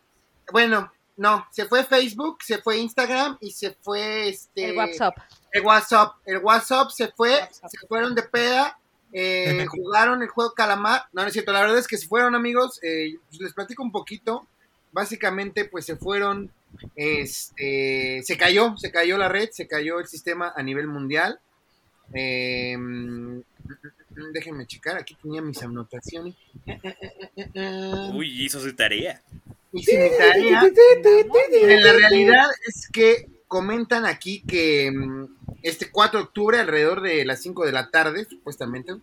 Bueno, 0.51 0.91
no, 1.17 1.47
se 1.51 1.65
fue 1.65 1.83
Facebook, 1.83 2.39
se 2.43 2.57
fue 2.57 2.77
Instagram 2.79 3.37
y 3.39 3.51
se 3.51 3.71
fue 3.81 4.29
este. 4.29 4.69
El 4.69 4.77
WhatsApp. 4.77 5.15
El 5.51 5.61
WhatsApp. 5.63 6.15
El 6.25 6.37
WhatsApp 6.39 6.89
se 6.89 7.07
fue, 7.09 7.31
WhatsApp. 7.39 7.69
se 7.69 7.87
fueron 7.87 8.15
de 8.15 8.23
peda, 8.23 8.79
eh, 9.13 9.65
jugaron 9.69 10.21
el 10.23 10.29
juego 10.29 10.53
Calamar. 10.53 11.03
No, 11.13 11.21
no 11.21 11.27
es 11.27 11.33
cierto, 11.33 11.51
la 11.53 11.61
verdad 11.61 11.77
es 11.77 11.87
que 11.87 11.97
se 11.97 12.07
fueron 12.07 12.33
amigos. 12.35 12.79
eh, 12.81 13.15
pues 13.29 13.39
les 13.41 13.53
platico 13.53 13.83
un 13.83 13.91
poquito. 13.91 14.47
Básicamente 14.93 15.65
pues 15.65 15.85
se 15.85 15.97
fueron, 15.97 16.51
este, 16.95 18.21
se 18.23 18.37
cayó, 18.37 18.77
se 18.77 18.91
cayó 18.91 19.17
la 19.17 19.27
red, 19.27 19.49
se 19.51 19.67
cayó 19.67 19.99
el 19.99 20.07
sistema 20.07 20.53
a 20.55 20.63
nivel 20.63 20.87
mundial. 20.87 21.39
Eh, 22.13 22.77
déjenme 24.31 24.67
checar, 24.67 24.97
aquí 24.97 25.15
tenía 25.21 25.41
mis 25.41 25.61
anotaciones. 25.61 26.35
Uy, 28.13 28.45
hizo 28.45 28.59
su 28.59 28.73
tarea. 28.75 29.21
Mi 29.71 29.83
tarea. 29.83 30.61
En 31.51 31.83
la 31.83 31.93
realidad 31.93 32.45
es 32.67 32.87
que 32.87 33.27
comentan 33.47 34.05
aquí 34.05 34.43
que 34.47 34.91
mm, 34.91 35.25
este 35.63 35.89
4 35.89 36.19
de 36.19 36.25
octubre, 36.25 36.59
alrededor 36.59 37.01
de 37.01 37.25
las 37.25 37.41
5 37.41 37.65
de 37.65 37.71
la 37.71 37.89
tarde, 37.89 38.25
supuestamente, 38.25 38.93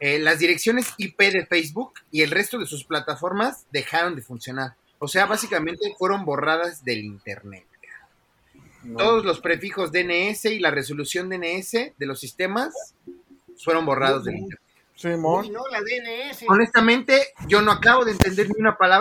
eh, 0.00 0.18
las 0.18 0.38
direcciones 0.38 0.92
IP 0.98 1.18
de 1.18 1.46
Facebook 1.46 1.94
y 2.10 2.22
el 2.22 2.30
resto 2.30 2.58
de 2.58 2.66
sus 2.66 2.84
plataformas 2.84 3.66
dejaron 3.72 4.14
de 4.16 4.22
funcionar. 4.22 4.74
O 4.98 5.08
sea, 5.08 5.26
básicamente 5.26 5.94
fueron 5.98 6.24
borradas 6.24 6.84
del 6.84 7.04
Internet. 7.04 7.66
Todos 8.96 9.24
los 9.24 9.40
prefijos 9.40 9.92
DNS 9.92 10.44
y 10.46 10.58
la 10.58 10.70
resolución 10.70 11.28
DNS 11.30 11.72
de 11.96 12.06
los 12.06 12.20
sistemas 12.20 12.94
fueron 13.56 13.86
borrados 13.86 14.24
del 14.24 14.36
Internet. 14.36 14.60
Simón. 14.94 15.46
Uy, 15.46 15.50
no, 15.50 15.62
la 15.68 15.80
DNS. 15.80 16.44
Honestamente, 16.48 17.28
yo 17.48 17.60
no 17.62 17.72
acabo 17.72 18.04
de 18.04 18.12
entender 18.12 18.46
ni 18.48 18.60
una 18.60 18.76
palabra. 18.76 19.00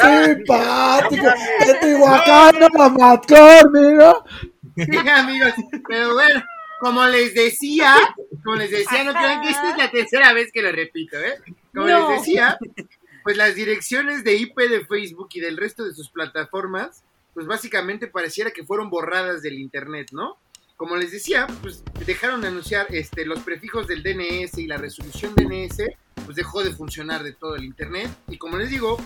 Simpático. 0.00 1.26
Teotihuacano, 1.64 2.68
Mamatcor, 2.74 3.70
mira. 3.72 4.14
Sí, 4.76 5.08
amigos, 5.08 5.52
pero 5.88 6.14
bueno, 6.14 6.42
como 6.80 7.06
les 7.06 7.34
decía, 7.34 7.94
como 8.44 8.56
les 8.56 8.70
decía, 8.70 9.04
no 9.04 9.12
crean 9.12 9.40
que 9.40 9.50
esta 9.50 9.70
es 9.70 9.78
la 9.78 9.90
tercera 9.90 10.32
vez 10.32 10.50
que 10.52 10.62
lo 10.62 10.72
repito, 10.72 11.16
¿eh? 11.18 11.38
Como 11.74 11.86
No. 11.88 12.10
les 12.10 12.20
decía, 12.20 12.58
pues 13.22 13.36
las 13.36 13.54
direcciones 13.54 14.22
de 14.24 14.36
IP 14.36 14.56
de 14.58 14.84
Facebook 14.86 15.28
y 15.34 15.40
del 15.40 15.56
resto 15.56 15.84
de 15.84 15.94
sus 15.94 16.10
plataformas, 16.10 17.02
pues 17.32 17.46
básicamente 17.46 18.06
pareciera 18.06 18.50
que 18.52 18.64
fueron 18.64 18.90
borradas 18.90 19.42
del 19.42 19.58
internet, 19.58 20.08
¿no? 20.12 20.36
Como 20.76 20.96
les 20.96 21.12
decía, 21.12 21.46
pues 21.62 21.82
dejaron 22.06 22.40
de 22.40 22.48
anunciar 22.48 22.86
este, 22.90 23.24
los 23.24 23.40
prefijos 23.40 23.86
del 23.86 24.02
DNS 24.02 24.58
y 24.58 24.66
la 24.66 24.76
resolución 24.76 25.32
DNS, 25.34 25.78
pues 26.24 26.36
dejó 26.36 26.62
de 26.64 26.72
funcionar 26.72 27.22
de 27.22 27.32
todo 27.32 27.56
el 27.56 27.64
internet. 27.64 28.10
Y 28.28 28.38
como 28.38 28.56
les 28.56 28.70
digo, 28.70 28.96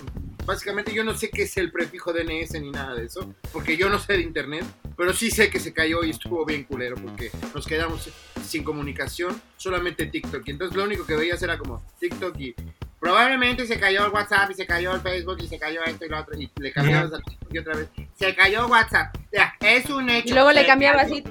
básicamente 0.47 0.95
yo 0.95 1.05
no 1.05 1.15
sé 1.15 1.31
qué 1.31 1.43
es 1.43 1.57
el 1.59 1.71
prefijo 1.71 2.13
DNS 2.13 2.53
ni 2.61 2.71
nada 2.71 2.95
de 2.95 3.05
eso, 3.05 3.35
porque 3.53 3.77
yo 3.77 3.89
no 3.91 3.99
sé 3.99 4.15
de 4.15 4.23
internet, 4.23 4.65
pero 4.99 5.13
sí 5.13 5.31
sé 5.31 5.49
que 5.49 5.61
se 5.61 5.73
cayó 5.73 6.03
y 6.03 6.11
estuvo 6.11 6.45
bien 6.45 6.65
culero 6.65 6.97
porque 6.97 7.31
nos 7.55 7.65
quedamos 7.69 8.11
sin 8.45 8.65
comunicación, 8.65 9.41
solamente 9.57 10.07
TikTok. 10.07 10.43
Y 10.45 10.51
entonces 10.51 10.77
lo 10.77 10.83
único 10.83 11.07
que 11.07 11.15
veías 11.15 11.41
era 11.41 11.57
como 11.57 11.81
TikTok 12.01 12.37
y 12.41 12.53
probablemente 12.99 13.65
se 13.65 13.79
cayó 13.79 14.07
el 14.07 14.11
WhatsApp 14.11 14.51
y 14.51 14.55
se 14.55 14.67
cayó 14.67 14.93
el 14.93 15.01
Facebook 15.01 15.39
y 15.41 15.47
se 15.47 15.57
cayó 15.57 15.85
esto 15.85 16.05
y 16.05 16.09
lo 16.09 16.19
otro. 16.19 16.37
Y 16.37 16.51
le 16.59 16.73
cambiabas 16.73 17.13
a 17.13 17.19
TikTok 17.21 17.55
y 17.55 17.59
otra 17.59 17.77
vez. 17.77 17.89
Se 18.17 18.35
cayó 18.35 18.67
WhatsApp. 18.67 19.15
O 19.15 19.31
sea, 19.31 19.55
es 19.61 19.89
un 19.89 20.11
hecho. 20.11 20.31
Y 20.31 20.33
luego 20.33 20.51
le 20.51 20.67
cambiaba 20.67 21.03
así. 21.03 21.23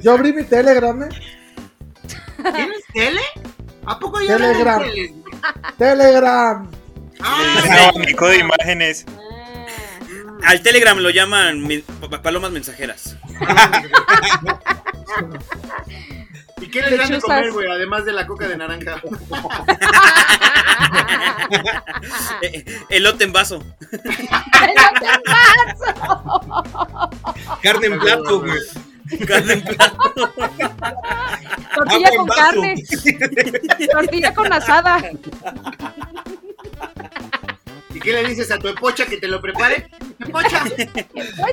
Yo 0.00 0.12
abrí 0.12 0.32
mi 0.32 0.44
Telegram. 0.44 1.06
¿Tienes 2.54 2.84
tele? 2.94 3.20
¿A 3.84 3.98
poco 3.98 4.22
ya 4.22 4.38
Telegram? 4.38 4.82
Telegram. 5.76 6.70
Ah, 7.20 7.92
no, 7.94 8.26
de 8.28 8.38
imágenes. 8.38 9.04
Al 10.46 10.60
Telegram 10.62 10.98
lo 10.98 11.10
llaman 11.10 11.62
mi- 11.66 11.78
pa- 11.78 12.22
palomas 12.22 12.50
mensajeras. 12.52 13.16
¿Y 16.60 16.70
qué 16.70 16.82
les 16.82 16.98
dan 16.98 17.10
de 17.10 17.20
comer, 17.20 17.50
güey? 17.52 17.66
Además 17.70 18.04
de 18.04 18.12
la 18.12 18.26
coca 18.26 18.48
de 18.48 18.56
naranja. 18.56 19.00
Eh, 22.42 22.64
Elote 22.88 23.24
en 23.24 23.32
vaso. 23.32 23.62
Carne 27.62 27.86
en 27.86 27.98
plato, 27.98 28.40
güey. 28.40 28.58
Carne 29.26 29.52
en 29.54 29.62
plato. 29.62 29.98
Tortilla 31.74 32.08
Agua 32.08 32.10
en 32.10 32.16
con 32.16 32.26
vaso. 32.26 32.40
carne. 32.42 32.84
Tortilla 33.92 34.34
con 34.34 34.52
asada. 34.52 35.02
¿Y 37.94 38.00
qué 38.00 38.12
le 38.12 38.24
dices 38.24 38.50
a 38.50 38.58
tu 38.58 38.68
epocha 38.68 39.06
que 39.06 39.16
te 39.18 39.28
lo 39.28 39.40
prepare? 39.40 39.88
¡Epocha! 40.18 40.64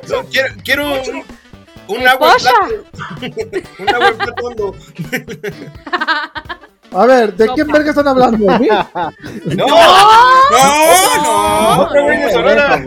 No, 0.09 0.23
quiero 0.29 0.53
quiero 0.63 0.93
un, 1.03 1.23
un 1.87 2.07
agua 2.07 2.33
en 2.33 2.41
plato. 2.41 3.63
un 3.79 3.89
agua 3.89 4.07
en 4.07 4.17
plato 4.17 4.43
hondo. 4.43 4.75
A 6.93 7.05
ver, 7.05 7.33
¿de 7.35 7.47
quién 7.53 7.67
Sopa. 7.67 7.77
verga 7.77 7.89
están 7.91 8.07
hablando? 8.09 8.45
No, 9.45 9.65
No, 9.65 11.23
no. 11.23 11.81
Otro 11.83 12.03
güey 12.03 12.17
de 12.17 12.31
Sonora. 12.33 12.77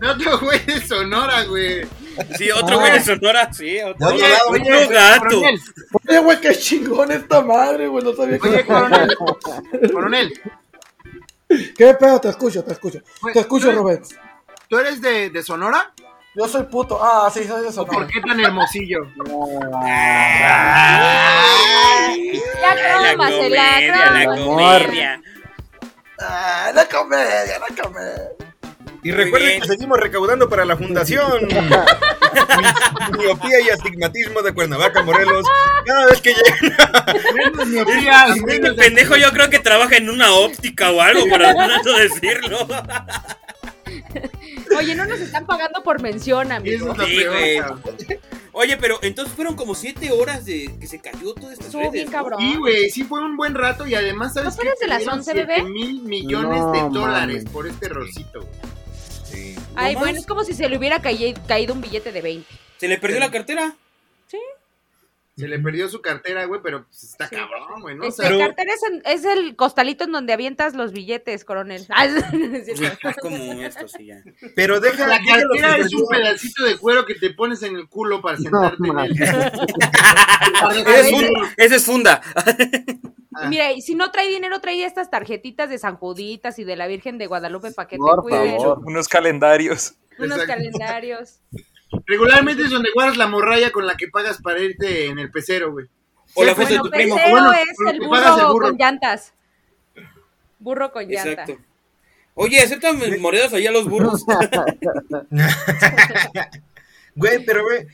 No 0.00 0.10
otro 0.10 0.38
güey 0.40 0.58
de 0.66 0.80
Sonora, 0.86 1.44
güey. 1.44 1.86
Sí, 2.36 2.50
otro 2.50 2.78
güey 2.78 2.92
de 2.92 3.00
Sonora. 3.00 3.50
Sí, 3.54 3.78
otro, 3.80 4.08
otro 4.08 4.18
lado, 4.18 4.50
otro 4.50 4.88
gato. 4.90 5.28
Coronel, 5.28 5.60
Oye, 6.08 6.18
güey, 6.18 6.40
qué 6.42 6.54
chingón 6.58 7.10
esta 7.10 7.40
madre, 7.40 7.86
güey. 7.88 8.04
No 8.04 8.12
sabía 8.12 8.38
que 8.38 8.48
oye, 8.48 8.66
coronel. 8.66 9.16
Coronel, 9.92 10.40
¿Qué 11.76 11.94
pedo? 11.94 12.20
Te 12.20 12.28
escucho, 12.28 12.62
te 12.64 12.72
escucho. 12.72 13.00
Pues, 13.20 13.34
Te 13.34 13.40
escucho, 13.40 13.70
¿tú- 13.72 13.78
Rubén. 13.78 14.02
¿tú 14.68 14.78
eres 14.78 15.00
de, 15.00 15.30
de 15.30 15.42
Sonora? 15.42 15.92
Yo 16.34 16.46
soy 16.46 16.62
puto. 16.64 16.98
Ah, 17.02 17.28
sí, 17.32 17.42
soy 17.44 17.62
de 17.62 17.68
¿O 17.68 17.72
Sonora. 17.72 17.92
por 17.92 18.06
qué 18.06 18.20
tan 18.20 18.38
hermosillo? 18.40 19.00
Ya 22.60 22.74
La 22.74 23.14
crómasela, 23.14 23.64
comedia, 23.72 24.10
la 24.10 24.24
comedia. 24.36 25.22
Ah, 26.20 26.70
la 26.74 26.84
comedia, 26.86 27.58
la 27.58 27.82
comedia. 27.82 28.30
Y 29.02 29.12
recuerden 29.12 29.60
que 29.62 29.68
seguimos 29.68 29.98
recaudando 29.98 30.48
para 30.48 30.64
la 30.64 30.76
fundación 30.76 31.48
Miopía 33.18 33.60
y 33.60 33.70
Astigmatismo 33.70 34.42
de 34.42 34.52
Cuernavaca, 34.52 35.02
Morelos. 35.02 35.46
Cada 35.86 36.06
vez 36.06 36.20
que 36.20 36.34
llega. 36.34 37.04
Este 38.48 38.72
pendejo 38.74 39.16
yo 39.16 39.30
creo 39.32 39.50
que 39.50 39.58
trabaja 39.58 39.96
en 39.96 40.10
una 40.10 40.32
óptica 40.32 40.90
o 40.90 41.00
algo 41.00 41.28
para 41.28 41.52
no 41.54 41.96
decirlo. 41.98 42.66
Oye, 44.78 44.94
no 44.94 45.04
nos 45.04 45.20
están 45.20 45.46
pagando 45.46 45.82
por 45.82 46.00
mención, 46.00 46.52
amigo. 46.52 46.94
Sí. 47.04 47.24
Oye, 48.52 48.76
pero 48.76 48.98
entonces 49.02 49.34
fueron 49.34 49.56
como 49.56 49.74
siete 49.74 50.10
horas 50.12 50.44
de 50.44 50.70
que 50.80 50.86
se 50.86 51.00
cayó 51.00 51.34
todas 51.34 51.52
estas 51.54 51.66
Estuvo 51.66 51.90
bien 51.90 52.08
cabrón. 52.10 52.40
Sí, 52.40 52.56
güey, 52.56 52.90
sí 52.90 53.04
fue 53.04 53.20
un 53.24 53.36
buen 53.36 53.54
rato 53.54 53.86
y 53.86 53.94
además, 53.94 54.34
¿sabes 54.34 54.56
¿No 54.56 54.62
fue 54.62 54.70
desde 54.70 54.86
las 54.86 54.98
Perdieron 55.04 55.18
11, 55.20 55.34
bebé? 55.34 55.62
mil 55.64 56.02
millones 56.02 56.60
No, 56.60 56.72
de 56.72 56.80
dólares 56.90 57.44
por 57.52 57.66
este 57.66 57.88
rosito. 57.88 58.40
güey. 58.40 58.79
Sí. 59.30 59.56
Ay, 59.76 59.94
¿No 59.94 60.00
bueno, 60.00 60.18
es 60.18 60.26
como 60.26 60.44
si 60.44 60.52
se 60.54 60.68
le 60.68 60.76
hubiera 60.76 61.00
caí- 61.00 61.34
caído 61.46 61.74
un 61.74 61.80
billete 61.80 62.12
de 62.12 62.20
20. 62.22 62.46
¿Se 62.78 62.88
le 62.88 62.98
perdió 62.98 63.20
la 63.20 63.30
cartera? 63.30 63.74
Se 65.40 65.48
le 65.48 65.58
perdió 65.58 65.88
su 65.88 66.00
cartera, 66.00 66.44
güey, 66.44 66.60
pero 66.62 66.84
pues, 66.84 67.02
está 67.04 67.28
Sí. 67.28 67.36
cabrón, 67.36 67.80
güey, 67.80 67.96
¿no? 67.96 68.04
O 68.04 68.08
Este, 68.08 68.26
sea, 68.28 68.38
cartera 68.38 68.72
es, 68.72 68.82
en- 68.90 69.02
es 69.04 69.24
el 69.24 69.56
costalito 69.56 70.04
en 70.04 70.12
donde 70.12 70.32
avientas 70.32 70.74
los 70.74 70.92
billetes, 70.92 71.44
coronel. 71.44 71.86
Ah, 71.90 72.04
es 72.06 73.16
como 73.20 73.36
esto, 73.62 73.88
sí, 73.88 74.06
ya. 74.06 74.22
Pero 74.54 74.80
deja. 74.80 75.06
la 75.06 75.18
cartera 75.18 75.76
es 75.76 75.82
perdió. 75.82 75.98
un 75.98 76.08
pedacito 76.08 76.64
de 76.64 76.76
cuero 76.78 77.04
que 77.06 77.14
te 77.14 77.30
pones 77.30 77.62
en 77.62 77.76
el 77.76 77.88
culo 77.88 78.20
para 78.22 78.36
sentarte 78.38 78.76
en 78.88 78.98
él. 78.98 79.12
Ese 80.86 81.00
es, 81.00 81.10
funda. 81.10 81.54
Ese 81.56 81.76
es 81.76 81.84
funda. 81.84 82.20
Ah. 83.34 83.46
Mira, 83.48 83.72
y 83.72 83.80
si 83.80 83.94
no 83.94 84.10
trae 84.10 84.28
dinero, 84.28 84.60
trae 84.60 84.84
estas 84.84 85.10
tarjetitas 85.10 85.70
de 85.70 85.78
San 85.78 85.96
Juditas 85.96 86.58
y 86.58 86.64
de 86.64 86.76
la 86.76 86.86
Virgen 86.88 87.16
de 87.18 87.26
Guadalupe 87.26 87.70
para 87.72 87.88
que 87.88 87.96
te 87.96 88.00
Por 88.00 88.22
cuiden. 88.22 88.56
Unos 88.84 89.08
calendarios. 89.08 89.94
Unos 90.18 90.38
Exacto. 90.38 90.54
calendarios. 90.54 91.40
Regularmente 92.06 92.62
es 92.62 92.70
donde 92.70 92.90
guardas 92.94 93.16
la 93.16 93.26
morralla 93.26 93.70
con 93.72 93.86
la 93.86 93.96
que 93.96 94.08
pagas 94.08 94.40
para 94.40 94.60
irte 94.60 95.06
en 95.06 95.18
el 95.18 95.30
pecero, 95.30 95.72
güey. 95.72 95.86
O 96.34 96.44
la 96.44 96.54
foto 96.54 96.68
de 96.68 96.78
tu 96.78 96.90
primo. 96.90 97.16
Bueno, 97.30 97.52
es 97.52 97.76
el 97.92 97.98
burro, 97.98 98.10
pagas 98.10 98.38
el 98.38 98.46
burro. 98.46 98.68
con 98.68 98.76
llantas. 98.78 99.34
Burro 100.58 100.92
con 100.92 101.08
llanta. 101.08 101.30
Exacto. 101.30 101.58
Oye, 102.34 102.60
aceptan 102.60 102.98
monedas 103.20 103.52
allá 103.52 103.70
los 103.70 103.88
burros. 103.88 104.24
Güey, 107.16 107.44
pero 107.44 107.64
güey, 107.64 107.88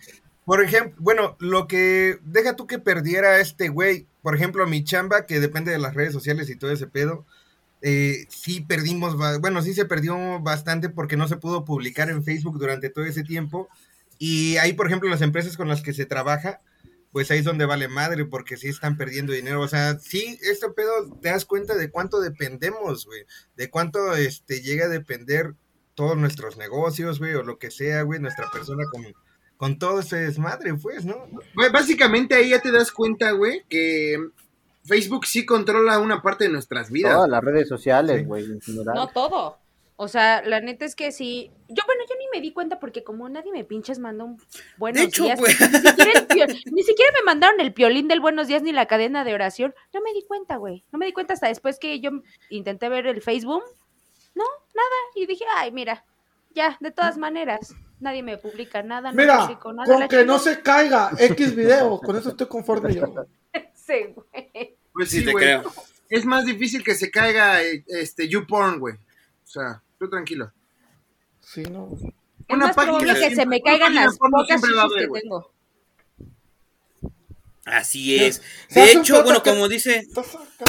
por 0.45 0.63
ejemplo, 0.63 0.95
bueno, 0.99 1.37
lo 1.41 1.67
que 1.67 2.19
deja 2.23 2.55
tú 2.55 2.67
que 2.67 2.79
perdiera 2.79 3.41
este 3.41 3.69
güey, 3.69 4.07
por 4.23 4.37
ejemplo, 4.37 4.67
mi 4.67 4.85
chamba, 4.85 5.27
que 5.27 5.41
depende 5.41 5.73
de 5.73 5.79
las 5.79 5.95
redes 5.95 6.13
sociales 6.13 6.51
y 6.51 6.57
todo 6.57 6.71
ese 6.71 6.87
pedo, 6.87 7.25
eh, 7.83 8.27
sí 8.29 8.61
perdimos, 8.61 9.17
bueno, 9.41 9.63
sí 9.63 9.75
se 9.75 9.85
perdió 9.85 10.41
bastante 10.41 10.89
porque 10.89 11.17
no 11.17 11.29
se 11.29 11.37
pudo 11.37 11.65
publicar 11.65 12.11
en 12.11 12.25
Facebook 12.25 12.59
durante 12.59 12.91
todo 12.91 13.05
ese 13.05 13.23
tiempo. 13.23 13.69
Y 14.19 14.57
ahí, 14.57 14.73
por 14.73 14.87
ejemplo, 14.87 15.09
las 15.09 15.23
empresas 15.23 15.57
con 15.57 15.69
las 15.69 15.83
que 15.83 15.93
se 15.93 16.07
trabaja, 16.07 16.61
pues 17.13 17.31
ahí 17.31 17.39
es 17.39 17.45
donde 17.45 17.67
vale 17.67 17.89
madre, 17.89 18.25
porque 18.25 18.57
sí 18.57 18.69
están 18.69 18.97
perdiendo 18.97 19.33
dinero. 19.33 19.61
O 19.61 19.69
sea, 19.69 19.99
sí, 19.99 20.39
este 20.43 20.69
pedo 20.71 21.19
te 21.21 21.29
das 21.29 21.45
cuenta 21.45 21.75
de 21.75 21.91
cuánto 21.91 22.21
dependemos, 22.21 23.07
güey, 23.07 23.25
de 23.57 23.71
cuánto 23.71 24.15
este, 24.15 24.63
llega 24.63 24.87
a 24.87 24.91
depender 24.91 25.55
todos 25.95 26.17
nuestros 26.17 26.57
negocios, 26.57 27.19
güey, 27.19 27.35
o 27.35 27.43
lo 27.43 27.59
que 27.59 27.71
sea, 27.71 28.03
güey, 28.03 28.21
nuestra 28.21 28.51
persona 28.51 28.85
como, 28.91 29.09
con 29.57 29.79
todo 29.79 30.01
ese 30.01 30.17
desmadre, 30.17 30.75
pues, 30.75 31.05
¿no? 31.05 31.17
Básicamente 31.73 32.35
ahí 32.35 32.51
ya 32.51 32.61
te 32.61 32.71
das 32.71 32.93
cuenta, 32.93 33.31
güey, 33.33 33.65
que 33.69 34.19
Facebook 34.87 35.27
sí 35.27 35.45
controla 35.47 35.99
una 35.99 36.23
parte 36.23 36.45
de 36.45 36.51
nuestras 36.51 36.91
vidas. 36.91 37.15
Todas 37.15 37.29
las 37.31 37.43
redes 37.45 37.69
sociales, 37.69 38.19
Sí. 38.21 38.25
güey, 38.25 38.45
en 38.45 38.61
general. 38.61 38.95
No 38.95 39.09
todo. 39.09 39.59
O 39.99 40.09
sea, 40.09 40.43
la 40.43 40.61
neta 40.61 40.85
es 40.85 40.95
que 40.95 41.11
sí. 41.11 41.51
Yo, 41.69 41.83
bueno, 41.87 42.03
yo 42.09 42.15
ni 42.19 42.27
me 42.33 42.43
di 42.43 42.53
cuenta 42.53 42.79
porque 42.79 43.03
como 43.03 43.29
nadie 43.31 43.51
me 43.51 43.65
pinches 43.65 43.99
mandó 43.99 44.27
un 44.27 44.43
buenos 44.77 45.01
De 45.01 45.09
hecho, 45.09 45.25
días. 45.25 45.39
güey. 45.41 45.53
Ni 45.55 45.79
siquiera, 45.89 46.55
ni 46.71 46.83
siquiera 46.83 47.13
me 47.19 47.25
mandaron 47.25 47.61
el 47.61 47.73
piolín 47.73 48.07
del 48.07 48.21
buenos 48.21 48.47
días 48.47 48.63
ni 48.63 48.73
la 48.73 48.85
cadena 48.87 49.25
de 49.25 49.33
oración. 49.33 49.75
No 49.95 50.03
me 50.03 50.13
di 50.13 50.23
cuenta, 50.27 50.57
güey. 50.57 50.85
No 50.93 50.99
me 50.99 51.07
di 51.07 51.13
cuenta 51.15 51.33
hasta 51.33 51.49
después 51.49 51.79
que 51.79 51.99
yo 52.01 52.11
intenté 52.51 52.89
ver 52.91 53.07
el 53.07 53.23
Facebook. 53.23 53.63
No, 54.35 54.45
nada. 54.75 54.97
Y 55.15 55.25
dije, 55.27 55.45
ay, 55.57 55.73
mira, 55.73 56.05
ya, 56.55 56.77
de 56.81 56.91
todas 56.91 57.17
maneras, 57.17 57.75
nadie 57.99 58.23
me 58.23 58.37
publica 58.37 58.83
nada. 58.83 59.13
No 59.13 59.17
Mira, 59.17 59.41
publico 59.47 59.73
nada. 59.73 59.95
con 59.99 60.09
que 60.09 60.27
no 60.27 60.39
se 60.39 60.61
caiga 60.61 61.11
X 61.19 61.57
video, 61.57 61.99
con 62.01 62.17
eso 62.17 62.29
estoy 62.31 62.47
conforme 62.49 62.95
yo. 62.95 63.05
Sí, 63.75 64.13
güey. 64.15 64.76
Pues 64.97 65.11
Sí, 65.11 65.19
sí, 65.21 65.25
te 65.27 65.33
güey. 65.33 65.45
creo. 65.45 65.73
Es 66.09 66.25
más 66.25 66.45
difícil 66.47 66.83
que 66.83 66.95
se 66.95 67.11
caiga 67.11 67.61
este 67.63 68.29
YouPorn, 68.29 68.79
güey. 68.81 68.95
O 68.95 69.47
sea, 69.47 69.83
tú 69.99 70.09
tranquilo. 70.09 70.51
Sí, 71.41 71.63
no. 71.65 71.91
Es 72.49 72.55
Una 72.57 72.67
más 72.69 72.77
página 72.77 73.15
que 73.15 73.35
se 73.35 73.45
me 73.47 73.61
caigan 73.61 73.95
las 73.95 74.17
pocas 74.19 74.61
que 74.97 75.07
güey. 75.07 75.23
tengo. 75.23 75.53
Así 77.65 78.17
es. 78.17 78.43
De 78.71 78.93
hecho, 78.93 79.23
bueno, 79.25 79.43
que- 79.43 79.51
como 79.51 79.69
dice, 79.69 79.97
Estás 79.99 80.35
acá 80.37 80.65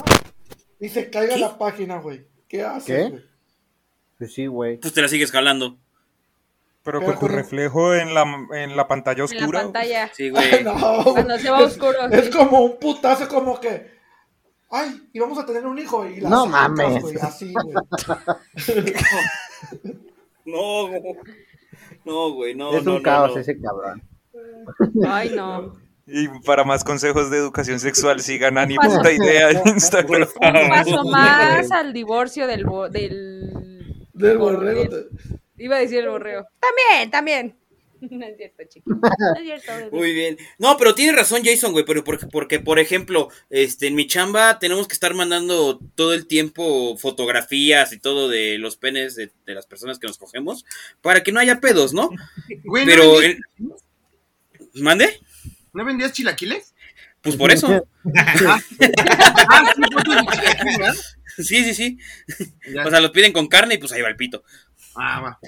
y 0.80 0.89
se 0.89 1.09
caiga 1.09 1.36
¿Qué? 1.36 1.39
la 1.39 1.57
página, 1.57 1.97
güey. 1.99 2.25
¿Qué 2.47 2.63
haces. 2.63 3.13
Pues 4.17 4.34
sí, 4.34 4.47
güey. 4.47 4.78
pues 4.78 4.93
te 4.93 5.01
la 5.01 5.07
sigues 5.07 5.32
jalando. 5.32 5.78
Pero 6.84 6.99
Pero 7.01 7.11
con 7.11 7.19
tu 7.19 7.28
reflejo 7.28 7.93
en 7.93 8.13
la, 8.13 8.23
en 8.53 8.75
la 8.78 8.88
pantalla 8.88 9.25
En 9.25 9.30
la 9.30 9.38
oscura. 9.39 9.61
pantalla. 9.63 10.11
Sí, 10.15 10.30
güey. 10.30 10.63
no, 10.63 11.03
Cuando 11.03 11.38
se 11.38 11.49
va 11.51 11.59
oscuro, 11.59 12.07
Es, 12.09 12.25
sí. 12.25 12.32
como 12.32 12.61
un 12.61 12.80
putazo, 12.80 13.28
como 13.28 13.59
que. 13.59 13.97
Ay, 14.70 15.09
y 15.13 15.20
vamos 15.20 15.38
a 15.39 15.45
tener 15.45 15.65
un 15.65 15.78
hijo. 15.80 16.05
Y 16.07 16.20
la 16.20 16.30
No 16.30 16.45
sacas, 16.45 16.70
mames. 16.72 17.01
güey, 17.01 17.15
así, 17.22 17.53
güey. 17.53 17.76
No, 20.45 20.89
no, 22.05 22.32
güey, 22.34 22.55
no. 22.55 22.74
es 22.78 22.84
no, 22.84 22.91
un 22.91 22.97
no, 22.97 23.03
caos 23.03 23.34
no. 23.36 23.41
ese 23.41 23.59
cabrón. 23.59 24.01
Ay, 25.05 25.32
no. 25.36 25.74
Y 26.05 26.28
para 26.45 26.63
más 26.63 26.86
consejos 26.86 27.30
de 27.30 27.38
educación 27.38 27.80
sexual, 27.82 28.22
sigan 28.22 28.57
a 28.57 28.65
ni 28.65 28.78
puta 28.78 29.11
idea 29.11 29.49
en 29.51 29.68
Instagram. 29.68 30.22
Un 30.41 30.70
paso 30.70 31.03
más 31.11 31.70
al 31.72 31.91
divorcio 31.91 32.47
del... 32.47 32.63
bo- 32.65 32.88
del... 32.89 34.07
Del 34.13 34.38
borrego. 34.38 34.84
Iba 35.57 35.76
a 35.76 35.80
decir 35.80 35.99
el 35.99 36.09
borreo. 36.09 36.45
También, 36.61 37.11
también. 37.11 37.57
No 38.12 38.26
es 38.26 38.38
cierto, 38.38 38.64
chiquito. 38.70 38.95
No 38.95 39.36
es 39.36 39.43
cierto. 39.43 39.72
bebé. 39.76 39.91
Muy 39.91 40.14
bien. 40.14 40.38
No, 40.58 40.78
pero 40.78 40.95
tiene 40.95 41.12
razón 41.12 41.41
Jason, 41.43 41.72
güey, 41.72 41.86
pero 41.86 42.04
porque, 42.04 42.28
porque, 42.28 42.60
por 42.60 42.80
ejemplo, 42.80 43.30
este, 43.50 43.88
en 43.88 43.95
mi 43.95 44.08
chamba 44.08 44.60
tenemos 44.60 44.88
que 44.88 44.93
estar 44.93 45.14
mandando 45.14 45.80
todo 45.95 46.14
el 46.14 46.28
tiempo 46.28 46.98
fotografías 46.98 47.93
y 47.93 48.00
todo 48.00 48.30
de 48.30 48.58
los 48.58 48.78
penes 48.78 49.16
de, 49.16 49.32
de 49.45 49.56
las 49.56 49.66
personas 49.66 50.00
que 50.00 50.08
nos 50.08 50.18
cogemos 50.18 50.66
para 51.02 51.24
que 51.24 51.32
no 51.32 51.39
haya 51.39 51.60
pedos, 51.60 51.93
¿no? 51.93 52.10
Güey, 52.64 52.86
¿no, 52.86 52.91
Pero, 52.91 53.12
vendías, 53.18 53.41
en- 53.60 54.84
¿mande? 54.84 55.20
¿no 55.74 55.86
vendías 55.86 56.12
chilaquiles? 56.14 56.74
Pues 57.22 57.36
por 57.36 57.52
eso. 57.52 57.88
ah, 58.16 58.60
¿verdad? 60.64 60.95
Sí, 61.38 61.64
sí, 61.64 61.74
sí. 61.74 61.98
Ya. 62.72 62.86
O 62.86 62.89
sea, 62.89 63.00
los 63.00 63.12
piden 63.12 63.34
con 63.34 63.48
carne 63.48 63.76
y 63.76 63.78
pues 63.78 63.91
ahí 63.91 64.02
va 64.02 64.10
el 64.10 64.16
pito. 64.16 64.43
Ah, 64.95 65.22
va. 65.22 65.39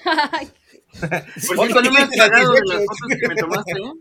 Por 0.91 1.57
cierto, 1.57 1.81
no 1.83 1.91
me 1.91 1.99
has 1.99 2.09
pagado 2.17 2.53
de 2.53 2.61
las 2.65 2.77
fotos 2.85 3.17
que 3.19 3.27
me 3.27 3.35
tomaste, 3.35 3.71
¿eh? 3.73 3.93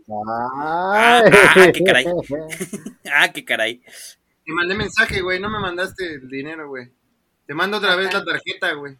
Ah, 0.57 1.23
ah, 1.25 1.71
qué 1.73 1.83
caray. 1.83 2.05
Ah, 3.13 3.31
qué 3.31 3.45
caray. 3.45 3.81
Te 4.45 4.51
mandé 4.53 4.75
mensaje, 4.75 5.21
güey, 5.21 5.39
no 5.39 5.49
me 5.49 5.59
mandaste 5.59 6.15
el 6.15 6.27
dinero, 6.29 6.67
güey. 6.67 6.89
Te 7.45 7.53
mando 7.53 7.77
otra 7.77 7.95
vez 7.95 8.11
la 8.13 8.23
tarjeta, 8.23 8.73
güey. 8.73 8.97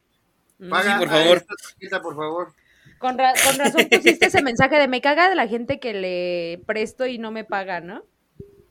Paga 0.69 0.93
Sí, 0.93 0.99
por 0.99 1.09
favor. 1.09 1.37
esta 1.37 1.53
tarjeta, 1.55 2.01
por 2.01 2.15
favor. 2.15 2.53
Con, 2.97 3.17
ra- 3.17 3.33
con 3.45 3.57
razón 3.57 3.87
pusiste 3.89 4.25
ese 4.25 4.41
mensaje 4.41 4.75
de 4.77 4.87
me 4.87 4.99
caga 5.01 5.29
de 5.29 5.35
la 5.35 5.47
gente 5.47 5.79
que 5.79 5.93
le 5.93 6.61
presto 6.65 7.05
y 7.07 7.17
no 7.17 7.31
me 7.31 7.43
paga, 7.45 7.79
¿no? 7.79 8.03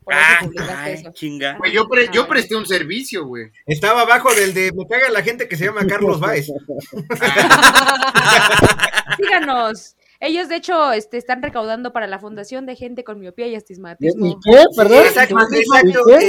Por 0.09 0.17
eso 0.17 0.25
Ah, 0.27 0.39
publicaste 0.43 0.75
ay, 0.75 0.93
eso. 0.95 1.13
chinga. 1.13 1.57
Güey, 1.59 1.73
yo, 1.73 1.87
pre- 1.89 2.09
yo 2.13 2.23
Ay. 2.23 2.29
presté 2.29 2.57
un 2.57 2.67
servicio, 2.67 3.27
güey. 3.27 3.51
Estaba 3.67 4.03
abajo 4.03 4.33
del 4.35 4.55
de 4.55 4.73
me 4.73 4.87
caga 4.89 5.11
la 5.11 5.23
gente 5.23 5.47
que 5.49 5.57
se 5.57 5.67
llama 5.67 5.87
Carlos 5.87 6.19
Baez. 6.19 6.47
Síganos. 9.17 9.95
Ellos, 10.21 10.49
de 10.49 10.57
hecho, 10.57 10.91
este, 10.93 11.17
están 11.17 11.43
recaudando 11.43 11.93
para 11.93 12.09
la 12.09 12.19
Fundación 12.19 12.67
de 12.67 12.75
Gente 12.75 13.05
con 13.05 13.21
Miopía 13.21 13.47
y 13.47 13.53
¿Y, 13.53 13.57
Astigmatismo. 13.57 14.27
y 14.27 14.35
qué? 14.43 14.65
¿Perdón? 14.77 14.99
Exacto, 15.07 15.37
¿Y 15.53 15.57
exacto. 15.59 16.01
qué? 16.07 16.15
eh, 16.15 16.29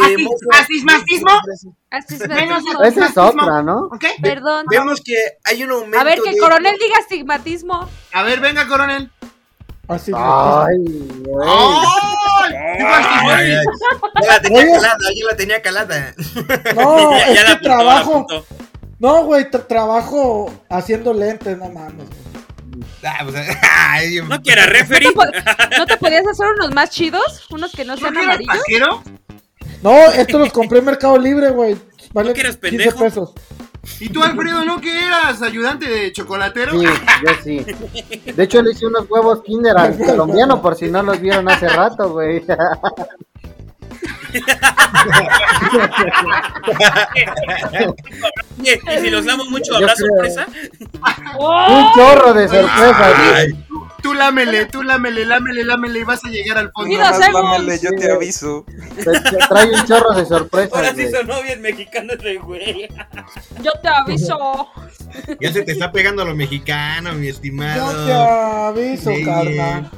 ¿Astigmatismo? 0.51 1.31
Astigmatismo. 1.89 2.83
Esa 2.83 3.05
es 3.07 3.17
otra, 3.17 3.63
¿no? 3.63 3.87
¿Ok? 3.91 4.05
Perdón. 4.21 4.65
Vemos 4.69 5.01
que 5.03 5.15
hay 5.43 5.63
un 5.63 5.71
aumento 5.71 5.99
A 5.99 6.03
ver, 6.03 6.19
que 6.23 6.33
de- 6.33 6.37
Coronel 6.37 6.75
diga 6.79 6.99
astigmatismo. 6.99 7.89
A 8.13 8.21
ver, 8.23 8.39
venga, 8.41 8.67
coronel. 8.67 9.09
Así, 9.87 10.11
Ay, 10.15 10.77
güey. 11.25 11.49
Ay, 12.57 13.51
Ya 14.21 14.27
la 14.27 14.41
tenía 14.41 14.61
Oye. 14.61 14.71
calada, 14.73 14.97
ya 15.15 15.25
la 15.31 15.37
tenía 15.37 15.61
calada. 15.61 16.13
No, 16.75 17.11
Ya- 17.17 17.27
es 17.27 17.35
ya 17.35 17.43
la 17.43 17.49
que 17.49 17.51
apuntó, 17.51 17.61
trabajo. 17.61 18.27
No, 18.99 19.23
güey, 19.25 19.45
tra- 19.45 19.65
trabajo 19.67 20.51
haciendo 20.69 21.13
lentes, 21.13 21.57
no 21.57 21.69
mames. 21.69 22.07
Ah, 23.03 23.19
pues, 23.23 23.35
ay, 23.89 24.19
¿No 24.27 24.41
quiera 24.41 24.65
referee? 24.65 25.09
¿No, 25.15 25.77
¿No 25.77 25.85
te 25.85 25.97
podías 25.97 26.27
hacer 26.27 26.47
unos 26.57 26.71
más 26.73 26.89
chidos? 26.89 27.45
¿Unos 27.49 27.71
que 27.71 27.85
no 27.85 27.95
¿No 27.95 28.01
sean 28.01 28.15
eras 28.17 28.39
amarillos? 28.39 29.01
No, 29.81 29.97
estos 30.11 30.39
los 30.41 30.51
compré 30.51 30.79
en 30.79 30.85
Mercado 30.85 31.17
Libre, 31.17 31.49
güey. 31.51 31.77
Vale 32.11 32.29
¿No 32.29 32.33
que 32.35 32.41
eres 32.41 32.57
15 32.57 32.69
pendejo? 32.77 32.99
pesos. 32.99 33.33
¿Y 33.99 34.09
tú, 34.09 34.21
Alfredo, 34.23 34.65
no 34.65 34.79
que 34.81 35.05
eras 35.05 35.41
ayudante 35.41 35.89
de 35.89 36.11
chocolatero? 36.11 36.71
Sí, 36.79 36.85
yo 36.85 37.31
sí. 37.43 37.65
De 38.31 38.43
hecho, 38.43 38.61
le 38.61 38.71
hice 38.71 38.85
unos 38.85 39.09
huevos 39.09 39.41
Kinder 39.43 39.77
al 39.77 39.97
colombiano 39.97 40.61
por 40.61 40.75
si 40.75 40.89
no 40.89 41.01
los 41.03 41.19
vieron 41.19 41.49
hace 41.49 41.67
rato, 41.69 42.11
güey. 42.11 42.43
¿Y 48.63 48.67
si 49.01 49.09
los 49.09 49.25
damos 49.25 49.49
mucho, 49.49 49.75
habrá 49.75 49.95
sorpresa? 49.95 50.45
Un 51.37 51.93
chorro 51.95 52.33
de 52.33 52.47
sorpresas, 52.47 53.13
güey. 53.17 53.55
Tú 54.01 54.13
lámele, 54.13 54.65
tú 54.65 54.81
lámele, 54.83 55.25
lámele, 55.25 55.63
lámele 55.65 55.99
y 55.99 56.03
vas 56.03 56.23
a 56.23 56.29
llegar 56.29 56.57
al 56.57 56.71
fondo. 56.71 56.95
Nomás 56.97 57.19
hacemos. 57.19 57.43
lámele, 57.43 57.79
yo 57.79 57.91
te 57.91 58.11
aviso. 58.11 58.65
Te- 58.95 59.03
te 59.03 59.37
Trae 59.49 59.71
un 59.71 59.85
chorro 59.85 60.09
de 60.11 60.21
Ahora 60.21 60.25
sorpresas, 60.25 60.95
sí 60.95 61.11
sonó 61.11 61.41
bien 61.43 61.61
mexicano 61.61 62.13
ese 62.13 62.37
güey. 62.37 62.87
Yo 63.61 63.71
te 63.81 63.87
aviso. 63.87 64.67
Ya 65.39 65.51
se 65.51 65.63
te 65.63 65.71
está 65.73 65.91
pegando 65.91 66.23
lo 66.23 66.35
mexicano, 66.35 67.13
mi 67.13 67.27
Yo 67.27 67.33
estimado. 67.33 68.05
te 68.05 68.13
aviso, 68.13 69.11
Sí. 69.13 69.25
carnal. 69.25 69.91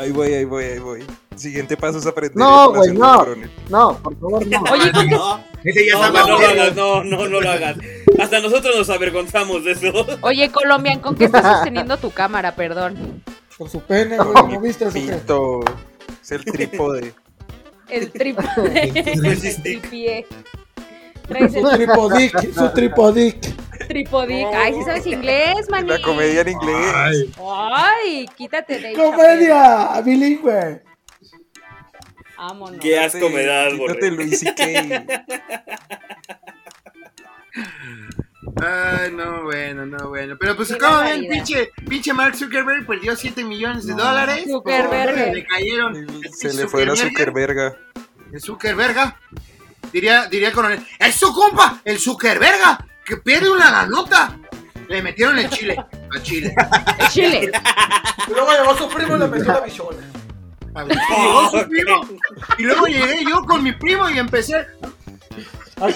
Ahí 0.00 0.10
voy, 0.10 0.32
ahí 0.32 0.44
voy, 0.44 0.64
ahí 0.64 0.78
voy. 0.78 1.04
Siguiente 1.36 1.76
paso 1.76 1.98
es 1.98 2.06
aprender. 2.06 2.36
No, 2.36 2.72
güey, 2.72 2.92
no. 2.92 3.26
No, 3.68 3.98
por 3.98 4.18
favor, 4.18 4.46
no. 4.46 4.62
Oye, 4.72 4.92
¿por 4.92 5.08
qué, 5.08 5.14
No, 5.14 5.44
Ese 5.64 5.86
ya 5.86 5.98
no, 5.98 6.12
no, 6.12 6.26
no 6.26 6.38
lo 6.38 6.46
hagas, 6.46 6.74
no, 6.76 7.04
no, 7.04 7.28
no 7.28 7.40
lo 7.40 7.50
hagas. 7.50 7.76
Hasta 8.18 8.40
nosotros 8.40 8.76
nos 8.76 8.90
avergonzamos 8.90 9.64
de 9.64 9.72
eso. 9.72 9.92
oye, 10.20 10.50
Colombian, 10.50 11.00
¿con 11.00 11.16
qué 11.16 11.24
estás 11.24 11.42
sosteniendo 11.42 11.96
tu 11.96 12.10
cámara? 12.10 12.54
Perdón. 12.54 13.22
Con 13.58 13.68
su 13.68 13.80
pene, 13.80 14.18
güey. 14.18 14.52
¿No 14.52 14.60
viste 14.60 14.86
eso? 14.86 15.60
Es 16.22 16.32
el 16.32 16.44
trípode. 16.44 17.14
El 17.88 18.10
trípode. 18.10 18.92
El 18.94 19.62
tripié. 19.62 20.26
Su 21.28 21.76
tripodic, 21.76 22.52
su 22.52 22.68
tripodic. 22.70 23.86
tripodic. 23.88 24.46
Ay, 24.54 24.74
si 24.74 24.82
sabes 24.82 25.06
inglés, 25.06 25.70
maní. 25.70 25.88
La 25.88 26.02
comedia 26.02 26.42
en 26.42 26.48
inglés. 26.48 26.92
Ay, 26.94 27.32
Ay, 27.72 28.26
quítate 28.36 28.78
de 28.78 28.88
ahí, 28.88 28.94
Comedia 28.94 30.00
bilingüe. 30.04 30.82
Qué 32.80 32.98
asco 32.98 33.28
me 33.30 33.44
das, 33.44 33.72
Quítate. 33.72 34.10
Luis 34.10 34.44
Ay, 38.56 39.10
no, 39.12 39.44
bueno, 39.44 39.86
no, 39.86 40.08
bueno. 40.08 40.36
Pero 40.38 40.56
pues 40.56 40.76
como 40.76 40.98
ven, 41.00 41.26
pinche, 41.28 41.70
pinche 41.88 42.12
Mark 42.12 42.36
Zuckerberg 42.36 42.86
perdió 42.86 43.16
7 43.16 43.42
millones 43.44 43.86
de 43.86 43.94
dólares. 43.94 44.44
Zuckerberg. 44.48 45.34
Le 45.34 45.44
cayeron. 45.44 45.96
el 45.96 46.32
Se 46.32 46.52
le 46.52 46.68
fue 46.68 46.86
la 46.86 46.94
Zuckerberg. 46.94 47.50
Zuckerberga. 47.54 47.76
El 48.32 48.40
Zuckerberga. 48.40 49.16
Diría, 49.92 50.26
diría 50.26 50.52
coronel. 50.52 50.84
¡Es 50.98 51.14
su 51.14 51.32
compa! 51.32 51.80
¡El 51.84 51.98
Zuckerberga! 51.98 52.84
¡Que 53.04 53.16
pierde 53.18 53.48
una 53.50 53.70
ganota! 53.70 54.36
Le 54.88 55.02
metieron 55.02 55.38
el 55.38 55.48
chile. 55.50 55.76
A 56.16 56.22
Chile. 56.22 56.54
El 56.98 57.08
Chile. 57.08 57.52
Y 58.26 58.30
luego 58.30 58.50
llegó 58.52 58.76
su 58.76 58.88
primo 58.88 59.16
y 59.16 59.18
le 59.20 59.26
metió 59.28 59.52
la 59.52 59.60
bichola. 59.60 59.98
Y 60.76 60.88
llegó 60.88 61.50
su 61.50 61.68
primo. 61.68 62.00
Y 62.58 62.62
luego 62.64 62.86
llegué 62.86 63.24
yo 63.28 63.44
con 63.44 63.62
mi 63.62 63.72
primo 63.72 64.10
y 64.10 64.18
empecé. 64.18 64.66
A 65.80 65.88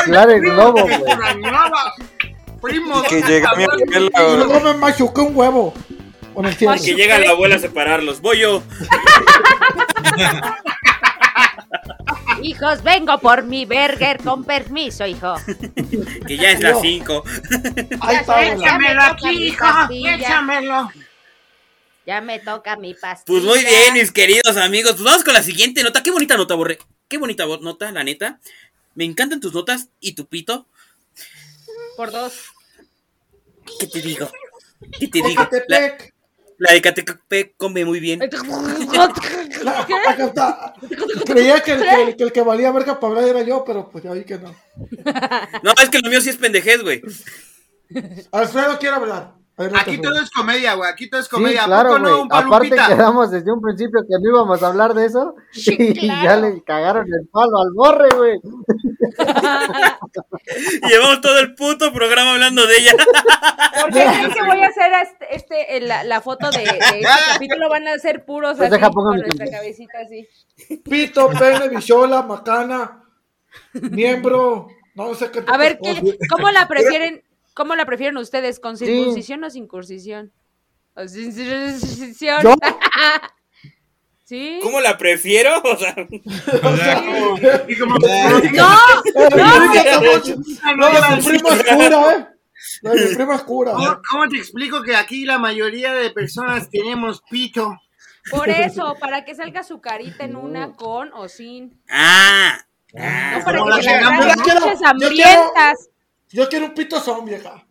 inflar 0.00 0.30
el 0.30 0.40
globo, 0.40 0.86
Me 0.86 0.98
güey. 0.98 1.12
extrañaba. 1.12 1.92
Primo, 2.62 3.02
Y 3.04 3.08
que 3.08 3.20
¿dónde 3.20 3.32
llega 3.34 3.50
mi 3.56 3.64
está? 3.64 3.76
Y 3.76 4.06
abuela. 4.24 4.44
luego 4.44 4.60
me 4.60 4.74
machuqué 4.78 5.20
un 5.20 5.36
huevo. 5.36 5.74
Con 6.34 6.46
el 6.46 6.54
fierro. 6.54 6.76
Y 6.76 6.80
que 6.80 6.94
llega 6.94 7.18
la 7.18 7.30
abuela 7.30 7.56
a 7.56 7.58
separarlos. 7.58 8.20
Voy 8.20 8.40
yo. 8.40 8.62
Hijos, 12.42 12.82
vengo 12.82 13.18
por 13.18 13.44
mi 13.44 13.64
burger 13.64 14.18
con 14.22 14.44
permiso, 14.44 15.06
hijo. 15.06 15.34
Que 16.26 16.36
ya 16.36 16.50
es 16.50 16.60
las 16.60 16.80
5. 16.80 17.24
Ahí 18.00 18.16
está, 18.16 18.42
Ya 18.56 18.74
abuela. 18.74 18.78
me 18.78 18.94
toca 19.16 19.32
mi 19.32 19.50
pastilla. 19.52 20.14
échamelo. 20.16 20.90
Ya 22.06 22.20
me 22.20 22.38
toca 22.38 22.76
mi 22.76 22.94
pastilla. 22.94 23.24
Pues 23.26 23.42
muy 23.42 23.58
bien, 23.64 23.94
mis 23.94 24.12
queridos 24.12 24.56
amigos. 24.56 24.92
Pues 24.92 25.04
vamos 25.04 25.24
con 25.24 25.34
la 25.34 25.42
siguiente 25.42 25.82
nota. 25.82 26.02
Qué 26.02 26.12
bonita 26.12 26.36
nota, 26.36 26.54
Borre. 26.54 26.78
Qué 27.08 27.18
bonita 27.18 27.44
nota, 27.46 27.90
la 27.90 28.04
neta. 28.04 28.38
Me 28.94 29.04
encantan 29.04 29.40
tus 29.40 29.52
notas 29.52 29.88
y 30.00 30.14
tu 30.14 30.26
pito. 30.26 30.66
Por 31.96 32.12
dos. 32.12 32.32
¿Qué 33.80 33.88
te 33.88 34.00
digo? 34.00 34.30
¿Qué 34.98 35.08
te 35.08 35.20
digo? 35.22 35.42
La, 35.42 35.48
Catepec. 35.50 36.14
la 36.58 36.72
de 36.72 36.82
Catepec 36.82 37.56
come 37.56 37.84
muy 37.84 37.98
bien. 37.98 38.20
La- 39.64 39.80
acá 39.80 40.24
está. 40.26 40.74
Creía 41.26 41.60
que 41.60 41.72
el 41.72 41.80
que, 41.82 42.16
que 42.16 42.24
el 42.24 42.32
que 42.32 42.40
valía 42.42 42.70
verga 42.70 43.00
para 43.00 43.14
hablar 43.14 43.28
era 43.28 43.42
yo, 43.42 43.64
pero 43.64 43.90
pues 43.90 44.04
ya 44.04 44.12
vi 44.12 44.24
que 44.24 44.38
no. 44.38 44.54
No, 45.62 45.72
es 45.82 45.88
que 45.90 45.98
lo 45.98 46.08
mío 46.08 46.20
sí 46.20 46.28
es 46.30 46.36
pendejez, 46.36 46.82
güey. 46.82 47.02
Alfredo 48.30 48.78
quiere 48.78 48.94
hablar. 48.96 49.34
Aquí 49.58 49.98
todo 49.98 50.20
es 50.20 50.30
comedia, 50.30 50.74
güey. 50.74 50.90
Aquí 50.90 51.08
todo 51.08 51.20
es 51.20 51.26
Sí, 51.26 51.30
comedia. 51.30 51.62
¿A 51.62 51.66
claro, 51.66 51.88
poco 51.90 52.00
güey. 52.02 52.12
no, 52.12 52.22
un 52.22 52.28
Aparte 52.30 52.68
quedamos 52.70 53.30
desde 53.30 53.50
un 53.50 53.62
principio 53.62 54.02
que 54.02 54.14
no 54.20 54.28
íbamos 54.30 54.62
a 54.62 54.66
hablar 54.66 54.92
de 54.92 55.06
eso. 55.06 55.34
Sí, 55.52 55.74
y 55.78 55.94
claro. 56.00 56.24
ya 56.24 56.36
le 56.36 56.62
cagaron 56.62 57.06
el 57.06 57.26
palo 57.28 57.58
al 57.62 57.72
borre, 57.72 58.08
güey. 58.14 58.38
Llevamos 60.88 61.20
todo 61.22 61.38
el 61.38 61.54
puto 61.54 61.90
programa 61.92 62.32
hablando 62.32 62.66
de 62.66 62.76
ella. 62.76 62.92
Porque 63.80 64.04
creen 64.04 64.32
que 64.32 64.42
voy 64.42 64.60
a 64.60 64.68
hacer 64.68 64.92
este, 65.02 65.36
este, 65.36 65.80
la, 65.80 66.04
la 66.04 66.20
foto 66.20 66.50
de, 66.50 66.58
de 66.58 66.64
este 66.64 67.02
capítulo. 67.32 67.70
Van 67.70 67.88
a 67.88 67.98
ser 67.98 68.26
puros 68.26 68.58
Pues 68.58 68.70
así, 68.70 68.78
deja, 68.78 68.92
con 68.92 69.16
nuestra 69.16 69.50
cabecita 69.50 69.98
así. 70.04 70.28
Pito, 70.84 71.30
pene, 71.30 71.68
bichola, 71.70 72.22
macana, 72.22 73.02
miembro, 73.72 74.68
no 74.94 75.14
sé 75.14 75.30
qué. 75.30 75.42
A 75.46 75.56
ver, 75.56 75.78
¿qué. 75.82 76.18
¿cómo 76.30 76.50
la 76.50 76.68
prefieren? 76.68 77.22
¿Cómo 77.56 77.74
la 77.74 77.86
prefieren 77.86 78.18
ustedes? 78.18 78.60
¿Con 78.60 78.76
circuncisión 78.76 79.42
o 79.42 79.48
sin 79.50 79.62
circuncisión? 79.64 80.30
¿O 80.94 81.08
sin 81.08 81.32
circuncisión? 81.32 82.42
¿Yo? 82.42 82.54
¿Sí? 84.24 84.58
¿Cómo 84.62 84.80
la 84.80 84.98
prefiero? 84.98 85.50
O 85.64 85.76
sea, 85.78 85.94
O 86.62 86.76
sea, 86.76 86.96
como- 86.96 87.38
Y 87.66 87.78
como- 87.78 87.96
¡No! 87.96 88.78
No, 89.14 89.30
No, 90.76 90.90
No, 90.90 91.24
prima 91.24 91.54
es 91.54 91.64
cura, 91.64 92.12
eh. 92.12 92.26
No, 92.82 92.92
mi 92.92 93.14
prima 93.14 93.34
es 93.36 93.42
cura. 93.44 93.72
¿Cómo, 93.72 93.98
cómo 94.10 94.28
te 94.28 94.36
explico 94.36 94.82
que 94.82 94.94
aquí 94.94 95.24
la 95.24 95.38
mayoría 95.38 95.94
de 95.94 96.10
personas 96.10 96.68
tenemos 96.68 97.22
pito? 97.30 97.74
Por 98.30 98.50
eso, 98.50 98.96
para 99.00 99.24
que 99.24 99.34
salga 99.34 99.62
su 99.62 99.80
carita 99.80 100.24
en 100.24 100.36
una 100.36 100.72
con 100.74 101.10
o 101.14 101.28
sin. 101.28 101.80
ah. 101.88 102.58
No 102.92 103.44
para 103.44 103.62
que 103.62 103.70
la 103.70 103.76
se 103.76 103.82
la 103.84 103.92
llegamos, 103.92 104.18
traigan 104.26 104.36
yo 104.38 104.44
quiero- 104.44 104.60
pinches 104.60 104.80
yo 104.80 105.08
quiero- 105.08 105.30
hambrientas. 105.40 105.88
Yo 106.30 106.48
quiero 106.48 106.66
un 106.66 106.74
pito 106.74 107.00
son, 107.00 107.24
vieja. 107.24 107.66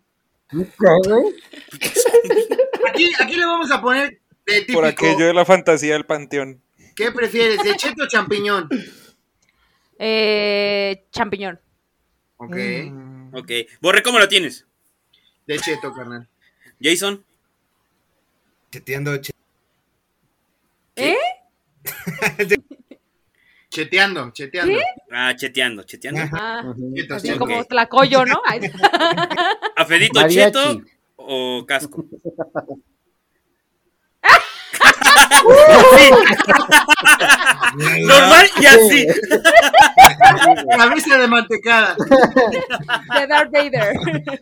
Aquí, 2.90 3.12
aquí 3.20 3.36
le 3.36 3.46
vamos 3.46 3.72
a 3.72 3.82
poner 3.82 4.22
de 4.46 4.60
típico. 4.62 4.80
Por 4.80 4.86
aquello 4.86 5.26
de 5.28 5.34
la 5.34 5.46
fantasía 5.46 5.94
del 5.94 6.06
panteón. 6.06 6.62
¿Qué 6.96 7.12
prefieres, 7.12 7.62
de 7.64 7.76
cheto 7.76 8.04
o 8.04 8.08
champiñón? 8.08 8.70
Eh, 10.00 11.06
champiñón. 11.12 11.60
Ok, 12.38 12.56
Ok. 13.34 13.52
Borre, 13.82 14.04
¿cómo 14.04 14.20
lo 14.20 14.28
tienes? 14.28 14.66
de 15.48 15.60
cheto, 15.60 15.94
carnal. 15.94 16.28
Jason. 16.82 17.24
Cheteando, 18.72 19.18
che- 19.22 19.32
¿Eh? 20.96 21.18
Cheteando, 23.76 24.32
cheteando. 24.32 24.80
Ah, 25.12 25.36
cheteando, 25.36 25.84
cheteando. 25.84 26.22
Ah, 26.32 26.64
así 27.10 27.38
como 27.38 27.66
tlacoyo, 27.66 28.24
¿no? 28.26 28.42
¿Afedito 29.76 30.22
Mariachi. 30.22 30.54
cheto 30.54 30.82
o 31.18 31.66
casco? 31.68 32.06
Normal 38.00 38.48
y 38.62 38.66
así. 38.66 39.08
Cabeza 40.78 41.18
de 41.18 41.28
mantecada. 41.28 41.96
de 43.20 43.28
Darth 43.28 43.52
Vader. 43.52 43.96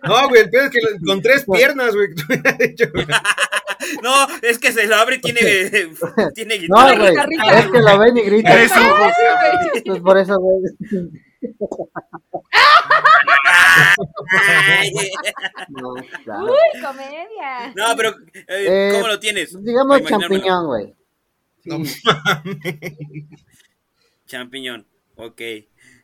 No, 0.03 0.29
güey, 0.29 0.41
el 0.41 0.49
peor 0.49 0.65
es 0.65 0.69
que 0.71 0.79
con 1.05 1.21
tres 1.21 1.45
piernas, 1.51 1.93
güey. 1.95 2.09
No, 4.01 4.27
es 4.41 4.59
que 4.59 4.71
se 4.71 4.87
lo 4.87 4.95
abre 4.95 5.17
y 5.17 5.21
tiene, 5.21 5.41
tiene 6.35 6.55
No, 6.67 6.87
guitarra. 6.87 6.95
güey. 6.97 7.09
guitarrita. 7.11 7.59
Es 7.59 7.65
que 7.67 7.79
lo 7.79 7.97
ven 7.99 8.17
y 8.17 8.21
gritan. 8.21 8.57
Eso, 8.59 8.75
Pues 9.85 9.99
por 10.01 10.17
eso, 10.17 10.39
güey. 10.39 10.61
No, 15.69 15.93
claro. 16.23 16.45
Uy, 16.45 16.81
comedia. 16.81 17.73
No, 17.75 17.95
pero 17.95 18.09
eh, 18.33 18.45
Eh, 18.47 18.89
¿cómo 18.93 19.07
lo 19.07 19.19
tienes? 19.19 19.61
Digamos 19.63 20.01
champiñón, 20.03 20.65
güey. 20.67 20.95
No 21.65 21.81
Champiñón. 24.25 24.85
Ok. 25.15 25.41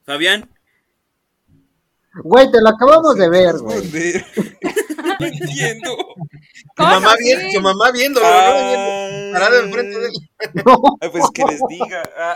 Fabián. 0.04 0.50
Güey, 2.24 2.52
te 2.52 2.62
lo 2.62 2.70
acabamos 2.70 3.16
de 3.16 3.30
ver, 3.30 3.58
güey. 3.60 3.82
No 5.20 5.26
entiendo. 5.26 6.09
Su 6.80 6.86
¿Cómo 6.86 6.92
mamá, 7.02 7.16
sí? 7.18 7.24
bien, 7.26 7.52
su 7.52 7.60
mamá 7.62 7.92
viéndolo, 7.92 8.26
¿no? 8.26 8.34
Ah, 8.34 9.30
Parado 9.34 9.60
enfrente 9.60 10.00
de 10.00 10.06
él. 10.08 10.14
ah, 10.66 11.10
pues 11.12 11.26
que 11.34 11.44
les 11.44 11.60
diga. 11.68 12.10
Ah. 12.18 12.36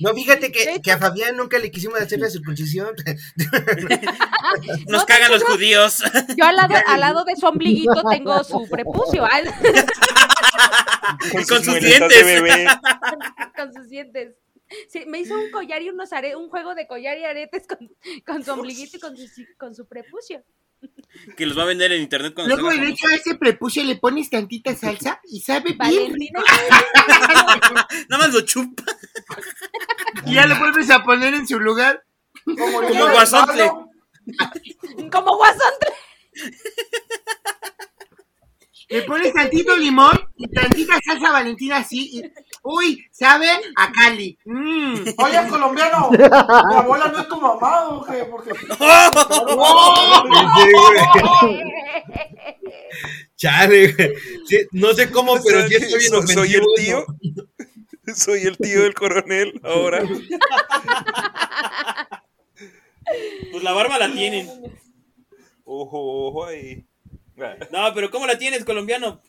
No, 0.00 0.14
fíjate 0.14 0.50
que, 0.50 0.80
que 0.82 0.90
a 0.90 0.96
Fabián 0.96 1.36
nunca 1.36 1.58
le 1.58 1.70
quisimos 1.70 2.00
hacer 2.00 2.18
la 2.18 2.30
circuncisión. 2.30 2.94
Nos 4.86 5.00
No, 5.02 5.06
cagan 5.06 5.30
los 5.30 5.40
yo- 5.42 5.48
judíos. 5.48 6.02
Yo 6.36 6.46
al 6.46 6.56
lado, 6.56 6.74
al 6.86 7.00
lado 7.00 7.24
de 7.24 7.36
su 7.36 7.46
ombliguito 7.46 8.02
tengo 8.10 8.42
su 8.42 8.66
prepucio, 8.70 9.26
ay, 9.30 9.44
Y 11.32 11.44
con 11.46 11.62
sus 11.62 11.78
dientes. 11.80 12.24
bebé. 12.24 12.66
con 13.54 13.72
sus 13.74 13.88
dientes. 13.90 14.34
Sí, 14.88 15.04
me 15.06 15.18
hizo 15.20 15.34
un 15.34 15.50
collar 15.50 15.82
y 15.82 15.90
unos 15.90 16.12
are 16.12 16.34
un 16.36 16.48
juego 16.48 16.74
de 16.74 16.86
collar 16.86 17.18
y 17.18 17.24
aretes 17.24 17.66
con, 17.66 17.78
con 18.26 18.42
su 18.44 18.52
ombliguito 18.52 18.96
y 18.96 19.00
con 19.00 19.16
su, 19.16 19.26
con 19.58 19.74
su 19.74 19.86
prepucio. 19.86 20.42
Que 21.36 21.46
los 21.46 21.58
va 21.58 21.62
a 21.62 21.66
vender 21.66 21.92
en 21.92 22.02
internet 22.02 22.32
cuando 22.34 22.54
Luego, 22.54 22.70
famoso. 22.70 22.90
hecho, 22.90 23.06
a 23.08 23.14
ese 23.14 23.34
prepucio 23.34 23.84
le 23.84 23.96
pones 23.96 24.30
tantita 24.30 24.74
salsa 24.76 25.20
y 25.24 25.40
sabe 25.40 25.70
bien. 25.72 25.78
Valentina. 25.78 26.42
Nada 28.08 28.24
más 28.24 28.32
lo 28.32 28.40
chupa. 28.42 28.84
Y 30.26 30.34
ya 30.34 30.46
lo 30.46 30.58
vuelves 30.58 30.90
a 30.90 31.04
poner 31.04 31.34
en 31.34 31.46
su 31.46 31.58
lugar. 31.58 32.04
Como, 32.44 32.80
Como 32.82 33.10
guasontle. 33.10 33.70
Como 35.10 35.36
guasón. 35.36 35.72
Le 38.88 39.02
pones 39.02 39.34
tantito 39.34 39.76
limón 39.76 40.18
y 40.36 40.48
tantita 40.48 40.98
salsa 41.04 41.30
valentina 41.30 41.78
así. 41.78 42.18
Y, 42.18 42.22
uy, 42.62 43.04
sabe 43.10 43.48
a 43.76 43.92
Cali. 43.92 44.38
Mm. 44.44 44.94
Oye, 45.18 45.48
colombiano, 45.48 46.10
mi 46.10 46.74
abuela 46.74 47.08
no 47.08 47.20
es 47.20 47.28
tu 47.28 47.40
mamá, 47.40 47.88
¿o 47.88 48.04
qué? 48.04 48.24
Porque... 48.24 48.50
Sí, 48.54 48.66
güey. 51.42 51.62
Chale, 53.36 53.92
güey. 53.92 54.14
Sí, 54.46 54.66
no 54.72 54.92
sé 54.94 55.10
cómo, 55.10 55.34
pero 55.44 55.66
sí 55.68 55.74
estoy 55.76 55.98
bien 56.00 56.10
So- 56.12 56.26
soy 56.26 56.54
el 56.54 56.64
tío. 56.76 57.04
Soy 58.14 58.40
el 58.44 58.56
tío 58.56 58.82
del 58.84 58.94
coronel 58.94 59.60
ahora. 59.62 60.02
Pues 63.52 63.62
la 63.62 63.72
barba 63.72 63.98
la 63.98 64.10
tienen. 64.12 64.48
Ojo, 65.64 66.28
ojo 66.28 66.46
ahí. 66.46 66.86
Ah, 67.38 67.54
No, 67.70 67.92
pero 67.94 68.10
¿cómo 68.10 68.26
la 68.26 68.38
tienes, 68.38 68.64
colombiano? 68.64 69.20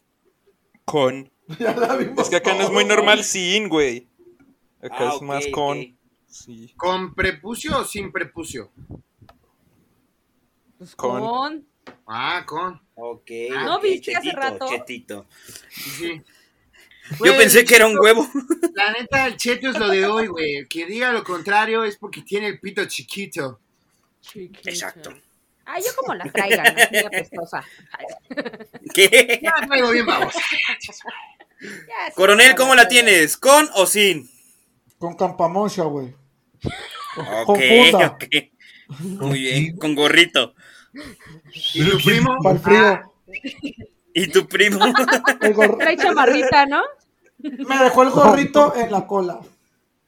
Con. 0.86 1.30
Ya 1.60 1.76
la 1.76 1.96
vimos. 1.96 2.20
Es 2.24 2.30
que 2.30 2.36
acá 2.36 2.54
no 2.54 2.62
es 2.64 2.72
muy 2.72 2.86
normal 2.86 3.24
sin, 3.24 3.70
güey. 3.70 4.08
Acá 4.82 4.96
Ah, 5.00 5.14
es 5.16 5.22
más 5.22 5.46
con. 5.48 5.98
Sí. 6.28 6.72
¿Con 6.78 7.16
prepucio 7.16 7.80
o 7.80 7.84
sin 7.86 8.12
prepucio? 8.12 8.72
Pues 10.78 10.96
Con- 10.96 11.20
con. 11.20 11.68
Ah, 12.06 12.44
con. 12.46 12.80
Ok. 12.96 13.30
¿No 13.50 13.78
ok, 13.78 13.84
viste 13.84 14.16
hace 14.16 14.30
chetito, 14.30 14.42
rato? 14.42 14.68
Chetito. 14.70 15.26
Sí. 15.70 16.22
Yo 17.26 17.36
pensé 17.36 17.66
que 17.66 17.76
era 17.76 17.88
un 17.88 17.98
huevo. 18.00 18.28
La 18.76 18.92
neta, 18.92 19.26
el 19.26 19.36
cheto 19.38 19.70
es 19.70 19.80
lo 19.80 19.88
de 19.88 20.06
hoy, 20.06 20.28
güey. 20.28 20.56
El 20.58 20.68
que 20.68 20.86
diga 20.86 21.12
lo 21.12 21.24
contrario 21.24 21.84
es 21.84 21.98
porque 21.98 22.22
tiene 22.22 22.48
el 22.48 22.60
pito 22.60 22.86
chiquito. 22.86 23.60
Chiquito. 24.22 24.70
Exacto. 24.70 25.14
Ay, 25.66 25.84
yo 25.86 25.96
como 25.96 26.14
la 26.16 26.26
traigan, 26.32 26.68
así 26.80 26.98
apestosa. 26.98 27.64
Ay, 27.92 28.06
¿Qué? 28.94 29.40
Ya 29.42 29.54
traigo 29.68 29.92
bien 29.92 30.06
vamos. 30.06 30.34
Ya, 31.62 32.14
Coronel, 32.16 32.56
¿cómo 32.56 32.76
la 32.76 32.88
tienes? 32.88 33.38
¿Con 33.38 33.70
o 33.76 33.86
sin? 33.86 34.30
Con 34.98 35.16
campamoncha, 35.16 35.84
güey. 35.84 36.14
Ok, 37.46 37.60
ok. 37.94 38.26
Muy 39.00 39.42
bien, 39.42 39.78
con 39.78 39.96
gorrito. 39.96 40.54
Y 41.74 41.90
tu 41.90 41.98
primo. 42.00 42.38
Para 42.42 42.56
el 42.56 42.62
frío. 42.62 42.88
Ah, 42.88 43.10
¿Y 44.14 44.28
tu 44.28 44.48
primo? 44.48 44.80
Trae 45.80 45.98
chamarrita, 45.98 46.66
¿no? 46.66 46.84
Me 47.38 47.78
dejó 47.78 48.04
el 48.04 48.10
gorrito 48.10 48.76
en 48.76 48.92
la 48.92 49.08
cola. 49.08 49.40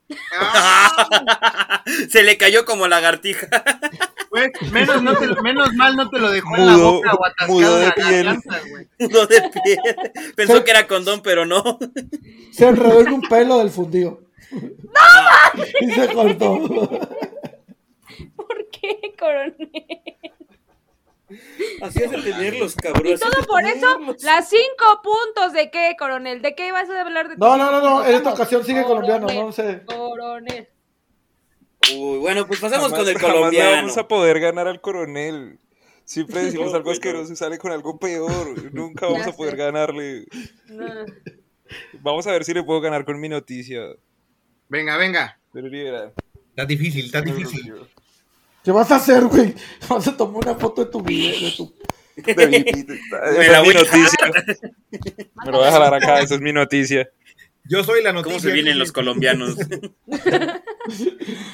Se 2.09 2.23
le 2.23 2.37
cayó 2.37 2.65
como 2.65 2.87
lagartija. 2.87 3.47
Güey, 4.31 4.49
menos, 4.71 5.03
no 5.03 5.13
te 5.17 5.27
lo- 5.27 5.41
menos 5.43 5.73
mal 5.73 5.95
no 5.97 6.09
te 6.09 6.17
lo 6.17 6.31
dejó 6.31 6.55
en 6.55 6.65
la 6.65 6.77
boca 6.77 7.13
o 7.13 7.25
atascado 7.25 7.51
mudo 7.53 7.77
de 7.79 7.91
piel. 7.91 8.25
garganta, 8.25 8.59
güey. 8.69 8.87
Uno 8.99 9.25
de 9.27 9.41
pie. 9.41 9.77
Pensó 10.37 10.63
que 10.63 10.71
era 10.71 10.87
condón, 10.87 11.21
pero 11.21 11.45
no. 11.45 11.77
Se 12.53 12.65
enredó 12.67 13.01
en 13.01 13.11
un 13.13 13.21
pelo 13.23 13.57
del 13.59 13.69
fundido. 13.71 14.21
¡No! 14.51 15.61
Y 15.81 15.91
se 15.91 16.13
cortó. 16.13 16.59
¿Por 18.35 18.69
qué, 18.71 19.13
coronel? 19.19 20.01
Así 21.81 22.03
es 22.03 22.11
de 22.11 22.21
tenerlos, 22.21 22.73
Y 22.73 22.77
cabrón. 22.81 23.13
todo 23.19 23.45
por 23.47 23.63
eso, 23.63 23.87
las 24.23 24.49
cinco 24.49 25.01
puntos 25.03 25.53
de 25.53 25.71
qué, 25.71 25.95
coronel. 25.97 26.41
¿De 26.41 26.55
qué 26.55 26.71
vas 26.71 26.89
a 26.89 27.01
hablar 27.01 27.29
de 27.29 27.37
No, 27.37 27.55
no, 27.57 27.71
no, 27.71 27.81
no. 27.81 28.05
En 28.05 28.15
esta 28.15 28.33
ocasión 28.33 28.63
sigue 28.65 28.83
colombiano, 28.83 29.27
no 29.27 29.51
sé. 29.51 29.83
Coronel. 29.85 30.67
Uy, 31.95 32.19
bueno, 32.19 32.45
pues 32.47 32.59
pasamos 32.59 32.91
Jamás- 32.91 32.99
con 32.99 33.09
el 33.09 33.17
jamás 33.17 33.33
le 33.35 33.39
colombiano. 33.39 33.71
vamos 33.77 33.97
a 33.97 34.07
poder 34.07 34.39
ganar 34.39 34.67
al 34.67 34.81
coronel. 34.81 35.59
Siempre 36.05 36.41
decimos 36.45 36.71
No, 36.71 36.77
algo 36.77 36.91
asqueroso 36.91 37.33
y 37.33 37.35
sale 37.35 37.57
con 37.57 37.71
algo 37.71 37.97
peor. 37.97 38.73
Nunca 38.73 39.05
vamos 39.07 39.25
a 39.27 39.31
poder 39.35 39.55
ganarle. 39.55 40.25
No. 40.67 41.05
Vamos 42.01 42.27
a 42.27 42.31
ver 42.31 42.43
si 42.43 42.53
le 42.53 42.63
puedo 42.63 42.81
ganar 42.81 43.05
con 43.05 43.19
mi 43.19 43.29
noticia. 43.29 43.81
Venga, 44.69 44.97
venga. 44.97 45.37
Pero 45.53 45.67
libera. 45.67 46.11
Está 46.49 46.65
difícil, 46.65 47.05
está 47.05 47.21
difícil. 47.21 47.73
¿Qué 48.63 48.71
vas 48.71 48.91
a 48.91 48.97
hacer, 48.97 49.23
güey? 49.25 49.55
Vas 49.89 50.07
a 50.07 50.15
tomar 50.15 50.43
una 50.47 50.55
foto 50.55 50.85
de 50.85 50.91
tu 50.91 51.01
video, 51.01 51.33
de 51.39 51.51
tu... 51.57 51.73
De 52.15 52.47
mi 52.47 52.57
Esa 52.57 53.61
es 53.61 53.67
mi 53.67 53.73
noticia. 53.73 54.31
Me 55.43 55.51
lo 55.51 55.57
voy 55.57 55.67
a 55.67 55.71
jalar 55.71 55.93
acá, 55.95 56.19
esa 56.21 56.35
es 56.35 56.41
mi 56.41 56.53
noticia. 56.53 57.09
Yo 57.71 57.85
soy 57.85 58.03
la 58.03 58.11
noticia. 58.11 58.37
¿Cómo 58.37 58.39
se 58.41 58.51
vienen 58.51 58.77
los 58.77 58.91
colombianos? 58.91 59.55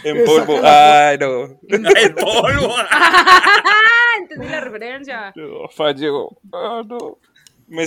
En 0.03 0.23
polvo. 0.25 0.59
Ay, 0.63 1.19
no. 1.19 1.43
El 1.67 2.15
polvo. 2.15 2.73
Entendí 4.19 4.47
la 4.47 4.61
referencia. 4.61 5.31
No, 5.35 5.69
falló. 5.69 6.29
Ah, 6.51 6.81
no. 6.87 7.19
Me. 7.67 7.85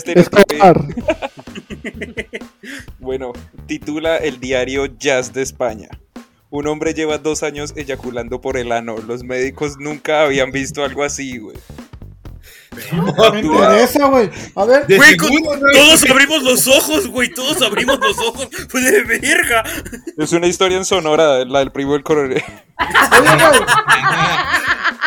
Bueno, 3.01 3.33
titula 3.67 4.19
el 4.19 4.39
diario 4.39 4.87
Jazz 4.87 5.33
de 5.33 5.43
España. 5.43 5.89
Un 6.51 6.69
hombre 6.69 6.95
lleva 6.95 7.19
dos 7.19 7.43
años 7.43 7.73
eyaculando 7.75 8.41
por 8.41 8.57
el 8.57 8.71
ano. 8.71 8.97
Los 8.99 9.25
médicos 9.25 9.77
nunca 9.81 10.23
habían 10.23 10.53
visto 10.53 10.85
algo 10.85 11.03
así, 11.03 11.39
güey. 11.39 11.57
Me 13.33 13.41
interesa, 13.41 14.07
güey. 14.07 14.31
A 14.55 14.65
ver, 14.65 14.87
Güey, 14.87 15.17
todos 15.17 16.05
abrimos 16.09 16.43
los 16.43 16.69
ojos, 16.69 17.09
güey. 17.09 17.29
Todos 17.31 17.61
abrimos 17.63 17.99
los 17.99 18.19
ojos. 18.19 18.49
Fue 18.69 18.81
de 18.81 19.03
verga. 19.03 19.65
Es 20.17 20.33
una 20.33 20.47
historia 20.47 20.77
en 20.79 20.85
Sonora, 20.85 21.45
la 21.45 21.59
del 21.61 21.73
primo 21.73 21.95
del 21.95 22.03
coronel. 22.03 22.43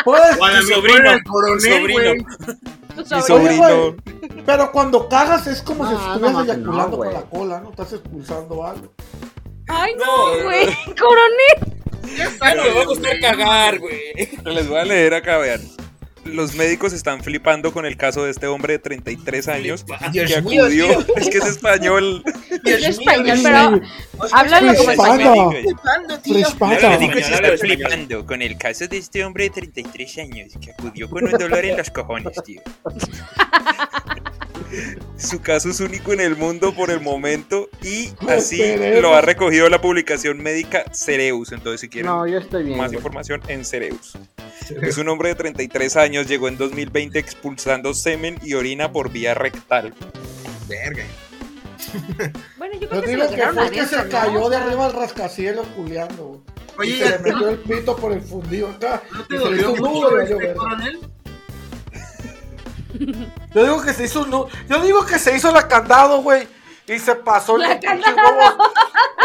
O 0.04 0.14
a 0.14 0.62
sobrino, 0.62 1.10
el. 1.12 1.22
Tu 2.94 3.04
sobrino. 3.06 3.64
Oye, 3.64 3.96
pero 4.46 4.70
cuando 4.70 5.08
cagas 5.08 5.46
es 5.46 5.62
como 5.62 5.86
si 5.88 5.94
No, 5.94 5.98
no 5.98 6.04
estuvieras 6.04 6.32
mames, 6.34 6.54
eyaculando 6.54 6.96
no, 6.96 7.02
con 7.02 7.12
la 7.12 7.22
cola, 7.22 7.60
¿no? 7.60 7.70
Estás 7.70 7.92
expulsando 7.94 8.66
algo. 8.66 8.92
Ay, 9.68 9.94
No, 9.98 10.36
no, 10.36 10.44
güey. 10.44 10.66
Coronel. 10.84 11.74
Ya 12.16 12.54
no 12.54 12.62
me 12.62 12.70
va 12.74 12.82
a 12.82 12.84
costar 12.84 13.20
cagar, 13.20 13.78
güey. 13.78 14.00
Les 14.44 14.68
voy 14.68 14.78
a 14.78 14.84
leer 14.84 15.14
acá, 15.14 15.38
vean. 15.38 15.62
Los 16.24 16.54
médicos 16.54 16.92
están 16.92 17.22
flipando 17.22 17.72
con 17.72 17.86
el 17.86 17.96
caso 17.96 18.24
de 18.24 18.30
este 18.30 18.46
hombre 18.46 18.74
de 18.74 18.78
33 18.78 19.48
años 19.48 19.84
Dios 20.12 20.28
que 20.28 20.36
acudió. 20.36 20.68
tío. 20.68 21.04
Es 21.16 21.28
que 21.28 21.38
es 21.38 21.46
español. 21.46 22.22
Es 22.64 22.98
español, 22.98 23.38
pero 23.42 23.80
háblalo 24.32 24.74
como 24.74 24.90
español. 24.90 25.56
Flipando, 25.62 26.20
tío. 26.20 26.46
Flipando 27.58 28.26
con 28.26 28.42
el 28.42 28.56
caso 28.56 28.86
de 28.88 28.98
este 28.98 29.24
hombre 29.24 29.44
de 29.44 29.50
33 29.50 30.18
años 30.18 30.52
que 30.60 30.72
acudió 30.72 31.08
con 31.08 31.24
un 31.24 31.30
dolor 31.32 31.64
en 31.64 31.76
los 31.76 31.90
cojones, 31.90 32.42
tío. 32.44 32.62
Su 35.16 35.40
caso 35.40 35.70
es 35.70 35.80
único 35.80 36.12
en 36.12 36.20
el 36.20 36.36
mundo 36.36 36.74
por 36.74 36.90
el 36.90 37.00
momento 37.00 37.68
y 37.82 38.10
así 38.28 38.60
lo 39.00 39.14
ha 39.14 39.20
recogido 39.20 39.68
la 39.68 39.80
publicación 39.80 40.42
médica 40.42 40.84
Cereus. 40.92 41.52
Entonces, 41.52 41.80
si 41.80 41.88
quieren 41.88 42.10
No, 42.10 42.26
yo 42.26 42.38
estoy 42.38 42.64
bien. 42.64 42.78
más 42.78 42.92
información 42.92 43.40
en 43.48 43.64
Cereus. 43.64 44.16
Es 44.82 44.98
un 44.98 45.08
hombre 45.08 45.30
de 45.30 45.34
33 45.34 45.96
años, 45.96 46.26
llegó 46.26 46.48
en 46.48 46.56
2020 46.56 47.18
expulsando 47.18 47.92
semen 47.94 48.38
y 48.42 48.54
orina 48.54 48.92
por 48.92 49.10
vía 49.10 49.34
rectal. 49.34 49.92
Verga. 50.68 51.04
Bueno, 52.56 52.74
yo 52.80 52.88
creo 52.88 53.02
que 53.02 53.08
se 53.28 53.34
que 53.36 53.42
fue 53.48 53.70
que 53.70 53.84
se 53.86 53.96
¿no? 53.96 54.08
cayó 54.08 54.48
de 54.48 54.56
arriba 54.56 54.86
al 54.86 54.92
rascacielos 54.94 55.66
culeando. 55.76 56.42
Oye, 56.78 56.90
y 56.90 56.96
se 56.98 57.10
le 57.10 57.18
metió 57.18 57.48
el 57.50 57.58
pito 57.58 57.94
por 57.96 58.12
el 58.12 58.20
fundido 58.22 58.68
acá. 58.70 59.02
¿no 59.12 59.24
te 59.26 59.36
dolió 59.36 59.76
mucho 59.76 60.18
este 60.18 60.54
coronel? 60.54 61.00
Yo 63.54 63.62
digo 63.62 63.82
que 63.82 63.92
se 63.92 64.04
hizo 64.04 64.22
un 64.22 64.30
nudo. 64.30 64.48
Yo 64.68 64.80
digo 64.82 65.04
que 65.04 65.18
se 65.18 65.36
hizo 65.36 65.52
la 65.52 65.68
candado, 65.68 66.22
güey. 66.22 66.46
Y 66.86 66.98
se 66.98 67.14
pasó 67.14 67.56
La 67.56 67.80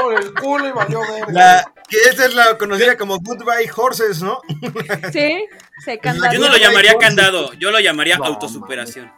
por 0.02 0.14
el 0.14 0.34
culo 0.34 0.68
y 0.68 0.72
valió 0.72 1.02
verga. 1.02 1.32
La, 1.32 1.74
que 1.90 1.98
esta 2.10 2.26
es 2.26 2.34
la 2.34 2.58
conocida 2.58 2.98
como 2.98 3.20
Goodbye 3.20 3.70
Horses, 3.76 4.22
¿no? 4.22 4.42
Sí, 5.12 5.46
se 5.84 6.00
canta. 6.00 6.32
Yo 6.32 6.40
no 6.40 6.48
lo 6.48 6.58
llamaría 6.58 6.98
candado, 6.98 7.52
yo 7.54 7.72
lo 7.72 7.80
llamaría 7.80 8.16
autosuperación. 8.16 9.12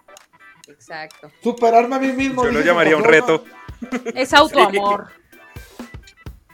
Exacto. 0.68 1.32
Superarme 1.44 1.98
a 1.98 2.00
mí 2.00 2.12
mismo. 2.14 2.44
Yo 2.46 2.52
lo 2.52 2.62
llamaría 2.62 2.98
un 2.98 3.04
reto. 3.04 3.46
Es 4.16 4.34
autoamor. 4.34 5.10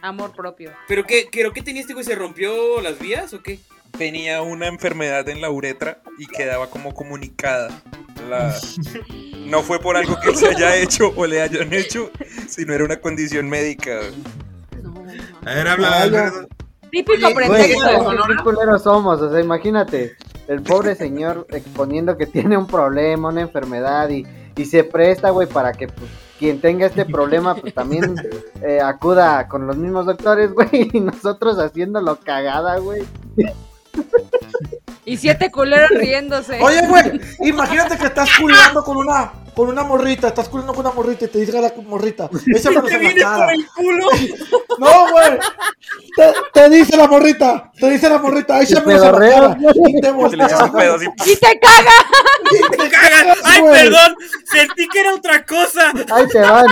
Amor 0.02 0.34
propio. 0.34 0.74
¿Pero 0.88 1.06
qué, 1.06 1.30
pero 1.32 1.54
qué 1.54 1.62
tenía 1.62 1.82
este 1.82 1.94
güey? 1.94 2.06
¿Se 2.06 2.16
rompió 2.16 2.82
las 2.82 3.00
vías 3.00 3.34
o 3.34 3.42
qué? 3.42 3.60
Tenía 3.98 4.42
una 4.42 4.68
enfermedad 4.68 5.28
en 5.30 5.42
la 5.42 5.50
uretra 5.50 6.02
y 6.20 6.28
quedaba 6.28 6.68
como 6.70 6.94
comunicada. 6.94 7.70
La- 8.30 8.54
No 9.46 9.62
fue 9.64 9.80
por 9.80 9.96
algo 9.98 10.20
que 10.22 10.30
él 10.30 10.36
se 10.36 10.50
haya 10.50 10.76
hecho 10.76 11.14
o 11.16 11.26
le 11.26 11.42
hayan 11.42 11.74
hecho, 11.74 12.12
sino 12.48 12.74
era 12.74 12.84
una 12.84 12.98
condición 12.98 13.50
médica. 13.50 14.00
A 15.46 15.54
ver, 15.54 15.68
habla. 15.68 16.02
Alfredo. 16.04 16.48
Típico 16.92 17.34
pretexto. 17.34 17.86
qué 18.28 18.44
culeros 18.44 18.84
somos, 18.84 19.22
o 19.22 19.32
sea, 19.32 19.42
imagínate, 19.42 20.16
el 20.48 20.62
pobre 20.62 20.96
señor 20.96 21.46
exponiendo 21.50 22.18
que 22.18 22.26
tiene 22.26 22.58
un 22.58 22.66
problema, 22.68 23.30
una 23.30 23.42
enfermedad 23.42 24.10
y, 24.10 24.26
y 24.56 24.66
se 24.66 24.84
presta, 24.84 25.30
güey, 25.32 25.48
para 25.48 25.74
que 25.74 25.88
pues, 25.88 26.10
quien 26.40 26.62
tenga 26.62 26.86
este 26.86 27.04
problema 27.06 27.56
pues 27.56 27.74
también 27.74 28.16
eh, 28.62 28.80
acuda 28.82 29.48
con 29.48 29.68
los 29.68 29.76
mismos 29.78 30.06
doctores, 30.06 30.52
güey, 30.54 30.90
y 30.94 31.00
nosotros 31.02 31.58
haciéndolo 31.60 32.20
cagada, 32.20 32.78
güey. 32.80 33.04
Y 35.06 35.16
siete 35.16 35.50
culeros 35.50 35.90
riéndose. 35.92 36.60
Oye, 36.62 36.86
güey, 36.86 37.22
imagínate 37.40 37.98
que 37.98 38.08
estás 38.08 38.30
culeando 38.38 38.84
con 38.84 38.98
una, 38.98 39.32
con 39.56 39.70
una 39.70 39.84
morrita, 39.84 40.28
estás 40.28 40.50
culeando 40.50 40.74
con 40.74 40.86
una 40.86 40.94
morrita 40.94 41.24
y 41.24 41.28
te 41.30 41.40
dice 41.40 41.62
la 41.62 41.72
morrita, 41.82 42.30
échamelos 42.54 42.92
en 42.92 43.04
la 43.04 43.24
cara. 43.24 43.48
No, 44.80 45.12
güey, 45.12 45.40
te, 46.16 46.34
te 46.54 46.70
dice 46.70 46.98
la 46.98 47.08
morrita, 47.08 47.72
te 47.80 47.90
dice 47.90 48.10
la 48.10 48.18
morrita, 48.18 48.62
échamelos 48.62 49.02
en 49.02 49.12
la 49.14 49.30
cara. 49.30 49.58
Y 49.88 50.02
te 50.02 50.12
volteas. 50.12 50.52
¡Y 51.26 51.36
te 51.38 51.60
caga! 51.60 51.92
Y 52.52 52.78
te 52.78 52.78
¡Ay, 53.46 53.62
perdón! 53.64 54.16
Sentí 54.44 54.88
que 54.88 55.00
era 55.00 55.16
otra 55.16 55.46
cosa. 55.46 55.92
Ahí 56.12 56.28
te 56.28 56.40
van. 56.40 56.66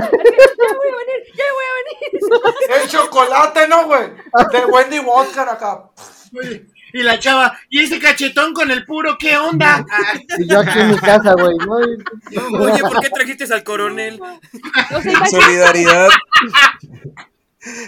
Ya 0.00 0.74
voy 0.76 0.88
a 0.88 0.96
venir, 0.96 1.34
ya 1.34 1.44
voy 1.54 1.64
a 1.68 1.74
venir. 1.78 2.82
El 2.82 2.88
chocolate, 2.88 3.68
¿no, 3.68 3.86
güey? 3.86 4.10
De 4.52 4.64
Wendy 4.66 4.98
Walker 5.00 5.48
acá. 5.48 5.84
Y 6.92 7.02
la 7.02 7.18
chava, 7.18 7.58
¿y 7.68 7.80
ese 7.84 7.98
cachetón 7.98 8.54
con 8.54 8.70
el 8.70 8.86
puro 8.86 9.16
qué 9.18 9.36
onda? 9.36 9.84
Y 10.38 10.46
yo 10.48 10.60
aquí 10.60 10.78
en 10.78 10.90
mi 10.92 10.98
casa, 10.98 11.34
güey, 11.34 11.56
¿no? 11.58 11.74
Oye, 12.58 12.80
¿por 12.82 13.00
qué 13.00 13.10
trajiste 13.10 13.52
al 13.52 13.62
coronel? 13.62 14.20
O 14.20 14.26
sea, 14.26 15.00
En 15.02 15.10
imagínate- 15.10 15.30
solidaridad. 15.30 16.08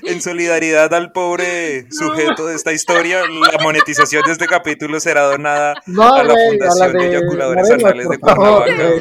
En 0.03 0.21
solidaridad 0.21 0.93
al 0.95 1.13
pobre 1.13 1.87
sujeto 1.93 2.47
de 2.47 2.57
esta 2.57 2.73
historia, 2.73 3.23
la 3.27 3.59
monetización 3.63 4.23
de 4.25 4.33
este 4.33 4.47
capítulo 4.47 4.99
será 5.01 5.23
donada 5.23 5.75
No, 5.87 6.13
a 6.15 6.25
la 6.25 6.33
güey, 6.35 6.47
a 6.47 6.49
la 6.49 6.51
Fundación 6.51 6.93
de 6.93 6.99
de 6.99 7.09
Eyaculadores 7.17 7.71
Anales 7.71 8.09
de 8.09 8.19
Cuernavaca. 8.19 8.93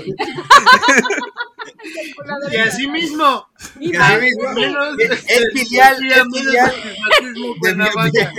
Y 2.51 2.55
así 2.57 2.87
mismo. 2.87 3.47
Así 3.55 3.81
es 3.81 5.43
filial, 5.53 5.97
menos 6.01 6.27
filial. 6.37 6.71
estigmatismo 6.75 7.53
De- 7.53 7.59
Cuernavaca. 7.59 8.33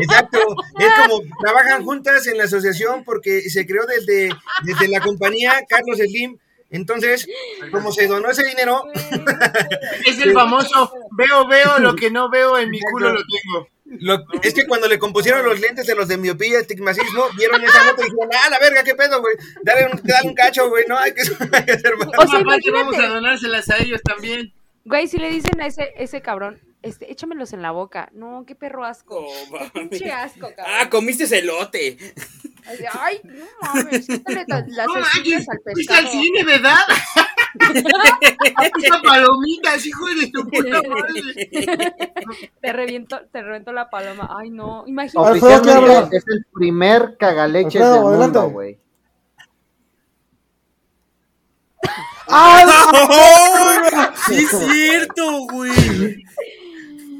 Exacto, 0.00 0.38
es 0.78 0.88
como 1.02 1.22
trabajan 1.40 1.84
juntas 1.84 2.26
en 2.26 2.38
la 2.38 2.44
asociación 2.44 3.02
porque 3.04 3.42
se 3.50 3.66
creó 3.66 3.84
desde, 3.86 4.30
desde 4.64 4.88
la 4.88 5.00
compañía 5.00 5.54
Carlos 5.68 5.98
Slim. 5.98 6.38
Entonces, 6.70 7.26
como 7.70 7.92
se 7.92 8.06
donó 8.06 8.28
ese 8.30 8.44
dinero, 8.44 8.82
Es 10.06 10.20
el 10.20 10.32
famoso 10.32 10.92
veo, 11.12 11.46
veo 11.46 11.78
lo 11.78 11.94
que 11.94 12.10
no 12.10 12.28
veo 12.30 12.58
en 12.58 12.70
mi 12.70 12.80
culo 12.80 13.12
lo 13.12 13.20
tengo. 13.20 13.68
Lo- 14.00 14.24
es 14.42 14.52
que 14.52 14.66
cuando 14.66 14.88
le 14.88 14.98
compusieron 14.98 15.44
los 15.44 15.60
lentes 15.60 15.86
de 15.86 15.94
los 15.94 16.08
de 16.08 16.16
miopía, 16.16 16.58
estigmatismo, 16.58 17.26
vieron 17.36 17.62
esa 17.62 17.84
nota 17.84 18.02
y 18.02 18.10
dijeron, 18.10 18.30
ah, 18.44 18.50
la 18.50 18.58
verga, 18.58 18.82
qué 18.82 18.94
pedo, 18.96 19.20
güey. 19.20 19.36
Dale 19.62 19.86
un, 19.92 20.00
dale 20.02 20.28
un 20.28 20.34
cacho, 20.34 20.68
güey, 20.68 20.84
no, 20.88 20.98
hay 20.98 21.12
que, 21.14 21.22
hay 21.52 21.64
que 21.64 21.72
hacer 21.72 21.96
más. 21.96 22.08
O 22.18 22.26
sea, 22.26 22.40
Aparte, 22.40 22.70
vamos 22.72 22.98
a 22.98 23.06
donárselas 23.06 23.70
a 23.70 23.78
ellos 23.78 24.00
también. 24.02 24.52
Güey, 24.84 25.06
si 25.06 25.18
le 25.18 25.30
dicen 25.30 25.60
a 25.60 25.66
ese, 25.66 25.92
ese 25.96 26.20
cabrón, 26.20 26.60
este, 26.86 27.10
échamelos 27.12 27.52
en 27.52 27.62
la 27.62 27.70
boca. 27.72 28.08
No, 28.12 28.44
qué 28.46 28.54
perro 28.54 28.84
asco. 28.84 29.18
Oh, 29.26 29.58
Qué 29.72 29.80
pinche 29.88 30.12
asco, 30.12 30.48
cabrón. 30.54 30.74
Ah, 30.80 30.88
comiste 30.88 31.24
elote. 31.38 31.96
Ay, 32.68 32.78
Ay, 33.00 33.20
no 33.22 33.44
mames, 33.62 34.06
quítale 34.06 34.44
ta- 34.44 34.64
las 34.68 34.86
No 34.88 34.94
al 34.94 35.02
fuiste 35.72 35.94
al 35.94 36.08
cine, 36.08 36.42
¿verdad? 36.44 36.78
Esta 38.72 39.02
palomitas, 39.02 39.86
hijo 39.86 40.04
de 40.06 40.26
tu 40.28 40.48
puta 40.48 40.82
madre. 40.82 41.48
Te 42.60 42.72
reviento, 42.72 43.20
te 43.30 43.42
reviento 43.42 43.72
la 43.72 43.88
paloma. 43.88 44.34
Ay, 44.36 44.50
no, 44.50 44.84
imagínate. 44.86 45.38
Es 45.38 46.24
el 46.28 46.44
primer 46.52 47.16
cagaleches 47.18 47.80
Alfredo, 47.82 48.10
del 48.10 48.18
mundo, 48.20 48.50
güey. 48.50 48.78
¡Ah! 52.28 54.12
Sí, 54.26 54.34
es 54.34 54.50
cierto, 54.50 55.46
güey. 55.52 55.70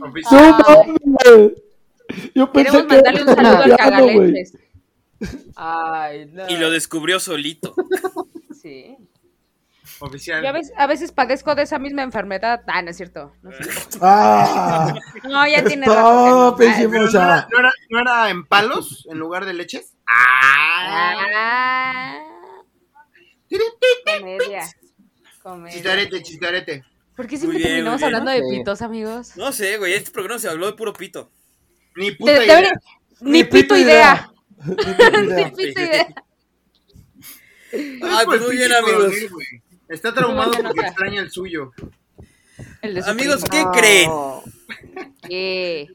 Oficial- 0.08 0.56
¡No 0.58 0.86
mames! 0.86 1.52
Yo 2.34 2.52
pensé 2.52 2.70
Queremos 2.70 2.82
que 2.82 2.94
mandarle 2.94 3.22
un 3.22 3.28
saludo 3.34 3.62
al 3.62 3.76
cagaleches. 3.76 4.52
Ay, 5.56 6.26
no. 6.32 6.48
Y 6.48 6.56
lo 6.56 6.70
descubrió 6.70 7.18
solito. 7.20 7.74
Sí. 8.62 8.96
Oficial. 10.00 10.42
Yo 10.42 10.48
a 10.48 10.52
veces, 10.52 10.72
a 10.76 10.86
veces 10.88 11.12
padezco 11.12 11.54
de 11.54 11.62
esa 11.62 11.78
misma 11.78 12.02
enfermedad. 12.02 12.62
Ah, 12.66 12.82
no 12.82 12.90
es 12.90 12.96
cierto. 12.96 13.32
No, 13.42 13.50
es 13.50 13.58
cierto. 13.58 13.98
¡Ah! 14.02 14.92
No, 15.22 15.46
ya 15.46 15.62
tiene 15.64 15.86
que 15.86 15.92
no. 15.92 16.48
Ay, 16.48 16.54
Pero 16.58 16.70
hicimos 16.72 17.14
¿no, 17.14 17.20
era, 17.22 17.48
no 17.50 17.58
era- 17.60 17.72
no 17.90 18.00
era 18.00 18.30
en 18.30 18.44
palos 18.44 19.06
en 19.08 19.18
lugar 19.18 19.44
de 19.46 19.52
leches? 19.54 19.94
¡Ah! 20.08 21.14
Ah, 21.36 22.18
comedia. 24.18 24.62
Comedia. 25.42 25.72
Chistarete, 25.74 26.22
chistarete. 26.22 26.84
¿Por 27.16 27.26
qué 27.26 27.36
siempre 27.38 27.58
bien, 27.58 27.70
terminamos 27.70 28.02
hablando 28.02 28.30
de 28.30 28.42
pitos, 28.50 28.82
amigos? 28.82 29.36
No 29.36 29.52
sé, 29.52 29.78
güey. 29.78 29.94
Este 29.94 30.10
programa 30.10 30.38
se 30.38 30.48
habló 30.48 30.66
de 30.66 30.74
puro 30.74 30.92
pito. 30.92 31.30
Ni 31.94 32.10
puta 32.12 32.32
de- 32.32 32.44
idea. 32.44 32.72
Ni 33.20 33.44
pito 33.50 33.76
idea. 33.76 34.30
Ni 34.64 34.74
pito 34.76 34.92
idea. 34.98 35.20
Ni 35.22 35.50
pito 35.50 35.80
idea. 35.80 36.06
Es 37.72 38.02
Ay, 38.02 38.26
pues 38.26 38.40
muy 38.42 38.56
bien, 38.56 38.70
pinche 38.70 38.76
amigos. 38.92 39.30
güey. 39.32 39.46
Está 39.88 40.12
traumado 40.14 40.52
porque 40.52 40.80
extraña 40.80 41.20
el 41.22 41.30
suyo. 41.30 41.72
El 42.82 43.02
Amigos. 43.04 43.44
¿qué 43.44 43.64
creen? 43.72 44.10
¿Qué? 45.28 45.88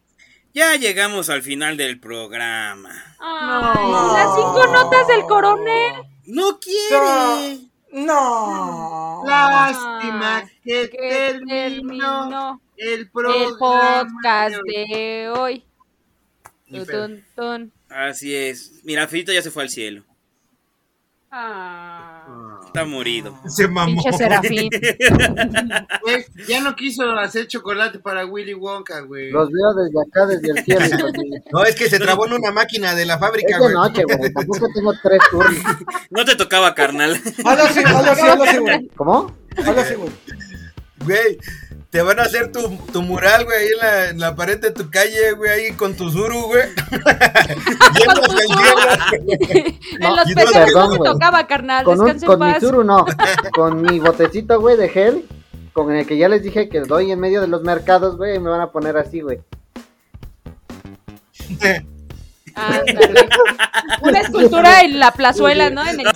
Ya 0.54 0.76
llegamos 0.76 1.30
al 1.30 1.42
final 1.44 1.78
del 1.78 2.00
programa. 2.00 3.16
Ay, 3.20 3.92
Las 4.14 4.36
cinco 4.36 4.68
notas 4.72 5.08
del 5.08 5.22
coronel. 5.22 5.94
No 6.26 6.60
quiere. 6.60 7.58
No. 7.60 7.71
Lástima 9.26 10.50
que, 10.64 10.90
Que 10.90 10.98
terminó, 11.48 11.50
terminó 12.30 12.62
el 12.78 13.00
el 13.02 13.10
programa. 13.10 13.58
podcast 13.60 14.56
de 14.66 14.82
hoy. 14.82 14.86
de 14.88 15.30
hoy. 15.30 15.66
Y 16.68 16.78
Tun, 16.78 16.86
Fer. 16.86 16.96
tun, 16.96 17.24
tun. 17.36 17.72
Así 17.90 18.34
es. 18.36 18.82
Mira, 18.84 19.02
Alfredito 19.04 19.34
ya 19.34 19.42
se 19.42 19.52
fue 19.52 19.64
al 19.64 19.70
cielo. 19.70 20.04
Ah. 21.30 22.11
Está 22.74 22.86
morido. 22.86 23.38
Se 23.50 23.68
mamó. 23.68 24.02
Pinche 24.02 24.18
serafín. 24.18 24.70
Güey, 26.04 26.26
ya 26.48 26.62
no 26.62 26.74
quiso 26.74 27.04
hacer 27.20 27.46
chocolate 27.48 28.00
para 28.00 28.26
Willy 28.26 28.54
Wonka, 28.54 29.02
güey. 29.02 29.30
Los 29.30 29.50
veo 29.52 29.74
desde 29.74 30.02
acá, 30.02 30.26
desde 30.26 30.52
el 30.52 30.64
cielo. 30.64 31.08
No, 31.52 31.66
es 31.66 31.76
que 31.76 31.90
se 31.90 32.00
trabó 32.00 32.28
en 32.28 32.34
una 32.34 32.52
máquina 32.54 32.96
de 32.96 33.06
la 33.06 33.18
fábrica, 33.20 33.58
güey. 33.58 33.74
noche, 33.74 34.04
güey. 34.06 34.32
Tampoco 34.32 34.68
tengo 34.74 34.94
tres 35.04 35.20
turnos. 35.30 35.54
No 36.12 36.24
te 36.24 36.36
tocaba, 36.38 36.74
carnal. 36.74 37.20
Así, 37.44 37.82
hazlo 37.84 38.44
así, 38.44 38.58
güey. 38.60 38.88
¿Cómo? 38.96 39.36
Hazlo 39.58 39.82
así, 39.82 39.96
güey. 39.96 40.10
Güey, 41.04 41.38
te 41.90 42.02
van 42.02 42.20
a 42.20 42.24
hacer 42.24 42.52
tu, 42.52 42.78
tu 42.94 43.02
mural, 43.02 43.44
güey, 43.46 43.58
ahí 43.58 43.68
en 43.74 43.78
la, 43.80 44.10
en 44.10 44.20
la 44.20 44.36
pared 44.36 44.60
de 44.60 44.72
tu 44.72 44.90
calle, 44.90 45.34
güey, 45.34 45.52
ahí 45.52 45.72
con 45.74 45.94
tu 45.96 46.10
zuru, 46.10 46.42
güey. 46.48 46.64
En 50.00 50.16
los 50.16 50.30
y 50.30 50.36
peces 50.36 50.52
perdón, 50.52 50.74
no 50.74 50.92
te 50.92 50.98
güey. 50.98 51.12
tocaba, 51.12 51.48
carnal. 51.48 51.84
Con, 51.84 52.00
un, 52.00 52.20
con 52.20 52.40
mi 52.40 52.52
paz. 52.52 52.62
suru 52.62 52.84
no. 52.84 53.06
Con 53.54 53.82
mi 53.82 54.00
botecito, 54.00 54.60
güey, 54.62 54.78
de 54.78 54.90
gel. 54.90 55.26
Con 55.74 55.92
el 55.94 56.06
que 56.06 56.18
ya 56.18 56.30
les 56.30 56.44
dije 56.44 56.70
que 56.70 56.82
doy 56.82 57.12
en 57.12 57.20
medio 57.20 57.42
de 57.42 57.48
los 57.48 57.64
mercados, 57.64 58.18
güey. 58.18 58.36
Y 58.36 58.40
me 58.40 58.50
van 58.50 58.62
a 58.62 58.72
poner 58.72 58.98
así, 58.98 59.22
güey. 59.22 59.40
Una 64.02 64.20
escultura 64.20 64.82
en 64.82 65.00
la 65.00 65.12
plazuela, 65.12 65.70
¿no? 65.70 65.88
En 65.88 66.00
el 66.00 66.08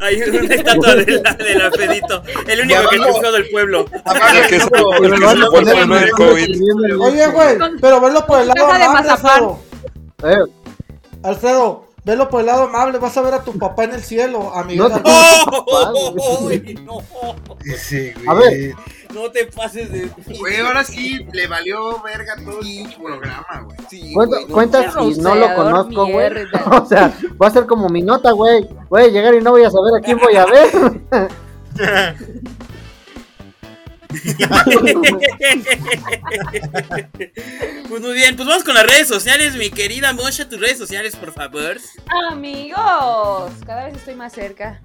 hay 0.00 0.22
una 0.22 0.54
estatua 0.54 0.94
de 0.94 1.22
la, 1.22 1.34
del 1.34 1.62
Alfredito. 1.62 2.22
El 2.48 2.60
único 2.60 2.88
que 2.88 2.98
triunfó 2.98 3.32
del 3.32 3.48
pueblo. 3.50 3.86
Oye, 7.00 7.26
güey, 7.28 7.58
pero 7.80 8.00
verlo 8.00 8.26
por 8.26 8.40
el 8.40 8.48
lado 8.48 8.72
de 8.72 8.82
amable. 8.82 9.10
Alfredo. 9.10 9.60
Eh, 10.22 10.36
Alfredo, 11.22 11.88
velo 12.04 12.28
por 12.28 12.40
el 12.40 12.46
lado 12.46 12.64
amable, 12.64 12.98
vas 12.98 13.16
a 13.16 13.22
ver 13.22 13.34
a 13.34 13.44
tu 13.44 13.56
papá 13.58 13.84
en 13.84 13.94
el 13.94 14.02
cielo, 14.02 14.52
a 14.54 14.64
Miguel 14.64 14.88
No. 14.88 14.96
A 18.26 18.34
ver. 18.34 18.74
No 19.14 19.30
te 19.30 19.46
pases 19.46 19.90
de. 19.90 20.10
Güey, 20.38 20.60
ahora 20.60 20.84
sí 20.84 21.26
le 21.32 21.46
valió 21.46 22.00
verga 22.02 22.36
todo 22.36 22.60
el 22.60 22.94
programa, 22.94 23.62
güey. 23.64 23.78
Sí, 23.88 24.12
güey, 24.14 24.28
no 24.28 24.46
cuenta 24.46 24.92
pinche 24.92 25.14
si 25.14 25.20
no 25.20 25.34
lo 25.34 25.54
conozco, 25.54 26.06
güey. 26.06 26.30
O 26.70 26.86
sea, 26.86 27.12
va 27.40 27.48
a 27.48 27.50
ser 27.50 27.66
como 27.66 27.88
mi 27.88 28.02
nota, 28.02 28.32
güey. 28.32 28.68
Voy 28.88 29.02
a 29.02 29.08
llegar 29.08 29.34
y 29.34 29.40
no 29.40 29.50
voy 29.50 29.64
a 29.64 29.70
saber 29.70 29.92
a 29.98 30.04
quién 30.04 30.18
voy 30.18 30.36
a 30.36 30.46
ver. 30.46 30.70
Pues 37.88 38.02
muy 38.02 38.12
bien, 38.12 38.34
pues 38.34 38.48
vamos 38.48 38.64
con 38.64 38.74
las 38.74 38.84
redes 38.84 39.06
sociales, 39.06 39.54
mi 39.54 39.70
querida 39.70 40.12
Mosha, 40.12 40.48
tus 40.48 40.60
redes 40.60 40.78
sociales, 40.78 41.14
por 41.14 41.32
favor. 41.32 41.78
Amigos, 42.28 43.52
cada 43.64 43.84
vez 43.84 43.96
estoy 43.96 44.16
más 44.16 44.32
cerca 44.32 44.80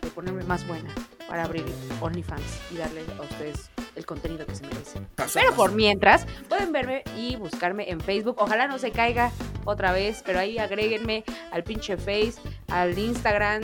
de 0.00 0.10
ponerme 0.10 0.44
más 0.44 0.66
buena 0.66 0.94
para 1.28 1.44
abrir 1.44 1.64
OnlyFans 2.00 2.72
y 2.72 2.76
darle 2.78 3.02
a 3.18 3.22
ustedes 3.22 3.70
el 3.94 4.06
contenido 4.06 4.46
que 4.46 4.54
se 4.54 4.66
merecen. 4.66 5.04
Paso 5.14 5.34
Pero 5.34 5.50
paso. 5.50 5.62
por 5.62 5.72
mientras, 5.72 6.26
pueden 6.48 6.72
verme 6.72 7.02
y 7.16 7.36
buscarme 7.36 7.90
en 7.90 8.00
Facebook. 8.00 8.36
Ojalá 8.38 8.66
no 8.66 8.78
se 8.78 8.90
caiga 8.90 9.30
otra 9.64 9.92
vez, 9.92 10.22
pero 10.24 10.38
ahí 10.38 10.58
agréguenme 10.58 11.24
al 11.52 11.62
pinche 11.64 11.96
Face, 11.96 12.34
al 12.68 12.98
Instagram, 12.98 13.62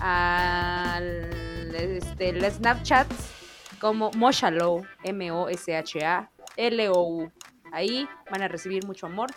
al 0.00 1.30
este, 1.74 2.30
el 2.30 2.44
Snapchat 2.50 3.06
como 3.80 4.10
Moshalow, 4.12 4.84
M-O-S-H-A-L-O-U. 5.04 5.72
Ahí 7.72 8.08
van 8.30 8.42
a 8.42 8.48
recibir 8.48 8.84
mucho 8.86 9.06
amor, 9.06 9.30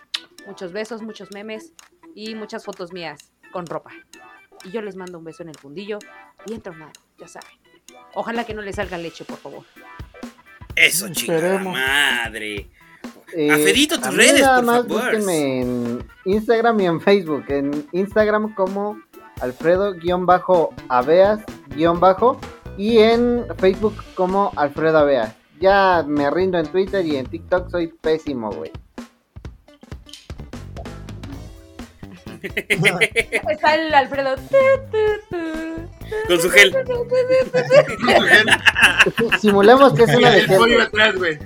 muchos 0.46 0.74
besos, 0.74 1.02
muchos 1.02 1.32
memes 1.32 1.74
y 2.16 2.36
muchas 2.36 2.66
fotos 2.66 2.92
mías 2.92 3.32
con 3.52 3.66
ropa. 3.66 3.92
Y 4.66 4.72
yo 4.72 4.82
les 4.82 4.96
mando 4.96 5.18
un 5.18 5.24
beso 5.24 5.44
en 5.44 5.50
el 5.50 5.58
fundillo 5.58 6.00
y 6.46 6.54
entronado, 6.54 6.92
ya 7.18 7.28
saben. 7.28 7.63
Ojalá 8.14 8.46
que 8.46 8.54
no 8.54 8.62
les 8.62 8.76
salga 8.76 8.98
leche, 8.98 9.26
por 9.26 9.38
favor. 9.38 9.64
Eso, 10.76 11.10
chingada 11.10 11.60
madre. 11.60 12.68
Eh, 13.36 13.52
Afedito, 13.52 14.00
tus 14.00 14.16
redes, 14.16 14.42
nada 14.42 14.58
por 14.58 14.66
más 14.66 14.82
favor. 14.84 15.02
búsquenme 15.02 15.62
en 15.62 16.08
Instagram 16.26 16.80
y 16.80 16.86
en 16.86 17.02
Facebook. 17.02 17.46
En 17.50 17.88
Instagram 17.92 18.54
como 18.54 19.02
Alfredo-Aveas- 19.42 21.44
y 22.78 22.98
en 23.00 23.46
Facebook 23.58 23.96
como 24.16 24.52
Alfredo 24.56 25.00
Aveas. 25.00 25.34
Ya 25.60 26.04
me 26.08 26.30
rindo 26.30 26.58
en 26.60 26.68
Twitter 26.68 27.06
y 27.06 27.18
en 27.18 27.26
TikTok 27.26 27.70
soy 27.70 27.88
pésimo, 27.88 28.52
güey. 28.52 28.72
Está 33.50 33.76
el 33.76 33.94
Alfredo. 33.94 34.36
Con 36.28 36.42
su 36.42 36.50
gel. 36.50 36.74
Simulemos 39.40 39.94
que 39.94 40.04
es 40.04 40.16
una 40.16 40.30
de 40.32 40.40
El 40.40 40.46
pollo 40.48 40.66
gel. 40.66 40.82
atrás, 40.82 41.16
güey. 41.16 41.40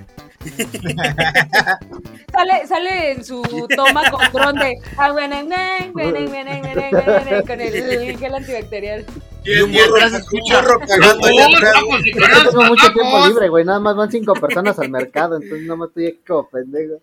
Sale, 2.33 2.67
sale 2.67 3.11
en 3.11 3.23
su 3.23 3.41
toma 3.75 4.09
con 4.09 4.21
dron 4.31 4.55
de 4.55 4.73
ah, 4.97 5.09
con 7.45 7.61
el 7.61 8.17
gel 8.17 8.33
antibacterial. 8.35 9.05
Y, 9.43 9.59
un 9.59 9.71
burro, 9.71 9.97
escucha. 9.97 10.63
cagando 10.87 11.27
allá 11.27 11.43
"Vamos, 11.43 11.57
atrás. 11.57 11.73
vamos, 11.75 12.05
y 12.05 12.13
Yo 12.13 12.21
tengo 12.49 12.63
mucho 12.63 12.91
tiempo 12.93 13.11
vamos". 13.13 13.27
libre, 13.29 13.49
güey. 13.49 13.65
Nada 13.65 13.79
más 13.79 13.95
van 13.95 14.11
cinco 14.11 14.33
personas 14.33 14.79
al 14.79 14.89
mercado, 14.89 15.35
entonces 15.35 15.67
no 15.67 15.77
me 15.77 15.85
estoy 15.87 16.19
como 16.25 16.49
pendejo. 16.49 16.95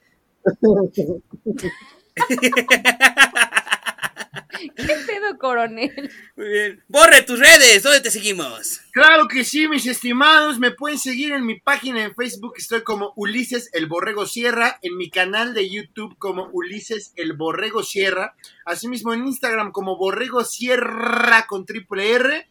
¿Qué 4.76 4.96
pedo, 5.06 5.38
coronel? 5.38 6.10
Muy 6.36 6.48
bien. 6.48 6.84
Borre 6.88 7.22
tus 7.22 7.38
redes, 7.38 7.82
¿dónde 7.82 8.00
te 8.00 8.10
seguimos? 8.10 8.80
Claro 8.92 9.28
que 9.28 9.44
sí, 9.44 9.68
mis 9.68 9.86
estimados. 9.86 10.58
Me 10.58 10.70
pueden 10.70 10.98
seguir 10.98 11.32
en 11.32 11.46
mi 11.46 11.58
página 11.60 12.04
en 12.04 12.14
Facebook. 12.14 12.54
Estoy 12.56 12.82
como 12.82 13.12
Ulises 13.16 13.70
el 13.72 13.86
Borrego 13.86 14.26
Sierra. 14.26 14.78
En 14.82 14.96
mi 14.96 15.10
canal 15.10 15.54
de 15.54 15.68
YouTube 15.68 16.16
como 16.18 16.48
Ulises 16.52 17.12
el 17.16 17.34
Borrego 17.34 17.82
Sierra. 17.82 18.34
Asimismo 18.64 19.12
en 19.12 19.26
Instagram 19.26 19.72
como 19.72 19.96
Borrego 19.96 20.44
Sierra 20.44 21.46
con 21.46 21.66
triple 21.66 22.12
R. 22.12 22.48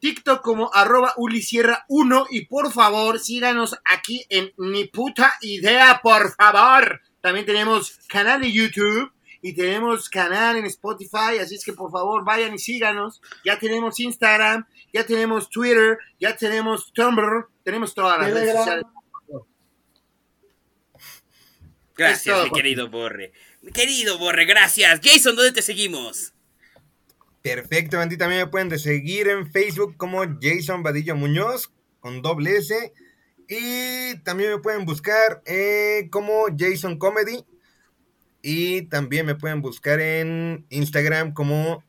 TikTok 0.00 0.42
como 0.42 0.68
arroba 0.74 1.14
ulisierra 1.16 1.84
1 1.86 2.26
y 2.30 2.46
por 2.46 2.72
favor 2.72 3.20
síganos 3.20 3.76
aquí 3.84 4.26
en 4.30 4.52
Ni 4.58 4.86
Puta 4.86 5.34
Idea, 5.42 6.00
por 6.02 6.34
favor. 6.34 7.00
También 7.20 7.46
tenemos 7.46 8.00
canal 8.08 8.40
de 8.40 8.50
YouTube 8.50 9.12
y 9.42 9.54
tenemos 9.54 10.08
canal 10.08 10.56
en 10.56 10.64
Spotify, 10.66 11.38
así 11.40 11.56
es 11.56 11.64
que 11.64 11.72
por 11.72 11.90
favor 11.90 12.24
vayan 12.24 12.54
y 12.54 12.58
síganos. 12.58 13.20
Ya 13.44 13.58
tenemos 13.58 13.98
Instagram, 13.98 14.64
ya 14.92 15.04
tenemos 15.04 15.50
Twitter, 15.50 15.98
ya 16.20 16.36
tenemos 16.36 16.92
Tumblr, 16.92 17.48
tenemos 17.64 17.92
todas 17.92 18.20
las 18.20 18.32
redes 18.32 18.56
sociales. 18.56 18.84
Gracias, 21.96 22.36
todo, 22.36 22.44
mi 22.44 22.52
querido 22.52 22.88
Borre. 22.88 23.32
Mi 23.60 23.72
querido 23.72 24.16
Borre, 24.16 24.44
gracias. 24.44 25.00
Jason, 25.02 25.34
¿dónde 25.34 25.52
te 25.52 25.62
seguimos? 25.62 26.32
Perfecto, 27.42 28.00
Andy. 28.00 28.16
También 28.16 28.42
me 28.42 28.46
pueden 28.46 28.68
de 28.68 28.78
seguir 28.78 29.28
en 29.28 29.50
Facebook 29.50 29.96
como 29.96 30.22
Jason 30.40 30.84
Vadillo 30.84 31.16
Muñoz 31.16 31.72
con 31.98 32.22
doble 32.22 32.58
S. 32.58 32.92
Y 33.48 34.16
también 34.22 34.50
me 34.50 34.58
pueden 34.58 34.84
buscar 34.84 35.42
eh, 35.44 36.08
como 36.10 36.46
Jason 36.56 36.98
Comedy. 36.98 37.44
Y 38.42 38.82
también 38.82 39.24
me 39.24 39.36
pueden 39.36 39.62
buscar 39.62 40.00
en 40.00 40.66
Instagram 40.68 41.32
como 41.32 41.84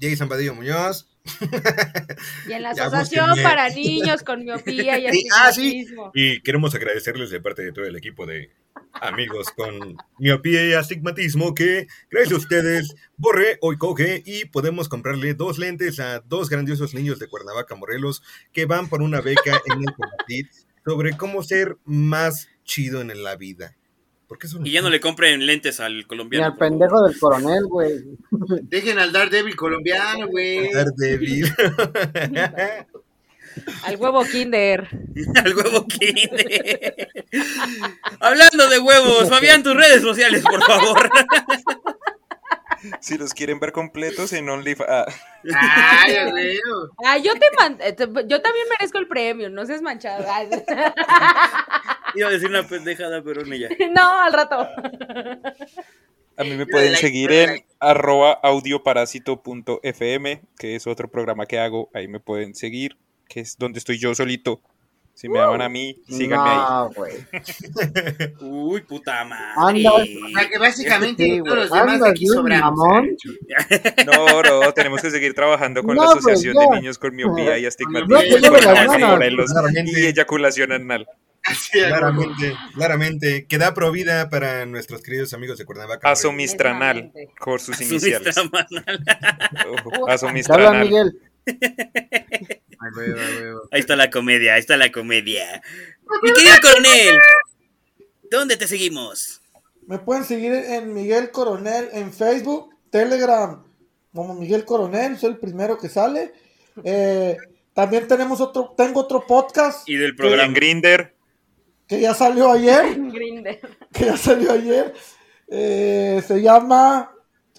Jason 0.00 0.28
Vadillo 0.28 0.54
Muñoz. 0.54 1.06
Y 2.48 2.52
en 2.52 2.62
la 2.62 2.70
Asociación 2.70 3.26
búsquenme. 3.28 3.48
para 3.48 3.68
Niños 3.68 4.22
con 4.22 4.42
Miopía 4.42 4.98
y 4.98 5.08
Sí, 5.12 5.28
ah, 5.32 5.52
sí. 5.52 5.66
Astigmatismo. 5.66 6.10
Y 6.14 6.40
queremos 6.40 6.74
agradecerles 6.74 7.30
de 7.30 7.40
parte 7.40 7.62
de 7.62 7.72
todo 7.72 7.84
el 7.84 7.96
equipo 7.96 8.26
de 8.26 8.50
amigos 8.94 9.50
con 9.50 9.96
miopía 10.18 10.66
y 10.66 10.72
astigmatismo 10.72 11.54
que, 11.54 11.86
gracias 12.10 12.32
a 12.32 12.38
ustedes, 12.38 12.94
Borré 13.16 13.58
hoy 13.60 13.76
coge 13.76 14.22
y 14.24 14.46
podemos 14.46 14.88
comprarle 14.88 15.34
dos 15.34 15.58
lentes 15.58 16.00
a 16.00 16.20
dos 16.20 16.48
grandiosos 16.48 16.94
niños 16.94 17.18
de 17.18 17.28
Cuernavaca, 17.28 17.74
Morelos, 17.74 18.22
que 18.52 18.66
van 18.66 18.88
por 18.88 19.02
una 19.02 19.20
beca 19.20 19.60
en 19.66 19.82
el 19.82 20.48
sobre 20.84 21.16
cómo 21.16 21.42
ser 21.42 21.76
más 21.84 22.48
chido 22.64 23.00
en 23.00 23.22
la 23.22 23.36
vida. 23.36 23.76
¿Por 24.30 24.38
qué 24.38 24.46
son 24.46 24.64
Y 24.64 24.70
ya 24.70 24.80
no 24.80 24.90
le 24.90 25.00
compren 25.00 25.44
lentes 25.44 25.80
al 25.80 25.96
Ni 25.96 26.04
colombiano. 26.04 26.46
al 26.46 26.56
pendejo 26.56 27.02
del 27.02 27.18
coronel, 27.18 27.64
güey. 27.66 27.94
Dejen 28.62 29.00
al 29.00 29.10
Daredevil 29.12 29.56
colombiano, 29.56 30.28
güey. 30.28 30.70
Daredevil. 30.72 31.52
Al 33.82 33.96
huevo 33.96 34.24
Kinder. 34.24 34.88
al 35.44 35.56
huevo 35.56 35.84
Kinder. 35.88 37.08
Hablando 38.20 38.68
de 38.68 38.78
huevos, 38.78 39.28
Fabián, 39.28 39.64
tus 39.64 39.74
redes 39.74 40.00
sociales, 40.02 40.42
por 40.42 40.62
favor. 40.62 41.10
Si 43.00 43.18
los 43.18 43.34
quieren 43.34 43.60
ver 43.60 43.72
completos 43.72 44.32
en 44.32 44.48
OnlyFans. 44.48 44.88
Ah, 44.88 45.04
Ay. 46.06 46.16
Ah, 47.04 47.18
yo 47.18 47.34
te 47.34 47.46
man- 47.58 47.76
eh, 47.78 47.94
yo 48.26 48.40
también 48.40 48.66
merezco 48.70 48.96
el 48.96 49.06
premio, 49.06 49.50
no 49.50 49.66
seas 49.66 49.82
manchado. 49.82 50.24
Iba 52.14 52.28
a 52.28 52.32
decir 52.32 52.48
una 52.48 52.66
pendejada, 52.66 53.22
pero 53.22 53.44
no 53.44 53.54
ya. 53.54 53.68
No, 53.94 54.20
al 54.20 54.32
rato. 54.32 54.66
a 56.36 56.44
mí 56.44 56.50
me 56.56 56.66
pueden 56.66 56.92
like, 56.92 57.06
seguir 57.06 57.32
en 57.32 57.50
like. 57.50 57.66
arroba 57.78 58.32
audioparásito.fm, 58.42 60.42
que 60.58 60.76
es 60.76 60.86
otro 60.86 61.10
programa 61.10 61.46
que 61.46 61.58
hago. 61.58 61.90
Ahí 61.94 62.08
me 62.08 62.20
pueden 62.20 62.54
seguir, 62.54 62.96
que 63.28 63.40
es 63.40 63.56
donde 63.58 63.78
estoy 63.78 63.98
yo 63.98 64.14
solito. 64.14 64.60
Si 65.12 65.28
me 65.28 65.38
aman 65.38 65.60
a 65.60 65.68
mí, 65.68 65.96
síganme 66.08 66.48
ahí. 66.48 66.56
No, 66.56 66.90
güey. 66.96 67.12
Uy, 68.40 68.80
puta 68.82 69.22
madre. 69.26 69.82
Anda. 69.82 69.92
O 69.92 69.98
sea 70.02 70.48
que 70.48 70.58
básicamente 70.58 71.24
Sí, 71.24 71.42
todos 71.44 71.58
los 71.58 71.70
demás 71.70 72.02
aquí 72.02 72.26
sobramos. 72.26 72.78
mamón. 72.78 73.16
No, 74.06 74.42
no, 74.42 74.72
tenemos 74.72 75.02
que 75.02 75.10
seguir 75.10 75.34
trabajando 75.34 75.82
con 75.82 75.94
No, 75.94 76.04
la 76.04 76.12
pues, 76.12 76.24
Asociación 76.26 76.56
de 76.56 76.76
Niños 76.76 76.98
con 76.98 77.14
Miopía 77.14 77.58
y 77.58 77.66
Astigmatismo 77.66 78.18
y 79.84 80.06
eyaculación 80.06 80.72
anal. 80.72 81.06
Claramente, 81.72 82.56
claramente, 82.74 83.46
que 83.46 83.58
da 83.58 83.74
provida 83.74 84.28
para 84.28 84.66
nuestros 84.66 85.02
queridos 85.02 85.32
amigos 85.34 85.58
de 85.58 85.64
Cuernavaca. 85.64 86.10
Asomistranal, 86.10 87.12
por 87.44 87.60
sus 87.60 87.80
iniciales. 87.80 88.36
Asomistranal. 90.08 90.86
Miguel. 90.88 91.20
Ahí 93.70 93.80
está 93.80 93.96
la 93.96 94.10
comedia, 94.10 94.54
ahí 94.54 94.60
está 94.60 94.76
la 94.76 94.90
comedia. 94.90 95.62
Mi 96.22 96.32
querido 96.32 96.54
coronel, 96.62 97.18
¿dónde 98.30 98.56
te 98.56 98.66
seguimos? 98.66 99.40
Me 99.86 99.98
pueden 99.98 100.24
seguir 100.24 100.52
en 100.52 100.94
Miguel 100.94 101.30
Coronel 101.30 101.88
en 101.92 102.12
Facebook, 102.12 102.74
Telegram, 102.90 103.62
como 104.14 104.34
Miguel 104.34 104.64
Coronel, 104.64 105.18
soy 105.18 105.30
el 105.30 105.38
primero 105.38 105.78
que 105.78 105.88
sale. 105.88 106.32
Eh, 106.84 107.36
también 107.74 108.08
tenemos 108.08 108.40
otro, 108.40 108.74
tengo 108.76 109.00
otro 109.00 109.26
podcast 109.26 109.88
Y 109.88 109.96
del 109.96 110.10
En 110.10 110.16
programa. 110.16 110.52
Grinder, 110.52 111.14
que 111.90 112.00
ya 112.00 112.14
salió 112.14 112.52
ayer, 112.52 112.94
Grindr. 113.12 113.58
que 113.92 114.04
ya 114.04 114.16
salió 114.16 114.52
ayer. 114.52 114.94
Eh, 115.48 116.22
se 116.24 116.40
llama 116.40 117.10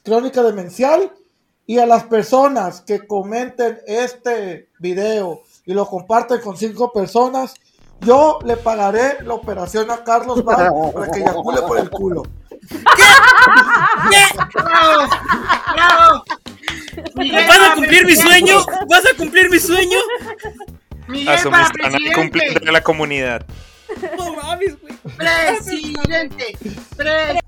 Crónica 0.06 0.42
Demencial. 0.42 1.12
Y 1.68 1.80
a 1.80 1.86
las 1.86 2.06
personas 2.06 2.82
que 2.82 3.06
comenten 3.06 3.80
este 3.86 4.70
video 4.80 5.42
y 5.66 5.74
lo 5.74 5.86
comparten 5.86 6.42
con 6.42 6.58
cinco 6.58 6.92
personas, 6.92 7.54
yo 8.02 8.40
le 8.44 8.58
pagaré 8.58 9.22
la 9.24 9.36
operación 9.36 9.92
a 9.92 10.04
Carlos 10.04 10.44
Val 10.44 10.72
para 10.94 11.12
que 11.12 11.20
eyacule 11.20 11.62
por 11.62 11.80
el 11.80 11.90
culo. 11.90 12.24
¡Bravo! 14.54 15.10
¡Bravo! 15.74 16.24
Miguel 17.16 17.48
¿Vas 17.48 17.70
a 17.70 17.76
cumplir 17.76 18.06
mi 18.06 18.16
sueño? 18.16 18.66
¿Vas 18.90 19.04
a 19.06 19.18
cumplir 19.18 19.50
mi 19.50 19.60
sueño? 19.60 20.00
Miguel 21.08 21.40
cumpliendo 22.16 22.70
a 22.70 22.72
la 22.72 22.82
comunidad. 22.82 23.46
Mames, 24.52 24.78
güey. 24.82 24.94
Presidente. 25.16 26.58
Presidente. 26.98 27.41